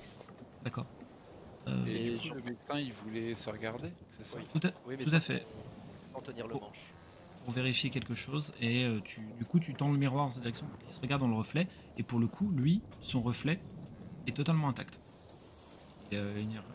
D'accord. 0.65 0.87
Euh, 1.69 1.87
Et, 1.87 2.07
Et 2.07 2.11
du 2.13 2.19
sur- 2.19 2.33
coup, 2.35 2.39
le 2.39 2.45
médecin, 2.51 2.79
il 2.79 2.93
voulait 2.93 3.35
se 3.35 3.51
regarder, 3.51 3.91
c'est 4.11 4.25
ça? 4.25 4.37
Oui. 4.39 4.45
tout, 4.61 4.67
à, 4.67 4.71
Oui, 4.87 4.95
mais 4.99 5.05
tout 5.05 5.15
à 5.15 5.21
fait. 5.21 5.47
Sans 6.13 6.21
tenir 6.21 6.47
le 6.47 6.55
Oh. 6.57 6.61
manche. 6.61 6.81
Pour 7.45 7.55
vérifier 7.55 7.91
quelque 7.91 8.15
chose, 8.15 8.53
et 8.61 8.85
euh, 8.85 9.01
tu, 9.05 9.21
du 9.37 9.45
coup 9.45 9.59
tu 9.59 9.75
tends 9.75 9.91
le 9.91 9.99
miroir 9.99 10.27
dans 10.27 10.31
sa 10.31 10.39
direction 10.41 10.65
pour 10.67 10.79
qu'il 10.79 10.91
se 10.93 11.01
regarde 11.01 11.23
dans 11.23 11.29
le 11.29 11.35
reflet, 11.35 11.67
et 11.99 12.05
pour 12.05 12.21
le 12.21 12.29
coup, 12.29 12.51
lui, 12.53 12.83
son 13.01 13.21
reflet 13.21 13.59
est 14.29 14.37
totalement 14.37 14.69
intact. 14.69 15.01
Et, 16.13 16.19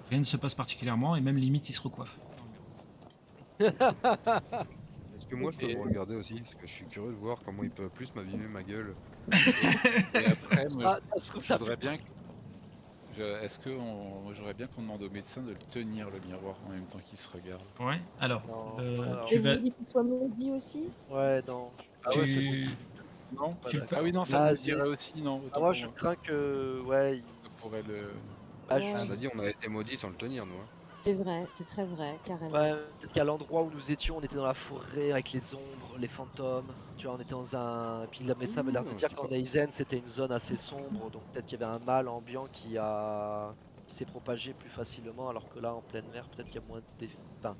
rien 0.10 0.20
ne 0.20 0.24
se 0.24 0.38
passe 0.38 0.56
particulièrement, 0.56 1.16
et 1.16 1.22
même 1.22 1.38
limite 1.38 1.70
il 1.70 1.74
se 1.74 1.82
recoiffe. 1.82 2.20
Est-ce 3.60 5.26
que 5.26 5.36
moi 5.36 5.52
je 5.52 5.58
peux 5.60 5.68
me 5.74 5.84
regarder 5.84 6.16
aussi? 6.16 6.36
Parce 6.40 6.56
que 6.56 6.68
je 6.68 6.72
suis 6.72 6.86
curieux 6.86 7.12
de 7.12 7.18
voir 7.18 7.40
comment 7.44 7.64
il 7.64 7.72
peut 7.72 7.90
plus 7.90 8.14
m'abîmer 8.16 8.48
ma 8.48 8.64
gueule. 8.64 8.96
Et 9.32 10.26
après, 10.26 10.68
moi, 10.78 11.00
Ah, 11.12 11.18
je 11.42 11.54
voudrais 11.56 11.78
bien 11.78 11.98
Est-ce 13.18 13.58
que 13.58 13.70
on- 13.72 14.32
j'aurais 14.34 14.54
bien 14.54 14.68
qu'on 14.68 14.82
demande 14.84 15.02
au 15.02 15.10
médecin 15.10 15.42
de 15.42 15.50
le 15.50 15.58
tenir 15.72 16.10
le 16.12 16.20
miroir 16.20 16.56
en 16.68 16.72
même 16.72 16.86
temps 16.86 17.00
qu'il 17.04 17.18
se 17.18 17.28
regarde? 17.30 17.64
Ouais, 17.80 18.00
alors, 18.20 18.44
Non, 18.48 18.76
euh, 18.80 19.02
alors- 19.12 19.26
tu 19.26 19.40
vas. 19.40 19.58
vous 19.58 19.72
qu'il 19.72 19.86
soit 19.88 20.04
maudit 20.04 20.52
aussi? 20.52 20.90
Ouais, 21.10 21.42
non. 21.48 21.72
Ah 22.06 22.10
ouais, 22.16 22.26
tu- 22.26 22.68
Non, 23.36 23.50
Tu- 23.70 23.80
ah 23.92 24.00
oui, 24.04 24.12
non, 24.14 24.24
ça 24.24 24.46
Ah, 24.46 24.52
me 24.52 24.58
dirait 24.58 24.88
aussi, 24.88 25.20
non. 25.22 25.42
Ah, 25.52 25.60
moi, 25.60 25.74
je 25.74 25.88
crains 25.88 26.16
que. 26.16 26.82
Ouais, 26.86 27.18
il- 27.18 27.24
pourrait 27.60 27.82
le. 27.84 28.12
Bah, 28.70 28.80
je- 28.80 28.86
Ouais. 28.86 28.94
On 29.08 29.12
a 29.12 29.16
dit 29.16 29.28
on 29.34 29.40
a 29.40 29.50
été 29.50 29.68
maudit 29.68 29.98
sans 29.98 30.10
le 30.10 30.16
tenir, 30.16 30.46
nous. 30.46 30.54
hein. 30.56 30.68
C'est 31.02 31.14
vrai, 31.14 31.46
c'est 31.52 31.66
très 31.66 31.86
vrai, 31.86 32.18
carrément. 32.26 32.52
Ouais, 32.52 32.74
peut-être 33.00 33.14
qu'à 33.14 33.24
l'endroit 33.24 33.62
où 33.62 33.70
nous 33.72 33.92
étions, 33.92 34.18
on 34.18 34.22
était 34.22 34.36
dans 34.36 34.46
la 34.46 34.56
forêt 34.56 35.12
avec 35.12 35.32
les 35.32 35.54
ombres, 35.54 35.96
les 36.00 36.08
fantômes. 36.08 36.66
Tu 36.98 37.06
vois, 37.06 37.16
on 37.16 37.20
était 37.20 37.32
dans 37.32 37.56
un. 37.56 38.04
Et 38.04 38.08
puis 38.08 38.24
le 38.26 38.34
médecin 38.36 38.62
avait 38.62 38.72
l'air 38.72 38.84
de 38.84 38.90
dire 38.98 39.10
qu'en 39.16 39.28
Aizen, 39.30 39.70
c'était 39.72 40.00
une 40.00 40.10
zone 40.10 40.32
assez 40.32 40.56
sombre, 40.58 41.10
donc 41.12 41.22
peut-être 41.32 41.46
qu'il 41.46 41.60
y 41.60 41.64
avait 41.64 41.72
un 41.72 41.80
mal 41.80 42.08
ambiant 42.08 42.48
qui 42.52 42.78
a. 42.78 43.54
qui 43.88 43.96
s'est 43.96 44.06
propagé 44.06 44.54
plus 44.54 44.70
facilement, 44.70 45.30
alors 45.30 45.48
que 45.48 45.60
là, 45.60 45.74
en 45.74 45.82
pleine 45.82 46.04
mer, 46.12 46.28
peut-être 46.30 46.48
qu'il 46.48 46.60
y 46.62 46.64
a 46.66 46.68
moins 46.68 46.82
de. 47.00 47.08
Enfin, 47.40 47.56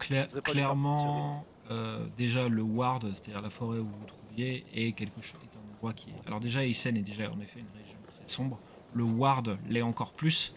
Cla- 0.00 0.26
clairement, 0.42 1.44
euh, 1.70 2.06
déjà 2.16 2.48
le 2.48 2.62
Ward, 2.62 3.02
c'est-à-dire 3.12 3.42
la 3.42 3.50
forêt 3.50 3.78
où 3.78 3.84
vous 3.86 3.98
vous 4.00 4.06
trouviez, 4.06 4.64
est 4.72 4.92
quelque 4.92 5.20
chose, 5.20 5.40
est 5.42 5.56
un 5.56 5.74
endroit 5.74 5.92
qui 5.92 6.10
est. 6.10 6.26
Alors 6.26 6.40
déjà, 6.40 6.64
Eisen 6.64 6.96
est 6.96 7.02
déjà 7.02 7.30
en 7.30 7.38
effet 7.40 7.60
une 7.60 7.66
région 7.80 7.98
très 8.06 8.26
sombre. 8.28 8.58
Le 8.92 9.04
Ward 9.04 9.58
l'est 9.66 9.82
encore 9.82 10.12
plus. 10.14 10.54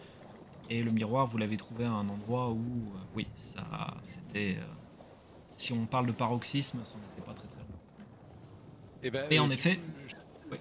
Et 0.70 0.84
le 0.84 0.92
miroir, 0.92 1.28
vous 1.28 1.38
l'avez 1.38 1.58
trouvé 1.58 1.86
à 1.86 1.92
un 1.92 2.10
endroit 2.10 2.52
où, 2.52 2.94
euh, 2.96 3.00
oui, 3.16 3.28
ça, 3.36 3.96
c'était. 4.04 4.58
euh, 4.60 4.66
si 5.50 5.74
on 5.74 5.88
parle 5.88 6.08
de 6.08 6.14
paroxysme, 6.14 6.86
ça 6.86 7.00
n'était 7.00 7.22
pas 7.22 7.34
très 7.36 7.48
très 7.50 7.64
loin. 7.64 7.80
Et, 9.04 9.12
ben, 9.12 9.32
Et 9.32 9.38
euh, 9.38 9.42
en 9.42 9.48
du 9.48 9.54
effet- 9.54 9.80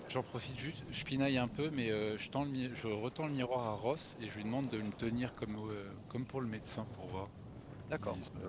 J'en 0.09 0.23
profite 0.23 0.59
juste, 0.59 0.85
je 0.91 1.05
pinaille 1.05 1.39
un 1.39 1.49
peu, 1.49 1.71
mais 1.71 1.91
euh, 1.91 2.16
je, 2.18 2.29
tends 2.31 2.45
le 2.45 2.75
je 2.75 2.87
retends 2.87 3.27
le 3.27 3.33
miroir 3.35 3.66
à 3.66 3.75
Ross 3.75 4.14
et 4.18 4.29
je 4.29 4.37
lui 4.37 4.45
demande 4.45 4.68
de 4.68 4.81
me 4.81 4.93
tenir 4.93 5.35
comme, 5.35 5.57
euh, 5.71 5.93
comme 6.09 6.27
pour 6.27 6.41
le 6.41 6.47
médecin 6.49 6.87
pour 6.93 7.09
voir. 7.09 7.31
d'accord. 7.89 8.18
Si, 8.23 8.31
euh, 8.37 8.49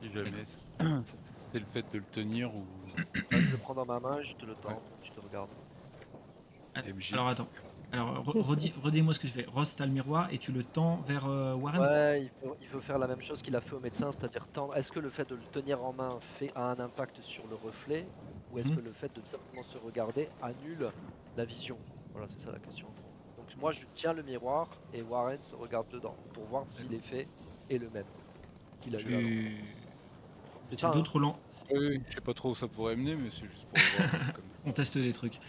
si 0.00 0.10
jamais 0.10 0.44
c'est 1.52 1.60
le 1.60 1.66
fait 1.66 1.86
de 1.92 1.98
le 1.98 2.06
tenir 2.06 2.54
ou. 2.54 2.66
je 3.30 3.52
le 3.52 3.58
prends 3.58 3.74
dans 3.74 3.86
ma 3.86 4.00
main, 4.00 4.22
je 4.22 4.34
te 4.34 4.46
le 4.46 4.56
tends, 4.56 4.84
je 5.02 5.10
te 5.12 5.20
regarde. 5.20 5.50
MJ. 6.76 7.12
Alors 7.12 7.28
attends. 7.28 7.48
Alors 7.92 8.24
re- 8.24 8.40
redis- 8.54 8.72
redis-moi 8.82 9.14
ce 9.14 9.20
que 9.20 9.26
tu 9.26 9.32
fais. 9.32 9.46
Ross, 9.46 9.74
t'as 9.74 9.86
le 9.86 9.92
miroir 9.92 10.32
et 10.32 10.38
tu 10.38 10.52
le 10.52 10.62
tends 10.62 10.96
vers 11.06 11.26
euh, 11.26 11.54
Warren? 11.54 11.80
Ouais, 11.82 12.22
il 12.22 12.30
faut, 12.48 12.56
il 12.60 12.66
faut 12.68 12.80
faire 12.80 12.98
la 12.98 13.06
même 13.08 13.20
chose 13.20 13.42
qu'il 13.42 13.56
a 13.56 13.60
fait 13.60 13.74
au 13.74 13.80
médecin, 13.80 14.10
c'est-à-dire 14.12 14.46
tendre. 14.52 14.76
Est-ce 14.76 14.92
que 14.92 15.00
le 15.00 15.10
fait 15.10 15.28
de 15.28 15.34
le 15.34 15.42
tenir 15.52 15.82
en 15.82 15.92
main 15.92 16.18
fait 16.38 16.52
a 16.54 16.70
un 16.70 16.78
impact 16.78 17.20
sur 17.22 17.46
le 17.48 17.56
reflet, 17.56 18.06
ou 18.52 18.58
est-ce 18.58 18.68
Mhm. 18.68 18.76
que 18.76 18.80
le 18.82 18.92
fait 18.92 19.12
de 19.14 19.20
simplement 19.24 19.62
se 19.64 19.78
regarder 19.78 20.28
annule 20.42 20.90
la 21.36 21.44
vision? 21.44 21.76
Voilà, 22.12 22.28
c'est 22.28 22.40
ça 22.40 22.52
la 22.52 22.58
question. 22.60 22.86
Donc 23.36 23.46
moi, 23.60 23.72
je 23.72 23.80
tiens 23.96 24.12
le 24.12 24.22
miroir 24.22 24.68
et 24.94 25.02
Warren 25.02 25.40
se 25.42 25.54
regarde 25.56 25.88
dedans 25.88 26.14
pour 26.34 26.44
voir 26.44 26.64
si 26.68 26.84
l'effet 26.88 27.26
est 27.68 27.78
le 27.78 27.90
même 27.90 28.04
qu'il 28.80 28.94
a 28.94 29.00
eu 29.00 29.14
avant. 29.14 29.18
Tu... 29.26 29.56
C'est 30.70 30.78
ça, 30.78 30.88
hein. 30.88 30.92
d'autres 30.92 31.18
lan- 31.18 31.34
Oui, 31.72 31.78
oui, 31.88 32.02
je 32.08 32.14
sais 32.14 32.20
pas 32.20 32.32
trop 32.34 32.50
où 32.50 32.54
ça 32.54 32.68
pourrait 32.68 32.94
mener, 32.94 33.16
mais 33.16 33.30
c'est 33.32 33.48
juste 33.50 33.66
pour 33.66 33.80
voir. 33.98 34.32
comme- 34.34 34.44
On 34.66 34.70
teste 34.72 34.96
des 34.98 35.12
trucs. 35.12 35.40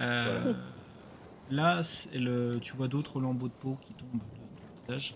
Euh, 0.00 0.54
Là, 1.50 1.82
c'est 1.82 2.18
le... 2.18 2.58
tu 2.60 2.74
vois 2.74 2.88
d'autres 2.88 3.20
lambeaux 3.20 3.48
de 3.48 3.52
peau 3.52 3.76
qui 3.82 3.92
tombent 3.92 4.12
de 4.12 4.18
ton 4.18 4.86
visage. 4.86 5.14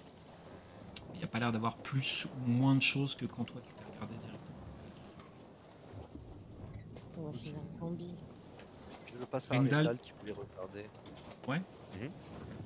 Il 1.15 1.19
n'y 1.19 1.25
a 1.25 1.27
pas 1.27 1.39
l'air 1.39 1.53
d'avoir 1.53 1.77
plus 1.79 2.27
ou 2.27 2.51
moins 2.51 2.75
de 2.75 2.83
choses 2.83 3.15
que 3.15 3.25
quand 3.25 3.45
toi 3.45 3.61
tu 3.63 3.73
t'es 3.73 3.85
regardé 3.93 4.15
directement. 4.19 4.59
On 7.17 7.23
va 7.31 7.33
finir 7.33 7.55
en 7.59 7.79
zombie. 7.79 8.15
Je 9.07 9.25
passe 9.25 9.51
à. 9.51 9.57
Rendal 9.57 9.99
qui 9.99 10.13
voulait 10.21 10.33
regarder. 10.33 10.87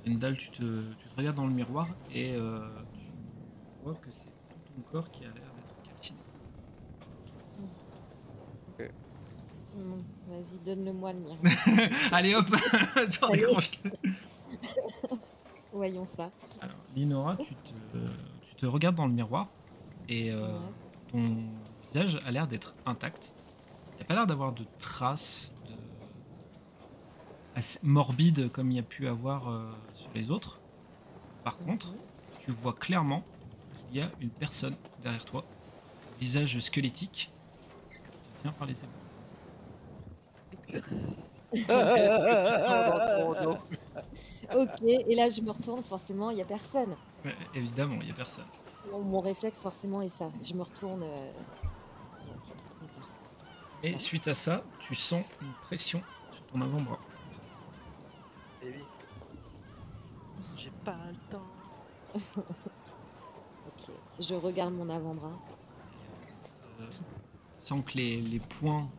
Endal, 0.06 0.36
tu 0.36 0.50
te... 0.50 0.92
tu 0.94 1.08
te 1.08 1.16
regardes 1.16 1.36
dans 1.36 1.46
le 1.46 1.54
miroir 1.54 1.86
et 2.12 2.34
euh, 2.34 2.68
tu 3.74 3.84
vois 3.84 3.94
que 3.94 4.10
c'est 4.10 4.24
tout 4.24 4.72
ton 4.74 4.82
corps 4.90 5.10
qui 5.12 5.24
a 5.24 5.28
l'air 5.28 5.34
d'être 5.34 5.82
calciné. 5.84 6.18
Vas-y, 9.74 10.58
donne-le-moi 10.64 11.12
le 11.14 11.18
miroir. 11.20 11.38
Allez 12.12 12.34
hop 12.34 12.46
Tu 13.10 13.24
en. 13.24 13.30
Voyons 15.72 16.04
ça. 16.04 16.30
Alors, 16.60 16.76
Linora, 16.94 17.36
tu 17.36 17.54
te... 17.54 17.98
tu 18.48 18.54
te 18.56 18.66
regardes 18.66 18.96
dans 18.96 19.06
le 19.06 19.12
miroir 19.12 19.48
et 20.08 20.30
euh, 20.30 20.58
Ouais. 20.58 20.58
ton 21.10 21.44
visage 21.88 22.20
a 22.26 22.30
l'air 22.30 22.46
d'être 22.46 22.74
intact. 22.86 23.32
Il 23.92 23.96
n'y 23.96 24.02
a 24.02 24.04
pas 24.04 24.14
l'air 24.14 24.26
d'avoir 24.26 24.52
de 24.52 24.64
traces 24.78 25.54
de... 25.68 25.74
assez 27.54 27.78
morbides 27.82 28.50
comme 28.50 28.70
il 28.70 28.76
y 28.76 28.80
a 28.80 28.82
pu 28.82 29.08
avoir 29.08 29.48
euh, 29.50 29.64
sur 29.94 30.10
les 30.14 30.30
autres. 30.30 30.60
Par 31.44 31.58
contre, 31.58 31.94
tu 32.40 32.50
vois 32.50 32.72
clairement 32.74 33.22
qu'il 33.88 33.98
y 33.98 34.02
a 34.02 34.10
une 34.20 34.30
personne 34.30 34.74
derrière 35.02 35.24
toi, 35.24 35.44
visage 36.20 36.58
squelettique, 36.60 37.30
qui 37.90 37.98
te 38.38 38.42
tient 38.42 38.52
par 38.52 38.66
les 38.66 38.78
épaules. 38.78 38.88
Tu 39.00 39.06
tombes 39.08 39.70
dans 39.70 40.52
ton 40.52 40.58
dos. 40.58 40.61
Ok, 44.54 44.82
et 44.82 45.14
là 45.14 45.28
je 45.30 45.40
me 45.40 45.50
retourne, 45.50 45.82
forcément, 45.82 46.30
il 46.30 46.36
n'y 46.36 46.42
a 46.42 46.46
personne. 46.46 46.96
Ouais, 47.24 47.36
évidemment, 47.54 47.96
il 48.00 48.06
n'y 48.06 48.10
a 48.10 48.14
personne. 48.14 48.46
Mon, 48.90 49.02
mon 49.02 49.20
réflexe, 49.20 49.60
forcément, 49.60 50.02
est 50.02 50.08
ça. 50.08 50.30
Je 50.42 50.54
me 50.54 50.62
retourne. 50.62 51.02
euh. 51.02 51.32
Et 53.82 53.98
suite 53.98 54.28
à 54.28 54.34
ça, 54.34 54.64
tu 54.78 54.94
sens 54.94 55.24
une 55.40 55.54
pression 55.54 56.02
sur 56.32 56.44
ton 56.46 56.60
avant-bras. 56.60 56.98
Eh 58.62 58.70
oui. 58.70 58.84
J'ai 60.56 60.70
pas 60.84 60.98
le 61.10 61.16
temps. 61.30 61.48
Ok, 63.66 63.94
je 64.18 64.34
regarde 64.34 64.74
mon 64.74 64.88
avant-bras. 64.88 65.38
euh, 66.80 66.90
sans 67.60 67.82
que 67.82 67.96
les, 67.96 68.20
les 68.20 68.40
points 68.40 68.90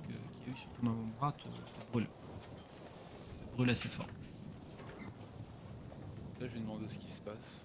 qu'il 0.43 0.53
y 0.53 0.55
a 0.55 0.57
eu 0.57 0.59
sur 0.59 0.69
ton 0.71 0.87
avant-bras 0.87 1.31
te. 1.33 1.43
Te 1.99 2.05
brûlent 3.55 3.69
assez 3.69 3.89
fort. 3.89 4.07
Là, 6.39 6.47
je 6.47 6.53
lui 6.53 6.61
demande 6.61 6.87
ce 6.87 6.95
qui 6.97 7.11
se 7.11 7.21
passe. 7.21 7.63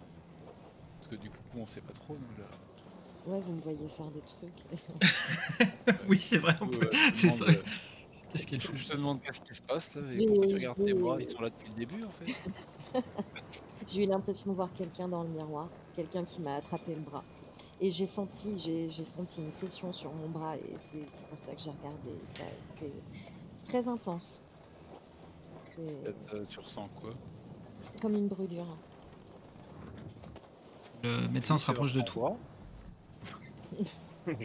Parce 0.98 1.08
que 1.10 1.16
du 1.16 1.30
coup, 1.30 1.36
on 1.56 1.66
sait 1.66 1.80
pas 1.80 1.92
trop. 1.92 2.14
nous, 2.14 2.42
là. 2.42 2.48
Ouais, 3.26 3.40
vous 3.40 3.52
me 3.54 3.60
voyez 3.60 3.88
faire 3.88 4.10
des 4.10 4.20
trucs. 4.20 6.00
oui, 6.08 6.18
c'est 6.18 6.38
vrai. 6.38 6.54
on 6.60 6.68
peut- 6.68 6.88
euh, 6.92 7.10
c'est 7.12 7.30
ça. 7.30 7.44
euh, 7.46 7.54
Qu'est-ce 8.30 8.46
qu'elle 8.46 8.60
Je 8.60 8.68
fait 8.68 8.76
je 8.76 8.88
te 8.88 8.92
demande 8.96 9.22
qu'est-ce 9.22 9.40
qui 9.40 9.54
se 9.54 9.62
passe 9.62 9.94
là 9.94 10.02
et 10.12 10.26
pourquoi 10.26 10.46
tu 10.48 10.54
regardes 10.56 10.84
tes 10.84 10.92
bras, 10.92 11.16
ils 11.18 11.30
sont 11.30 11.40
là 11.40 11.48
depuis 11.48 11.68
le 11.70 11.74
début 11.76 12.04
en 12.04 12.10
fait. 12.10 13.02
J'ai 13.86 14.04
eu 14.04 14.06
l'impression 14.06 14.50
de 14.50 14.56
voir 14.56 14.70
quelqu'un 14.74 15.08
dans 15.08 15.22
le 15.22 15.30
miroir, 15.30 15.68
quelqu'un 15.96 16.24
qui 16.26 16.42
m'a 16.42 16.56
attrapé 16.56 16.94
le 16.94 17.00
bras. 17.00 17.24
Et 17.80 17.90
j'ai 17.90 18.06
senti, 18.06 18.58
j'ai 18.58 18.90
senti 19.04 19.40
une 19.40 19.52
pression 19.52 19.92
sur 19.92 20.12
mon 20.12 20.28
bras 20.28 20.56
et 20.56 20.76
c'est 20.78 21.28
pour 21.28 21.38
ça 21.38 21.54
que 21.54 21.60
j'ai 21.60 21.70
regardé. 21.70 22.10
Ça, 22.36 22.44
C'est 22.80 22.92
très 23.66 23.88
intense. 23.88 24.40
Euh, 25.78 26.12
tu 26.48 26.58
ressens 26.58 26.88
quoi? 27.00 27.10
Comme 28.00 28.14
une 28.14 28.28
brûlure. 28.28 28.66
Le 31.04 31.28
médecin 31.28 31.56
se 31.58 31.66
rapproche 31.66 31.94
de 31.94 32.02
toi. 32.02 32.36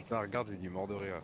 La 0.09 0.21
regarde, 0.21 0.47
je 0.47 0.53
lui 0.53 0.59
dis 0.59 0.69
mort 0.69 0.87
de 0.87 0.93
rire. 0.93 1.21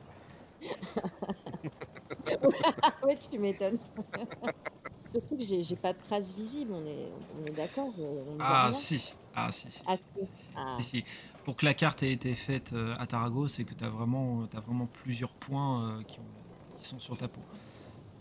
ouais, 3.03 3.17
tu 3.17 3.39
m'étonnes. 3.39 3.79
Surtout 5.11 5.37
que 5.37 5.43
j'ai 5.43 5.75
pas 5.75 5.93
de 5.93 5.97
traces 6.03 6.31
visibles, 6.33 6.71
on 6.71 6.85
est, 6.85 7.11
on 7.35 7.47
est 7.47 7.53
d'accord 7.53 7.91
Ah 8.39 8.71
si, 8.73 9.13
ah 9.33 9.51
si. 9.51 9.67
Ah, 9.85 9.97
si. 9.97 10.01
Si, 10.01 10.25
si, 10.35 10.49
Ah. 10.55 10.77
si, 10.79 10.89
si. 10.89 11.03
Pour 11.49 11.57
que 11.57 11.65
la 11.65 11.73
carte 11.73 12.03
ait 12.03 12.11
été 12.11 12.35
faite 12.35 12.73
euh, 12.73 12.93
à 12.99 13.07
Tarago, 13.07 13.47
c'est 13.47 13.63
que 13.65 13.73
tu 13.73 13.83
as 13.83 13.89
vraiment, 13.89 14.45
t'as 14.45 14.59
vraiment 14.59 14.85
plusieurs 14.85 15.31
points 15.31 15.97
euh, 15.97 16.03
qui, 16.03 16.19
ont- 16.19 16.77
qui 16.77 16.85
sont 16.85 16.99
sur 16.99 17.17
ta 17.17 17.27
peau. 17.27 17.41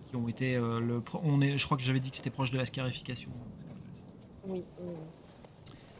Qui 0.09 0.16
ont 0.16 0.26
été. 0.31 0.57
euh, 0.57 0.81
le, 0.81 1.03
on 1.22 1.43
est, 1.43 1.59
je 1.59 1.64
crois 1.66 1.76
que 1.76 1.83
j'avais 1.83 2.01
dit 2.01 2.11
que 2.11 2.16
c'était 2.16 2.31
proche 2.31 2.51
de 2.53 2.57
la 2.57 2.64
scarification. 2.64 3.31
Oui, 4.45 4.64
oui, 4.81 4.95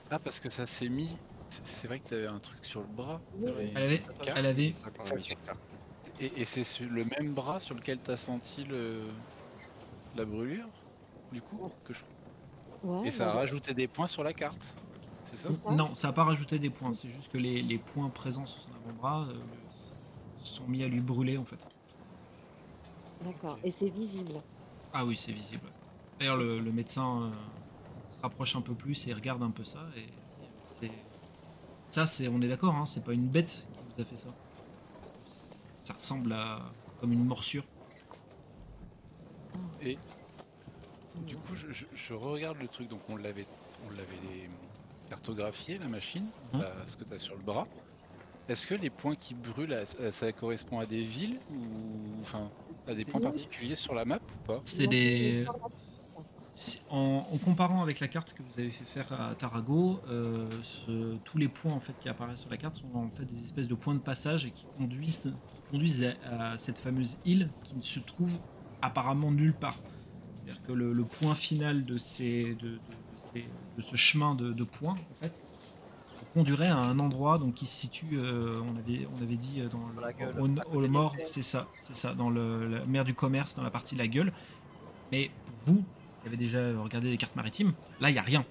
Ah, 0.09 0.19
parce 0.19 0.41
que 0.41 0.49
ça 0.49 0.67
s'est 0.67 0.89
mis. 0.89 1.19
c'est- 1.51 1.87
vrai 1.87 2.01
que 2.01 2.09
t'avais 2.09 2.29
un 2.29 2.41
truc 2.41 2.65
sur 2.65 2.81
le 2.81 2.87
bras. 2.87 3.21
Oui. 3.35 3.73
Elle 3.75 3.83
avait, 3.83 4.03
elle 4.35 4.47
avait. 4.47 4.73
Et, 6.21 6.41
et 6.41 6.45
c'est 6.47 6.65
sur 6.65 6.89
le 6.89 7.05
même 7.05 7.35
bras 7.35 7.61
sur 7.61 7.75
lequel 7.75 7.99
t'as 7.99 8.17
senti 8.17 8.65
le... 8.65 9.11
la 10.15 10.25
brûlure, 10.25 10.71
du 11.31 11.43
coup 11.43 11.71
que 11.85 11.93
je- 11.93 12.01
Ouais, 12.85 13.09
Et 13.09 13.11
ça 13.11 13.31
a 13.31 13.35
rajouté 13.35 13.75
des 13.75 13.87
points 13.87 14.07
sur 14.07 14.25
la 14.25 14.33
carte, 14.33 14.75
ça 15.37 15.49
non, 15.71 15.95
ça 15.95 16.09
n'a 16.09 16.13
pas 16.13 16.25
rajouté 16.25 16.59
des 16.59 16.71
points. 16.71 16.93
C'est 16.95 17.09
juste 17.09 17.31
que 17.31 17.39
les, 17.39 17.63
les 17.63 17.79
points 17.79 18.09
présents 18.09 18.47
sur 18.47 18.61
son 18.63 18.71
avant-bras 18.85 19.27
euh, 19.29 19.35
sont 20.43 20.67
mis 20.67 20.83
à 20.83 20.89
lui 20.89 21.01
brûler 21.01 21.37
en 21.39 21.45
fait. 21.45 21.59
D'accord. 23.25 23.59
Et 23.65 23.71
c'est 23.71 23.91
visible. 23.91 24.41
Ah 24.93 25.05
oui, 25.05 25.17
c'est 25.17 25.33
visible. 25.33 25.69
D'ailleurs, 26.19 26.37
le, 26.37 26.61
le 26.61 26.73
médecin 26.73 27.23
euh, 27.23 27.31
se 28.17 28.21
rapproche 28.23 28.57
un 28.57 28.61
peu 28.63 28.75
plus 28.75 29.07
et 29.07 29.13
regarde 29.15 29.43
un 29.43 29.51
peu 29.51 29.65
ça. 29.65 29.81
Et, 29.97 30.07
c'est 30.81 30.91
ça, 31.91 32.07
c'est, 32.07 32.29
on 32.29 32.41
est 32.43 32.49
d'accord, 32.49 32.75
hein, 32.75 32.87
c'est 32.87 33.03
pas 33.05 33.13
une 33.15 33.29
bête 33.29 33.65
qui 33.75 33.95
vous 33.95 34.03
a 34.03 34.05
fait 34.05 34.17
ça. 34.17 34.29
Ça 35.85 35.95
ressemble 35.95 36.33
à 36.33 36.61
comme 37.01 37.13
une 37.13 37.25
morsure. 37.25 37.65
Et 39.83 39.97
du 41.27 41.37
coup, 41.37 41.55
je, 41.55 41.73
je- 41.73 41.87
je 41.95 42.13
regarde 42.15 42.59
le 42.61 42.69
truc, 42.69 42.89
donc 42.89 43.01
on 43.09 43.17
l'avait 43.17 43.47
on 43.87 43.91
l'avait 43.91 44.49
cartographié, 45.09 45.79
la 45.79 45.89
machine, 45.89 46.27
là, 46.53 46.73
ce 46.87 46.97
que 46.97 47.05
t'as 47.05 47.19
sur 47.19 47.35
le 47.37 47.43
bras. 47.43 47.67
Est-ce 48.49 48.67
que 48.67 48.75
les 48.75 48.91
points 48.91 49.15
qui 49.15 49.35
brûlent, 49.35 49.77
ça, 50.11 50.33
correspond 50.33 50.79
à 50.81 50.87
des 50.87 51.03
villes 51.03 51.39
ou 51.51 52.21
enfin 52.23 52.51
à 52.87 52.95
des 52.95 53.05
points 53.05 53.21
particuliers 53.21 53.77
sur 53.77 53.95
la 53.95 54.05
map 54.05 54.17
ou 54.17 54.47
pas? 54.47 54.61
C'est 54.65 54.87
des. 54.87 55.45
En, 56.91 57.25
en 57.33 57.39
comparant 57.39 57.83
avec 57.83 58.01
la 58.01 58.09
carte 58.09 58.33
que 58.33 58.43
vous 58.43 58.59
avez 58.59 58.71
fait 58.71 58.85
faire 58.85 59.13
à 59.21 59.35
Tarago, 59.37 60.01
euh, 60.09 60.49
ce- 60.63 61.17
tous 61.19 61.39
les 61.39 61.47
points 61.47 61.73
en 61.73 61.79
fait 61.79 61.93
qui 62.01 62.09
apparaissent 62.09 62.41
sur 62.41 62.51
la 62.51 62.57
carte 62.57 62.75
sont 62.75 62.91
en 62.95 63.11
fait 63.11 63.25
des 63.27 63.39
espèces 63.45 63.69
de 63.69 63.75
points 63.77 63.95
de 63.95 64.01
passage 64.01 64.45
et 64.47 64.51
qui 64.51 64.67
conduisent, 64.77 65.33
qui 65.55 65.63
conduisent 65.71 66.15
à, 66.29 66.53
à 66.53 66.59
cette 66.59 66.79
fameuse 66.79 67.19
île 67.25 67.49
qui 67.63 67.77
ne 67.77 67.83
se 67.83 68.01
trouve 68.01 68.41
apparemment 68.83 69.31
nulle 69.31 69.55
part. 69.55 69.79
C'est-à-dire 70.35 70.61
que 70.63 70.73
le, 70.73 70.93
le 70.93 71.05
point 71.05 71.37
final 71.37 71.85
de, 71.85 71.97
ces, 71.97 72.55
de, 72.55 72.55
de- 72.55 72.71
de 72.71 72.79
ces- 73.19 73.47
de 73.77 73.83
ce 73.83 73.97
chemin 73.97 74.35
de, 74.35 74.53
de 74.53 74.65
points 74.65 74.99
en 75.11 75.15
fait 75.21 75.33
conduirait 76.35 76.69
à 76.69 76.77
un 76.77 76.99
endroit 76.99 77.39
donc 77.39 77.55
qui 77.55 77.67
se 77.67 77.75
situe, 77.75 78.19
euh, 78.19 78.61
on 78.63 78.77
avait 78.77 79.07
on 79.07 79.23
avait 79.23 79.37
dit 79.37 79.61
euh, 79.61 79.69
dans 79.69 79.87
le, 79.89 79.95
Dans 79.95 80.01
la 80.01 80.13
gueule, 80.13 80.41
au, 80.41 80.77
au 80.79 80.87
terres. 80.87 81.29
c'est 81.29 81.43
ça, 81.43 81.69
c'est 81.81 81.95
ça, 81.97 82.15
dans 82.15 82.31
le, 82.31 82.67
la 82.67 82.85
mer 82.87 83.05
du 83.05 83.15
commerce, 83.15 83.55
dans 83.55 83.63
la 83.63 83.71
partie 83.71 83.95
de 83.95 84.01
la 84.01 84.09
gueule. 84.09 84.33
Mais 85.13 85.31
pour 85.47 85.75
vous, 85.75 85.85
qui 86.21 86.29
avez 86.29 86.37
déjà 86.37 86.79
regardé 86.81 87.11
les 87.11 87.17
cartes 87.17 87.37
maritimes, 87.37 87.73
là, 88.01 88.11
il 88.11 88.13
n'y 88.13 88.19
a 88.19 88.23
rien. 88.23 88.45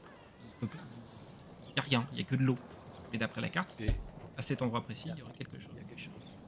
Il 0.61 0.67
n'y 0.67 1.79
a 1.79 1.81
rien, 1.81 2.07
il 2.11 2.15
n'y 2.15 2.21
a 2.21 2.25
que 2.25 2.35
de 2.35 2.43
l'eau. 2.43 2.57
Et 3.13 3.17
d'après 3.17 3.41
la 3.41 3.49
carte, 3.49 3.79
et, 3.79 3.89
à 4.37 4.41
cet 4.41 4.61
endroit 4.61 4.81
précis, 4.81 5.09
il 5.13 5.19
y 5.19 5.21
aurait 5.21 5.33
quelque 5.33 5.59
chose. 5.59 5.71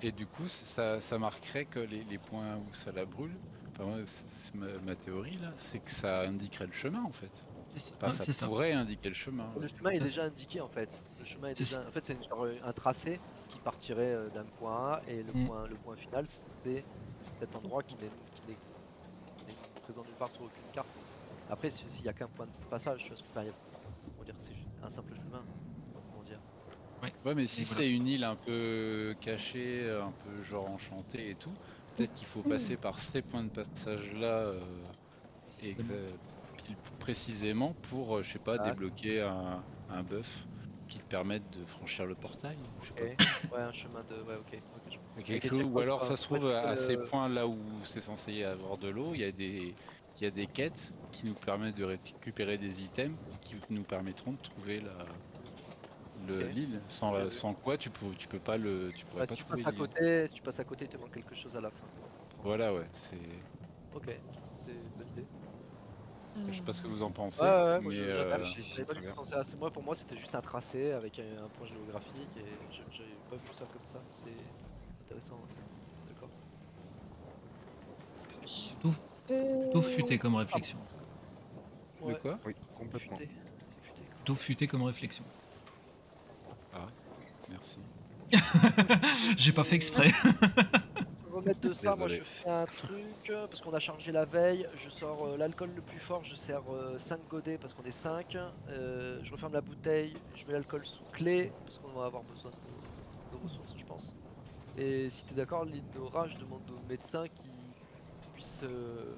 Et 0.02 0.12
du 0.12 0.26
coup, 0.26 0.48
ça, 0.48 1.02
ça 1.02 1.18
marquerait 1.18 1.66
que 1.66 1.80
les, 1.80 2.04
les 2.06 2.18
points 2.18 2.56
où 2.56 2.74
ça 2.74 2.92
la 2.92 3.06
brûle, 3.06 3.36
enfin, 3.78 4.04
ma, 4.56 4.68
ma 4.86 4.96
théorie 4.96 5.38
là, 5.42 5.52
c'est 5.58 5.80
que 5.80 5.92
ça 5.92 6.22
indiquerait 6.22 6.68
le 6.68 6.74
chemin 6.74 7.04
en 7.04 7.12
fait. 7.12 7.32
Ça. 7.78 7.92
Enfin, 7.96 8.08
Ouais, 8.08 8.14
ça 8.14 8.24
c'est 8.26 8.34
ça. 8.34 8.48
pourrait 8.48 8.72
indiquer 8.74 9.10
le 9.10 9.16
chemin. 9.16 9.54
Le 9.60 9.68
chemin 9.68 9.92
est 9.92 10.00
déjà 10.00 10.24
indiqué 10.24 10.60
en 10.60 10.68
fait. 10.68 10.90
Le 11.18 11.26
chemin 11.26 11.50
est 11.50 11.56
C'est 11.56 11.64
déjà... 11.64 11.88
En 11.88 11.92
fait, 11.92 12.04
c'est 12.04 12.14
une- 12.14 12.24
genre, 12.24 12.48
un 12.64 12.74
tracé 12.74 13.20
qui 13.48 13.60
partirait 13.60 14.14
euh, 14.14 14.30
d'un 14.30 14.46
point 14.46 14.94
A 14.94 15.02
et 15.08 15.22
le, 15.24 15.34
Mm. 15.34 15.46
point, 15.46 15.68
le 15.68 15.76
point 15.78 15.96
final, 15.96 16.26
c'est 16.64 16.84
cet 17.40 17.56
endroit 17.56 17.84
qui 17.84 17.96
n'est 17.96 18.10
présent 19.82 20.04
nulle 20.04 20.16
part 20.16 20.32
sur 20.32 20.44
aucune 20.44 20.70
carte. 20.72 20.90
Après, 21.50 21.70
si- 21.72 21.90
s'il 21.90 22.04
n'y 22.04 22.10
a 22.10 22.14
qu'un 22.14 22.28
point 22.28 22.46
de 22.46 22.52
passage, 22.70 23.06
je 23.08 23.14
enfin, 23.32 23.42
a- 23.48 24.24
dire 24.26 24.36
c'est 24.38 24.54
juste 24.54 24.68
un 24.84 24.90
simple 24.90 25.14
chemin. 25.16 25.44
Comment 26.12 26.24
dire 26.24 26.40
Ouais, 27.24 27.34
mais 27.34 27.48
si 27.48 27.64
voilà. 27.64 27.82
c'est 27.82 27.92
une 27.92 28.08
île 28.08 28.24
un 28.24 28.36
peu 28.36 29.16
cachée, 29.22 29.90
un 29.90 30.12
peu 30.12 30.42
genre 30.44 30.70
enchantée 30.70 31.30
et 31.32 31.36
tout, 31.36 31.54
peut-être 31.96 32.14
qu'il 32.14 32.28
faut 32.28 32.44
passer 32.44 32.76
par 32.78 33.00
ces 33.00 33.22
points 33.22 33.44
de 33.44 33.50
passage 33.50 34.12
là 34.14 34.54
et 35.62 35.76
que 35.76 35.82
précisément 37.00 37.76
pour, 37.82 38.18
euh, 38.18 38.24
je 38.24 38.32
sais 38.32 38.40
pas, 38.40 38.58
Ah. 38.58 38.64
débloquer 38.66 39.22
un, 39.22 39.66
un 39.88 40.04
buff 40.04 40.48
qui 40.88 41.00
te 41.00 41.06
permette 41.08 41.50
de 41.50 41.66
franchir 41.66 42.06
le 42.06 42.16
portail. 42.16 42.58
Ok. 42.80 42.94
Ouais, 43.52 43.62
un 43.62 43.72
chemin 43.72 44.04
de. 44.04 44.22
Ouais, 44.24 44.36
ok. 44.36 44.62
je 45.18 45.64
ou 45.64 45.80
alors 45.80 46.06
ça 46.06 46.18
se 46.18 46.24
trouve 46.24 46.48
à, 46.48 46.70
à 46.70 46.78
ces 46.78 46.98
points 46.98 47.30
là 47.30 47.48
où 47.48 47.84
c'est 47.86 48.02
censé 48.02 48.34
y 48.34 48.44
avoir 48.44 48.78
de 48.78 48.88
l'eau, 48.90 49.14
il 49.14 49.20
y 49.22 49.24
a 49.24 49.32
des 49.32 49.76
il 50.20 50.24
y 50.24 50.28
a 50.28 50.32
des 50.32 50.48
quêtes 50.48 50.94
qui 51.12 51.26
nous 51.26 51.36
permettent 51.36 51.76
de 51.76 51.84
récupérer 51.84 52.58
des 52.58 52.84
items 52.84 53.18
qui 53.42 53.62
nous 53.70 53.86
permettront 53.86 54.34
de 54.34 54.40
trouver 54.42 54.80
la 54.82 55.20
le- 56.16 56.48
l'île. 56.48 56.86
Sans, 56.90 57.12
Ouais, 57.14 57.30
sans 57.30 57.56
quoi 57.56 57.78
tu 57.78 57.92
peux 57.92 58.16
tu 58.16 58.28
peux 58.28 58.40
pas 58.40 58.58
le 58.58 58.92
tu 58.96 59.06
pourrais 59.06 59.24
Ouais, 59.24 59.28
pas 59.28 59.36
tu 59.36 59.44
trouver 59.44 59.64
passes 59.64 59.66
à 59.68 59.74
côté, 59.74 60.28
si 60.28 60.34
tu 60.36 60.42
passes 60.42 60.60
à 60.60 60.66
côté, 60.66 60.86
il 60.86 60.90
te 60.90 60.98
manque 60.98 61.14
quelque 61.14 61.36
chose 61.36 61.56
à 61.56 61.62
la 61.62 61.72
fin. 61.72 61.92
Voilà 62.44 62.74
ouais, 62.74 62.90
c'est 62.94 63.46
Ok, 63.92 64.10
c'est 64.66 64.90
bonne 64.92 65.10
idée. 65.10 65.30
Je 66.48 66.54
sais 66.54 66.62
pas 66.64 66.74
ce 66.74 66.82
que 66.82 66.88
vous 66.88 67.04
en 67.04 67.12
pensez, 67.12 67.42
Ouais, 67.42 67.80
ouais, 67.86 67.96
euh, 68.00 68.30
pas 68.86 68.94
du 68.94 69.02
tout 69.02 69.14
pensé 69.16 69.34
à. 69.36 69.44
Moi, 69.58 69.72
pour 69.72 69.84
moi, 69.84 69.96
c'était 69.96 70.18
juste 70.18 70.34
un 70.36 70.42
tracé 70.42 70.92
avec 70.92 71.20
un, 71.20 71.44
un 71.46 71.48
point 71.50 71.68
géographique 71.68 72.30
et 72.38 72.46
je- 72.72 72.84
j'avais 72.98 73.10
pas 73.30 73.36
vu 73.36 73.50
ça 73.54 73.66
comme 73.66 73.82
ça. 73.82 74.02
C'est 74.24 75.06
intéressant. 75.06 75.36
ouais. 75.36 76.10
D'accord. 76.10 76.30
Euh, 79.32 79.64
plutôt 79.64 79.82
futé 79.82 80.18
comme 80.18 80.36
réflexion. 80.36 80.80
de 82.02 82.06
Ouais, 82.06 82.20
quoi? 82.22 82.40
Oui, 82.46 82.54
complètement. 82.78 83.18
futé. 83.18 83.30
Futé. 83.84 84.02
Plutôt 84.16 84.36
futé 84.36 84.68
comme 84.68 84.84
réflexion. 84.84 85.24
Merci. 87.50 87.78
J'ai 89.38 89.52
pas 89.54 89.64
fait 89.64 89.76
exprès. 89.76 90.12
Pour 91.40 91.46
remettre 91.46 91.62
de 91.62 91.74
ça, 91.74 91.96
moi 91.96 92.08
je 92.10 92.22
fais 92.24 92.50
un 92.50 92.66
truc 92.66 93.30
euh, 93.30 93.48
parce 93.48 93.62
qu'on 93.62 93.74
a 93.74 93.80
chargé 93.80 94.12
la 94.12 94.26
veille. 94.26 94.68
Je 94.76 94.90
sors 94.90 95.26
euh, 95.26 95.38
l'alcool 95.38 95.72
le 95.74 95.82
plus 95.82 96.00
fort, 96.00 96.24
je 96.26 96.36
sers 96.36 96.62
5 97.00 97.20
godets 97.30 97.58
parce 97.58 97.74
qu'on 97.74 97.84
est 97.84 97.92
5. 97.92 98.38
je 98.68 99.32
referme 99.32 99.54
la 99.54 99.62
bouteille, 99.62 100.14
je 100.36 100.46
mets 100.46 100.54
l'alcool 100.54 100.86
sous 100.86 101.04
clé 101.14 101.52
parce 101.66 101.78
qu'on 101.78 101.90
va 101.98 102.06
avoir 102.06 102.24
besoin 102.24 102.52
de, 102.52 103.38
de 103.38 103.44
ressources, 103.44 103.74
je 103.78 103.86
pense. 103.86 104.14
Et 104.78 105.10
si 105.10 105.24
tu 105.26 105.34
es 105.34 105.38
d'accord, 105.38 105.66
Lindora, 105.66 106.28
je 106.28 106.38
demande 106.38 106.62
au 106.72 106.90
médecin 106.90 107.28
qui 107.28 107.50
puisse 108.34 108.60
euh, 108.64 109.16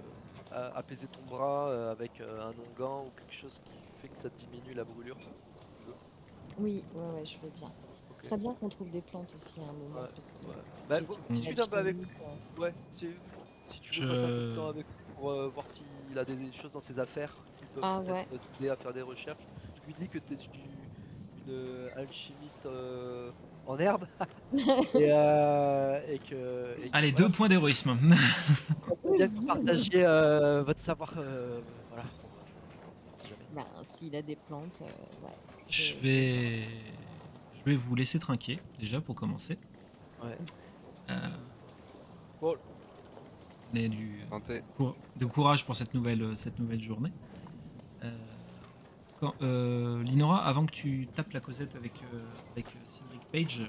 a- 0.51 0.77
apaiser 0.77 1.07
ton 1.07 1.21
bras 1.23 1.69
euh, 1.69 1.91
avec 1.91 2.19
euh, 2.21 2.41
un 2.49 2.49
onguent 2.51 3.07
ou 3.07 3.11
quelque 3.17 3.33
chose 3.33 3.59
qui 3.65 3.71
fait 4.01 4.07
que 4.09 4.19
ça 4.19 4.29
diminue 4.29 4.73
la 4.75 4.83
brûlure. 4.83 5.17
Oui, 6.59 6.83
ouais, 6.93 7.09
ouais, 7.11 7.25
je 7.25 7.37
veux 7.39 7.51
bien. 7.55 7.71
Ce 8.17 8.27
serait 8.27 8.37
bien 8.37 8.53
qu'on 8.53 8.69
trouve 8.69 8.89
des 8.91 9.01
plantes 9.01 9.33
aussi 9.35 9.59
à 9.59 9.63
un 9.63 9.73
moment. 9.73 10.01
Ouais, 10.01 10.07
parce 10.15 10.27
que 10.27 10.47
Ouais. 10.47 10.63
Bah, 10.89 10.99
discute 11.29 11.59
un 11.59 11.67
peu 11.67 11.77
avec 11.77 11.95
Ouais, 12.57 12.73
si, 12.97 13.07
si 13.69 13.79
tu 13.81 13.99
veux 13.99 14.05
Je- 14.07 14.11
passer 14.11 14.23
un 14.25 14.27
peu 14.27 14.49
de 14.51 14.55
temps 14.55 14.67
avec 14.69 14.85
lui 14.85 15.13
pour 15.15 15.31
euh, 15.31 15.47
voir 15.53 15.65
s'il 15.73 16.17
a 16.19 16.25
des, 16.25 16.35
des 16.35 16.51
choses 16.51 16.71
dans 16.71 16.79
ses 16.81 16.97
affaires 16.99 17.33
qui 17.59 17.65
peuvent 17.73 17.83
Ah, 17.83 18.01
peut-être 18.05 18.51
t'aider 18.57 18.69
à 18.69 18.75
faire 18.75 18.93
des 18.93 19.01
recherches. 19.01 19.37
Je 19.81 19.87
lui 19.87 19.93
dis 19.99 20.07
que 20.07 20.19
tu 20.19 20.33
es 20.33 20.37
une 21.47 21.89
alchimiste 21.97 22.65
euh, 22.65 23.31
en 23.65 23.77
herbe 23.79 24.05
et, 24.51 25.11
euh, 25.11 25.99
et 26.07 26.19
que. 26.19 26.75
et 26.79 26.89
que, 26.89 26.95
Allez, 26.95 27.11
voilà, 27.11 27.27
deux 27.27 27.29
points 27.33 27.47
d'héroïsme. 27.49 27.95
bien 27.95 28.15
que 29.27 29.33
vous 29.33 29.45
partagiez 29.45 30.05
euh, 30.05 30.63
votre 30.63 30.79
savoir. 30.79 31.13
euh, 31.17 31.61
voilà. 31.89 32.03
Si 33.17 33.27
jamais. 33.27 33.41
Ben, 33.51 33.65
s'il 33.85 34.15
a 34.15 34.21
des 34.21 34.35
plantes, 34.35 34.81
euh, 34.81 34.85
ouais. 35.25 35.33
Je 35.69 35.93
vais, 35.95 36.67
je 37.65 37.71
vais 37.71 37.75
vous 37.75 37.95
laisser 37.95 38.19
trinquer 38.19 38.59
déjà 38.79 39.01
pour 39.01 39.15
commencer. 39.15 39.57
Ouais. 40.23 40.37
Euh, 41.09 42.55
mais 43.73 43.87
du, 43.87 44.19
de 45.17 45.25
courage 45.25 45.65
pour 45.65 45.75
cette 45.75 45.93
nouvelle, 45.93 46.35
cette 46.35 46.59
nouvelle 46.59 46.81
journée. 46.81 47.11
Euh, 48.03 48.11
quand, 49.19 49.33
euh, 49.41 50.03
Linora, 50.03 50.43
avant 50.43 50.65
que 50.65 50.71
tu 50.71 51.07
tapes 51.13 51.31
la 51.33 51.39
causette 51.39 51.75
avec, 51.75 51.93
euh, 52.13 52.23
avec 52.53 52.67
euh, 52.67 52.79
Cédric 52.85 53.21
Page, 53.31 53.61
euh, 53.61 53.67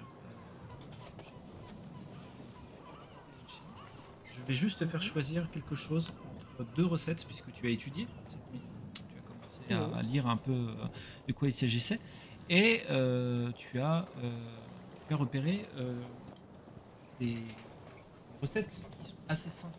je 4.33 4.43
vais 4.49 4.55
juste 4.55 4.81
te 4.81 4.87
faire 4.87 5.03
choisir 5.03 5.51
quelque 5.51 5.75
chose 5.75 6.11
entre 6.59 6.65
deux 6.75 6.87
recettes, 6.87 7.25
puisque 7.27 7.53
tu 7.53 7.67
as 7.67 7.71
étudié 7.71 8.09
cette 8.27 8.53
nuit. 8.53 8.63
Tu 8.95 9.19
as 9.19 9.77
commencé 9.77 9.95
à, 9.95 10.03
lire 10.03 10.27
un 10.27 10.37
peu 10.37 10.53
euh, 10.53 10.75
de 11.29 11.33
quoi 11.33 11.49
il 11.49 11.53
s'agissait. 11.53 12.01
Et 12.53 12.83
euh, 12.91 13.51
tu, 13.57 13.81
as, 13.81 14.05
euh, 14.23 14.31
tu 15.09 15.15
as 15.15 15.17
repéré 15.17 15.65
euh, 15.79 15.99
des 17.19 17.39
recettes 18.43 18.69
qui 19.01 19.09
sont 19.09 19.17
assez 19.27 19.49
simples 19.49 19.79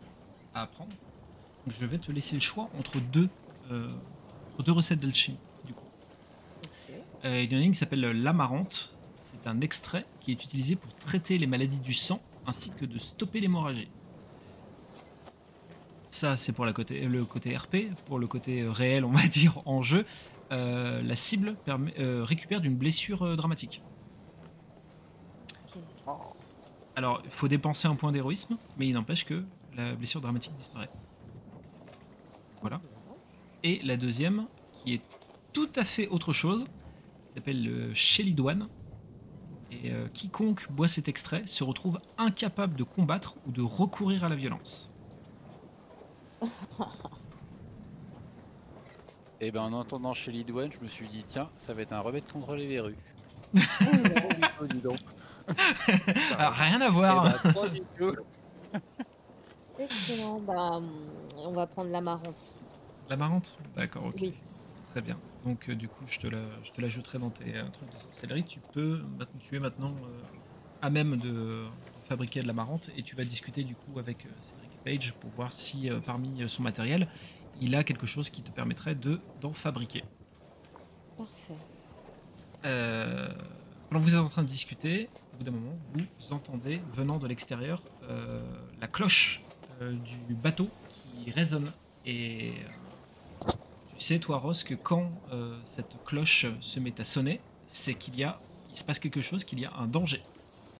à 0.52 0.62
apprendre 0.62 0.90
Donc, 0.90 1.76
je 1.78 1.86
vais 1.86 1.98
te 1.98 2.10
laisser 2.10 2.34
le 2.34 2.40
choix 2.40 2.68
entre 2.76 2.98
deux, 2.98 3.28
entre 3.70 4.64
deux 4.64 4.72
recettes 4.72 4.98
d'alchimie. 4.98 5.38
Du 5.64 5.72
coup. 5.72 5.84
Ok. 6.64 6.96
Euh, 7.26 7.42
il 7.42 7.52
y 7.52 7.56
en 7.56 7.60
a 7.60 7.62
une 7.62 7.70
qui 7.70 7.78
s'appelle 7.78 8.00
l'amarante. 8.00 8.92
C'est 9.20 9.48
un 9.48 9.60
extrait 9.60 10.04
qui 10.18 10.32
est 10.32 10.42
utilisé 10.42 10.74
pour 10.74 10.92
traiter 10.94 11.38
les 11.38 11.46
maladies 11.46 11.78
du 11.78 11.94
sang 11.94 12.20
ainsi 12.44 12.70
que 12.70 12.84
de 12.84 12.98
stopper 12.98 13.38
l'hémorragie. 13.38 13.88
Ça, 16.08 16.36
c'est 16.36 16.52
pour 16.52 16.64
la 16.64 16.72
côté, 16.72 17.06
le 17.06 17.24
côté 17.24 17.56
RP. 17.56 17.94
Pour 18.06 18.18
le 18.18 18.26
côté 18.26 18.66
réel, 18.66 19.04
on 19.04 19.12
va 19.12 19.28
dire, 19.28 19.62
en 19.64 19.82
jeu, 19.82 20.04
euh, 20.52 21.02
la 21.02 21.16
cible 21.16 21.56
euh, 21.68 22.24
récupère 22.24 22.60
d'une 22.60 22.76
blessure 22.76 23.22
euh, 23.22 23.36
dramatique. 23.36 23.82
Alors, 26.96 27.22
il 27.24 27.30
faut 27.30 27.48
dépenser 27.48 27.88
un 27.88 27.96
point 27.96 28.12
d'héroïsme, 28.12 28.56
mais 28.78 28.86
il 28.86 28.92
n'empêche 28.92 29.24
que 29.24 29.42
la 29.74 29.94
blessure 29.94 30.20
dramatique 30.20 30.54
disparaît. 30.54 30.90
Voilà. 32.60 32.80
Et 33.62 33.80
la 33.82 33.96
deuxième, 33.96 34.46
qui 34.72 34.94
est 34.94 35.02
tout 35.52 35.70
à 35.74 35.84
fait 35.84 36.06
autre 36.08 36.32
chose, 36.32 36.64
s'appelle 37.34 37.64
le 37.64 37.94
Chélidoine. 37.94 38.68
Et 39.72 39.90
quiconque 40.12 40.70
boit 40.70 40.86
cet 40.86 41.08
extrait 41.08 41.42
se 41.46 41.64
retrouve 41.64 41.98
incapable 42.16 42.76
de 42.76 42.84
combattre 42.84 43.36
ou 43.44 43.50
de 43.50 43.60
recourir 43.60 44.22
à 44.22 44.28
la 44.28 44.36
violence. 44.36 44.92
Et 49.44 49.50
ben 49.50 49.60
en 49.60 49.72
entendant 49.74 50.14
chez 50.14 50.32
Lidouane, 50.32 50.70
je 50.72 50.82
me 50.82 50.88
suis 50.88 51.06
dit 51.08 51.24
tiens, 51.28 51.50
ça 51.58 51.74
va 51.74 51.82
être 51.82 51.92
un 51.92 52.00
remède 52.00 52.24
contre 52.32 52.54
les 52.54 52.66
verrues. 52.66 52.96
Oh, 53.54 54.66
dis 54.66 54.80
donc. 54.80 54.98
Ah, 56.38 56.50
rien 56.50 56.80
à 56.80 56.86
Eh 56.86 56.90
voir 56.90 57.24
ben, 57.42 57.50
trois 57.52 57.68
vidéos. 57.68 58.14
Excellent. 59.78 60.40
Bah, 60.40 60.80
on 61.36 61.52
va 61.52 61.66
prendre 61.66 61.90
l'amarante. 61.90 62.54
La 63.10 63.16
marrante 63.16 63.58
D'accord, 63.76 64.06
ok. 64.06 64.14
Oui. 64.20 64.32
Très 64.90 65.02
bien. 65.02 65.18
Donc 65.44 65.68
euh, 65.68 65.74
du 65.74 65.88
coup, 65.88 66.04
je 66.06 66.18
te 66.18 66.26
la- 66.26 66.38
je 66.62 66.70
te 66.70 66.80
l'ajouterai 66.80 67.18
dans 67.18 67.28
tes 67.30 67.54
euh, 67.54 67.64
trucs 67.70 67.90
de 67.92 67.98
sorcellerie. 68.00 68.44
Tu 68.44 68.60
peux, 68.72 69.02
maintenant- 69.18 69.40
tu 69.40 69.56
es 69.56 69.58
maintenant 69.60 69.94
euh, 70.04 70.20
à 70.80 70.88
même 70.88 71.16
de 71.18 71.64
fabriquer 72.08 72.40
de 72.40 72.46
la 72.46 72.52
marante 72.54 72.88
et 72.96 73.02
tu 73.02 73.14
vas 73.16 73.24
discuter 73.24 73.62
du 73.64 73.74
coup 73.74 73.98
avec 73.98 74.24
euh, 74.24 74.28
Cédric 74.40 74.70
Page 74.84 75.12
pour 75.20 75.28
voir 75.30 75.52
si 75.52 75.90
euh, 75.90 75.98
parmi 76.00 76.42
euh, 76.42 76.48
son 76.48 76.62
matériel, 76.62 77.08
il 77.60 77.74
a 77.74 77.84
quelque 77.84 78.06
chose 78.06 78.30
qui 78.30 78.42
te 78.42 78.50
permettrait 78.50 78.94
de 78.94 79.20
d'en 79.40 79.52
fabriquer. 79.52 80.04
Parfait. 81.16 81.54
Euh, 82.64 83.28
pendant 83.88 84.00
que 84.00 84.10
vous 84.10 84.14
êtes 84.14 84.20
en 84.20 84.28
train 84.28 84.42
de 84.42 84.48
discuter, 84.48 85.08
au 85.34 85.38
bout 85.38 85.44
d'un 85.44 85.50
moment, 85.50 85.78
vous 85.94 86.32
entendez 86.32 86.80
venant 86.94 87.18
de 87.18 87.26
l'extérieur 87.26 87.82
euh, 88.08 88.40
la 88.80 88.86
cloche 88.86 89.42
euh, 89.80 89.92
du 90.28 90.34
bateau 90.34 90.68
qui 90.88 91.30
résonne. 91.30 91.72
Et 92.06 92.52
euh, 92.52 93.52
tu 93.96 94.00
sais, 94.00 94.18
toi, 94.18 94.38
Ross, 94.38 94.64
que 94.64 94.74
quand 94.74 95.10
cette 95.64 95.96
cloche 96.04 96.46
se 96.60 96.80
met 96.80 97.00
à 97.00 97.04
sonner, 97.04 97.40
c'est 97.66 97.94
qu'il 97.94 98.16
y 98.18 98.24
a, 98.24 98.40
il 98.70 98.76
se 98.76 98.84
passe 98.84 98.98
quelque 98.98 99.20
chose, 99.20 99.44
qu'il 99.44 99.60
y 99.60 99.64
a 99.64 99.72
un 99.78 99.86
danger. 99.86 100.22